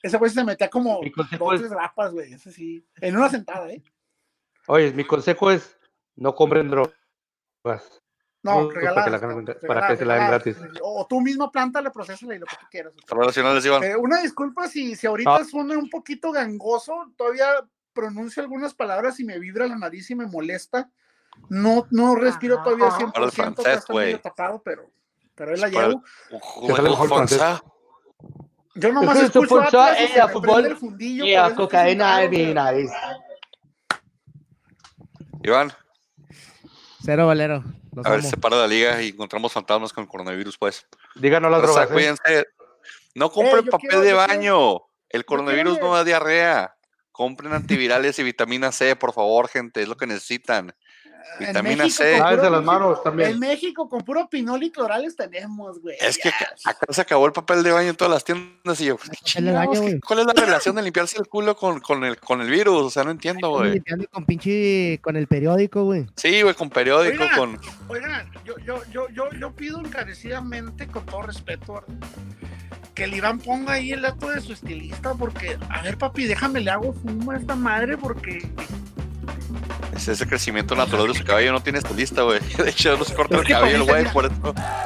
Ese 0.02 0.16
güey 0.16 0.30
se 0.30 0.42
metía 0.44 0.70
como 0.70 1.00
Mi 1.02 1.10
dos, 1.10 1.54
es- 1.54 1.60
tres 1.60 1.70
grapas, 1.70 2.12
güey, 2.12 2.32
ese 2.32 2.50
sí. 2.50 2.84
En 3.00 3.16
una 3.16 3.28
sentada, 3.28 3.68
¿eh? 3.70 3.82
oye, 4.68 4.90
mi 4.92 5.04
consejo 5.04 5.50
es, 5.50 5.76
no 6.16 6.34
compren 6.34 6.70
drogas. 6.70 8.01
No, 8.44 8.68
para 8.68 8.68
que 8.68 8.74
regaladas. 8.80 9.22
la 9.22 9.28
no, 9.28 9.34
para 9.44 9.52
que 9.52 9.60
regaladas, 9.66 9.98
se 9.98 10.04
la 10.04 10.14
den 10.14 10.26
gratis. 10.26 10.56
O 10.82 11.06
tú 11.06 11.20
mismo 11.20 11.50
plántala, 11.52 11.92
procesala 11.92 12.34
y 12.34 12.38
lo 12.38 12.46
que 12.46 12.56
tú 12.56 12.66
quieras. 12.70 12.92
Iván. 13.64 13.84
Eh, 13.84 13.96
una 13.96 14.20
disculpa 14.20 14.66
si, 14.68 14.96
si 14.96 15.06
ahorita 15.06 15.36
Ah. 15.36 15.44
suena 15.44 15.78
un 15.78 15.88
poquito 15.88 16.32
gangoso, 16.32 17.12
todavía 17.16 17.46
pronuncio 17.92 18.42
algunas 18.42 18.74
palabras 18.74 19.20
y 19.20 19.24
me 19.24 19.38
vibra 19.38 19.66
la 19.66 19.76
nariz 19.78 20.10
y 20.10 20.14
me 20.14 20.26
molesta. 20.26 20.90
No, 21.48 21.86
no 21.90 22.14
respiro 22.16 22.62
todavía 22.62 22.90
100%, 22.90 23.12
Para 23.12 23.26
el 23.26 23.30
todavía 23.32 23.54
francés, 23.54 23.78
está 23.78 23.92
medio 23.94 24.10
güey. 24.10 24.22
tapado, 24.22 24.62
pero, 24.64 24.90
pero 25.34 25.52
ahí 25.52 25.60
la 25.60 25.68
llevo. 25.68 26.02
Yo 28.74 28.92
nomás 28.92 29.18
es 29.18 29.24
escucho 29.24 29.62
y 29.62 30.16
eh, 30.16 30.20
a 30.20 30.28
fútbol, 30.28 30.64
el 30.66 30.76
fundillo, 30.76 31.24
Y 31.26 31.34
por 31.36 31.44
a 31.44 31.54
cocaína 31.54 32.22
en 32.24 32.30
mi 32.30 32.54
nariz. 32.54 32.90
Iván, 35.42 35.72
Cero 37.04 37.26
Valero. 37.26 37.62
A 38.04 38.10
ver 38.10 38.22
si 38.22 38.30
se 38.30 38.36
para 38.36 38.56
la 38.56 38.66
liga 38.66 39.00
y 39.02 39.08
encontramos 39.08 39.52
fantasmas 39.52 39.92
con 39.92 40.06
coronavirus, 40.06 40.56
pues. 40.58 40.86
Díganos 41.14 41.50
las 41.50 41.60
Raza, 41.60 41.72
drogas. 41.72 41.90
¿eh? 41.90 41.92
cuídense. 41.92 42.46
No 43.14 43.30
compren 43.30 43.64
yo 43.64 43.70
papel 43.70 43.88
quiero- 43.90 44.00
de 44.00 44.10
quiero- 44.12 44.16
baño. 44.26 44.80
El 45.10 45.24
coronavirus 45.26 45.78
no 45.80 45.94
da 45.94 46.04
diarrea. 46.04 46.74
Compren 47.10 47.52
antivirales 47.52 48.18
y 48.18 48.22
vitamina 48.22 48.72
C, 48.72 48.96
por 48.96 49.12
favor, 49.12 49.48
gente. 49.48 49.82
Es 49.82 49.88
lo 49.88 49.96
que 49.98 50.06
necesitan. 50.06 50.74
En 51.38 51.46
Vitamina 51.46 51.84
México, 51.84 52.02
C. 52.02 52.18
Lávense 52.18 52.50
las 52.50 52.64
manos 52.64 52.98
En. 53.04 53.38
México, 53.38 53.88
con 53.88 54.02
puro 54.02 54.28
pinol 54.28 54.62
y 54.62 54.70
clorales 54.70 55.16
tenemos, 55.16 55.80
güey. 55.80 55.96
Es 56.00 56.18
que 56.18 56.28
acá 56.28 56.86
se 56.88 57.00
acabó 57.00 57.26
el 57.26 57.32
papel 57.32 57.62
de 57.62 57.72
baño 57.72 57.90
en 57.90 57.96
todas 57.96 58.12
las 58.12 58.24
tiendas 58.24 58.80
y 58.80 58.86
yo, 58.86 58.96
pues, 58.96 59.10
¿qué 59.10 59.16
Papel 59.16 59.44
de 59.44 59.52
baño, 59.52 59.72
chingados? 59.72 59.78
¿Qué- 59.78 59.90
güey. 59.90 60.00
¿cuál 60.00 60.18
es 60.20 60.26
la 60.26 60.32
relación 60.32 60.76
de 60.76 60.82
limpiarse 60.82 61.18
el 61.18 61.26
culo 61.26 61.56
con, 61.56 61.80
con 61.80 62.04
el, 62.04 62.18
con 62.18 62.40
el 62.40 62.50
virus? 62.50 62.82
O 62.82 62.90
sea, 62.90 63.04
no 63.04 63.10
entiendo, 63.10 63.50
güey. 63.50 63.72
limpiando 63.72 64.06
con 64.10 64.24
pinche. 64.24 65.00
con 65.02 65.16
el 65.16 65.26
periódico, 65.26 65.84
güey. 65.84 66.06
Sí, 66.16 66.42
güey, 66.42 66.54
con 66.54 66.70
periódico, 66.70 67.22
Oigan, 67.22 67.38
con... 67.38 67.60
Oigan, 67.88 68.30
yo, 68.44 68.58
yo, 68.58 68.82
yo, 68.90 69.08
yo, 69.10 69.30
yo 69.32 69.52
pido 69.52 69.80
encarecidamente, 69.80 70.86
con 70.86 71.04
todo 71.06 71.22
respeto, 71.22 71.74
¿verdad? 71.74 71.88
que 72.94 73.04
el 73.04 73.14
Iván 73.14 73.38
ponga 73.38 73.74
ahí 73.74 73.92
el 73.92 74.02
dato 74.02 74.28
de 74.28 74.40
su 74.40 74.52
estilista, 74.52 75.14
porque, 75.14 75.56
a 75.70 75.80
ver, 75.82 75.96
papi, 75.96 76.24
déjame, 76.24 76.60
le 76.60 76.70
hago 76.70 76.92
fumo 76.92 77.30
a 77.30 77.36
esta 77.36 77.54
madre, 77.54 77.96
porque 77.96 78.46
Es 79.94 80.08
ese 80.08 80.26
crecimiento 80.26 80.74
natural 80.74 81.08
de 81.08 81.14
su 81.14 81.24
cabello, 81.24 81.52
no 81.52 81.60
tiene 81.62 81.78
estilista, 81.78 82.22
güey. 82.22 82.40
De 82.58 82.70
hecho, 82.70 82.96
no 82.96 83.04
se 83.04 83.14
corta 83.14 83.36
el 83.38 83.46
cabello, 83.46 83.84
güey, 83.84 84.04
por 84.12 84.24
eso. 84.26 84.34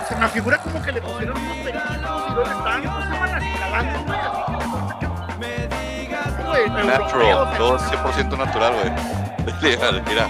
se 0.09 0.17
me 0.17 0.29
figura 0.29 0.59
como 0.59 0.83
que 0.83 0.93
le 0.93 1.01
pusieron 1.01 1.37
unos 1.41 1.57
pelitos 1.59 1.83
y 1.91 2.35
le 2.35 2.43
estaban, 2.43 2.83
¿cómo 2.85 3.01
se 3.03 3.09
llaman? 3.11 3.35
Así 3.35 3.47
calando, 3.59 4.05
güey, 4.05 4.19
así 4.19 4.37
que 4.45 4.59
le 4.67 4.69
corta 4.69 4.99
que- 5.01 5.07
Güey, 6.47 6.87
Natural, 6.87 7.57
todo 7.57 7.79
100% 7.79 8.37
natural, 8.39 8.73
güey. 8.75 8.93
Mira, 9.63 9.93
mira, 10.09 10.29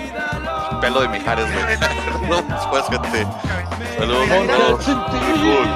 pelo 0.80 1.00
de 1.00 1.09
Mijares, 1.09 1.46
güey. 1.52 1.64
No, 2.28 2.42
después, 2.42 2.84
gente. 2.90 3.26
Saludos 3.98 4.24
Mira, 4.24 4.36
a 4.36 4.40
mira, 4.40 4.57
todos. 4.57 4.84
Cool. 4.84 5.68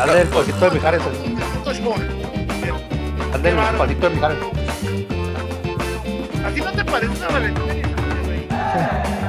Ande 0.00 0.20
el 0.22 0.28
pasito 0.28 0.64
de 0.64 0.70
Mijares. 0.70 1.02
Ande 3.34 3.48
el 3.50 3.56
pasito 3.76 4.08
de 4.08 4.14
Mijares. 4.14 4.38
¿A 6.44 6.50
ti 6.50 6.60
no 6.60 6.72
te 6.72 6.84
parece 6.84 7.16
una 7.16 7.28
Valentina? 7.28 9.27